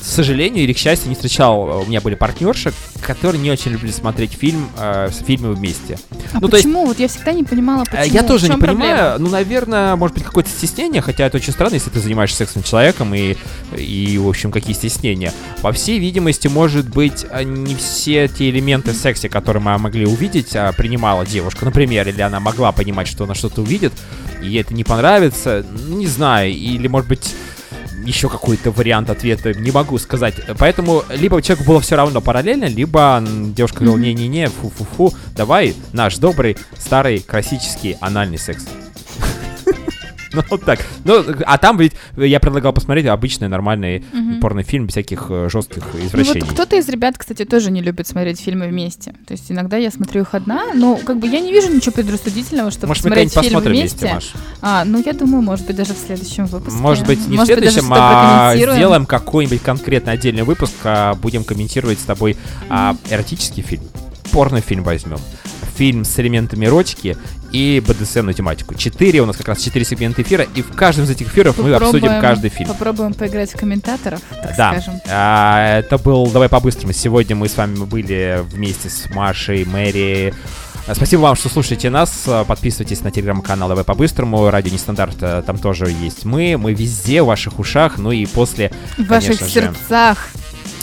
к 0.00 0.04
сожалению 0.04 0.64
или 0.64 0.72
к 0.72 0.78
счастью, 0.78 1.08
не 1.08 1.14
встречал, 1.14 1.82
у 1.82 1.86
меня 1.86 2.00
были 2.00 2.14
партнерши, 2.14 2.72
которые 3.00 3.40
не 3.40 3.50
очень 3.50 3.72
любили 3.72 3.90
смотреть 3.92 4.32
фильм, 4.32 4.68
э, 4.78 5.08
с- 5.12 5.24
фильмы 5.24 5.52
вместе. 5.54 5.98
А 6.32 6.40
Ну, 6.40 6.46
есть- 6.48 6.52
почему? 6.52 6.86
Вот 6.86 6.98
я 6.98 7.08
всегда 7.08 7.32
не 7.32 7.44
понимала, 7.44 7.82
Э, 7.82 7.96
почему. 7.98 8.14
Я 8.14 8.22
тоже 8.22 8.48
не 8.48 8.56
понимаю. 8.56 9.20
Ну, 9.20 9.28
наверное, 9.28 9.96
может 9.96 10.14
быть, 10.16 10.24
какое-то 10.24 10.50
стеснение, 10.50 11.02
хотя 11.02 11.26
это 11.26 11.36
очень 11.36 11.52
странно, 11.52 11.74
если 11.74 11.90
ты 11.90 12.00
занимаешься 12.00 12.38
сексом 12.38 12.64
с 12.64 12.68
человеком 12.68 13.14
и, 13.14 13.36
и, 13.76 14.18
в 14.18 14.28
общем, 14.28 14.50
какие 14.50 14.74
стеснения. 14.74 15.32
По 15.60 15.72
всей 15.72 15.98
видимости, 15.98 16.48
может 16.48 16.88
быть, 16.88 17.26
э, 17.30 17.42
не 17.42 17.74
все 17.74 18.28
те 18.28 18.48
элементы 18.50 18.92
в 18.92 18.96
сексе, 18.96 19.28
которые 19.28 19.62
мы 19.62 19.76
могли 19.78 20.06
увидеть, 20.06 20.54
а, 20.56 20.72
принимала 20.72 21.26
девушка, 21.26 21.64
например, 21.72 22.06
или 22.06 22.20
она 22.20 22.38
могла 22.38 22.70
понимать, 22.70 23.08
что 23.08 23.24
она 23.24 23.34
что-то 23.34 23.62
увидит, 23.62 23.94
и 24.42 24.48
ей 24.48 24.60
это 24.60 24.74
не 24.74 24.84
понравится, 24.84 25.64
ну, 25.88 25.96
не 25.96 26.06
знаю, 26.06 26.52
или, 26.52 26.86
может 26.86 27.08
быть, 27.08 27.34
еще 28.04 28.28
какой-то 28.28 28.70
вариант 28.70 29.08
ответа, 29.08 29.54
не 29.54 29.70
могу 29.70 29.96
сказать. 29.96 30.34
Поэтому 30.58 31.02
либо 31.08 31.40
человеку 31.40 31.66
было 31.66 31.80
все 31.80 31.96
равно 31.96 32.20
параллельно, 32.20 32.66
либо 32.66 33.24
девушка 33.26 33.84
говорила, 33.84 33.96
не-не-не, 33.96 34.48
фу-фу-фу, 34.48 35.14
давай 35.34 35.74
наш 35.92 36.18
добрый, 36.18 36.58
старый, 36.78 37.20
классический 37.20 37.96
анальный 38.00 38.38
секс. 38.38 38.66
Ну, 40.36 40.42
вот 40.50 40.64
так. 40.64 40.80
Ну, 41.04 41.24
а 41.46 41.58
там 41.58 41.76
ведь 41.76 41.92
я 42.16 42.40
предлагал 42.40 42.72
посмотреть 42.72 43.06
обычный 43.06 43.48
нормальный 43.48 44.04
порнофильм 44.40 44.86
без 44.86 44.92
всяких 44.94 45.26
э, 45.28 45.48
жестких 45.50 45.82
Ну 45.94 46.06
извращений. 46.06 46.40
вот 46.40 46.50
кто-то 46.50 46.76
из 46.76 46.88
ребят, 46.88 47.16
кстати, 47.18 47.44
тоже 47.44 47.70
не 47.70 47.82
любит 47.82 48.06
смотреть 48.06 48.40
фильмы 48.40 48.68
вместе. 48.68 49.14
То 49.26 49.32
есть 49.32 49.50
иногда 49.50 49.76
я 49.76 49.90
смотрю 49.90 50.22
их 50.22 50.34
одна, 50.34 50.72
но 50.74 50.96
как 50.96 51.18
бы 51.18 51.26
я 51.26 51.40
не 51.40 51.52
вижу 51.52 51.72
ничего 51.72 51.92
предрассудительного, 51.92 52.70
чтобы 52.70 52.88
Может, 52.88 53.02
смотреть 53.02 53.32
фильм 53.32 53.44
посмотрим 53.44 53.72
вместе. 53.72 53.98
вместе, 53.98 54.14
Маш? 54.14 54.32
А, 54.62 54.84
ну 54.84 55.02
я 55.04 55.12
думаю, 55.12 55.42
может 55.42 55.66
быть, 55.66 55.76
даже 55.76 55.94
в 55.94 55.98
следующем 55.98 56.46
выпуске. 56.46 56.78
Может 56.80 57.06
быть, 57.06 57.18
не 57.28 57.36
в 57.36 57.40
Может 57.40 57.54
быть, 57.56 57.64
даже 57.64 57.70
следующем, 57.80 57.86
что-то 57.94 58.48
а 58.50 58.56
сделаем 58.56 59.06
какой-нибудь 59.06 59.62
конкретный 59.62 60.12
отдельный 60.14 60.42
выпуск, 60.44 60.74
а 60.84 61.14
будем 61.14 61.44
комментировать 61.44 61.98
с 62.00 62.04
тобой 62.04 62.36
а, 62.68 62.96
эротический 63.10 63.62
фильм, 63.62 63.82
порнофильм 64.32 64.82
возьмем, 64.82 65.18
фильм 65.76 66.04
с 66.04 66.18
элементами 66.18 66.66
эротики 66.66 67.16
и 67.52 67.82
БДСМную 67.86 68.34
тематику. 68.34 68.74
Четыре, 68.74 69.20
у 69.20 69.26
нас 69.26 69.36
как 69.36 69.48
раз 69.48 69.60
четыре 69.60 69.84
сегмента 69.84 70.22
эфира, 70.22 70.46
и 70.54 70.62
в 70.62 70.72
каждом 70.74 71.04
из 71.04 71.10
этих 71.10 71.28
эфиров 71.28 71.58
мы 71.58 71.72
обсудим 71.74 72.08
Попробуем- 72.08 72.20
каждый 72.20 72.50
фильм. 72.50 72.68
Попробуем 72.68 73.14
поиграть 73.14 73.52
в 73.52 73.56
комментаторов, 73.56 74.20
так 74.30 74.56
Да, 74.56 74.72
скажем. 74.72 75.00
А, 75.08 75.78
это 75.78 75.98
был 75.98 76.26
«Давай 76.30 76.48
по-быстрому». 76.48 76.92
Сегодня 76.92 77.36
мы 77.36 77.48
с 77.48 77.56
вами 77.56 77.76
были 77.84 78.42
вместе 78.50 78.88
с 78.88 79.08
Машей, 79.10 79.64
Мэри. 79.64 80.34
Спасибо 80.94 81.20
вам, 81.20 81.36
что 81.36 81.48
слушаете 81.48 81.90
нас. 81.90 82.24
Подписывайтесь 82.48 83.02
на 83.02 83.10
телеграм-канал 83.10 83.68
«Давай 83.68 83.84
по-быстрому». 83.84 84.50
Радио 84.50 84.72
Нестандарт, 84.72 85.16
а, 85.20 85.42
там 85.42 85.58
тоже 85.58 85.86
есть 85.90 86.24
мы. 86.24 86.56
Мы 86.58 86.72
везде, 86.74 87.22
в 87.22 87.26
ваших 87.26 87.58
ушах. 87.58 87.98
Ну 87.98 88.10
и 88.10 88.26
после, 88.26 88.72
В 88.98 89.06
ваших 89.06 89.38
же, 89.38 89.48
сердцах. 89.48 90.28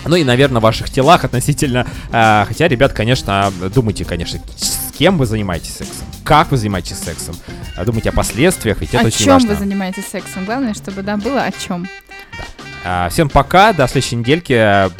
ну 0.05 0.15
и, 0.15 0.23
наверное, 0.23 0.59
в 0.61 0.63
ваших 0.63 0.89
телах 0.89 1.25
относительно. 1.25 1.85
а, 2.11 2.45
хотя, 2.47 2.67
ребят, 2.69 2.93
конечно, 2.93 3.51
думайте, 3.73 4.05
конечно, 4.05 4.39
с 4.55 4.93
кем 4.97 5.17
вы 5.17 5.25
занимаетесь 5.25 5.73
сексом, 5.75 6.07
как 6.29 6.51
вы 6.51 6.57
занимаетесь 6.57 6.99
сексом. 6.99 7.35
А, 7.75 7.83
Думайте 7.83 8.09
о 8.09 8.11
последствиях, 8.11 8.81
ведь 8.81 8.93
это 8.93 9.05
о 9.05 9.07
очень 9.07 9.25
чем 9.25 9.33
важно. 9.33 9.49
вы 9.49 9.55
занимаетесь 9.55 10.05
сексом? 10.05 10.45
Главное, 10.45 10.75
чтобы 10.75 11.01
да, 11.01 11.17
было 11.17 11.41
о 11.41 11.51
чем. 11.51 11.87
А, 12.85 13.09
Всем 13.09 13.29
пока, 13.29 13.73
до 13.73 13.87
следующей 13.87 14.15
недельки. 14.17 14.53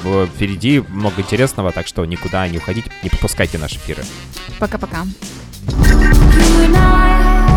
Б- 0.03 0.25
Впереди 0.25 0.84
много 0.89 1.21
интересного, 1.21 1.71
так 1.71 1.86
что 1.86 2.03
никуда 2.03 2.47
не 2.47 2.57
уходите, 2.57 2.89
не 3.03 3.09
пропускайте 3.11 3.59
наши 3.59 3.75
эфиры. 3.75 4.03
Пока-пока. 4.57 5.03
You 5.67 6.65
and 6.65 6.75
I, 6.75 7.48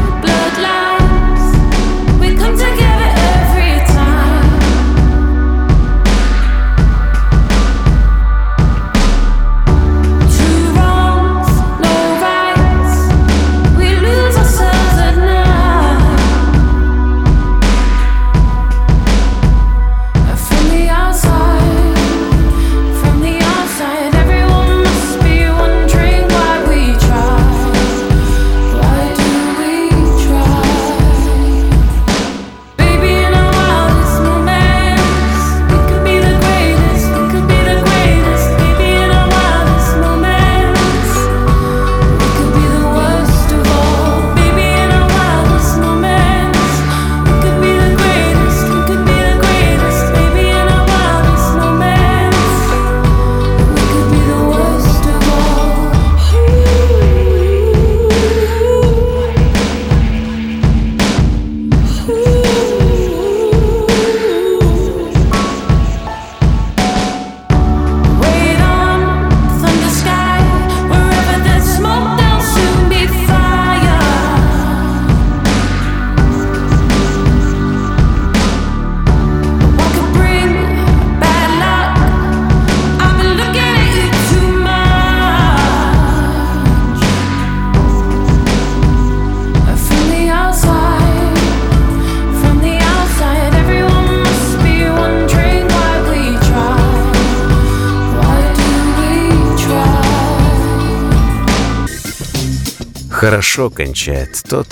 Хорошо 103.53 103.69
кончает 103.69 104.43
тот, 104.49 104.67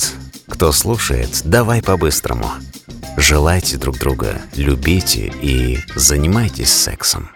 кто 0.49 0.73
слушает 0.73 1.43
«Давай 1.45 1.83
по-быстрому». 1.83 2.51
Желайте 3.19 3.77
друг 3.77 3.99
друга, 3.99 4.41
любите 4.55 5.31
и 5.43 5.81
занимайтесь 5.95 6.73
сексом. 6.73 7.31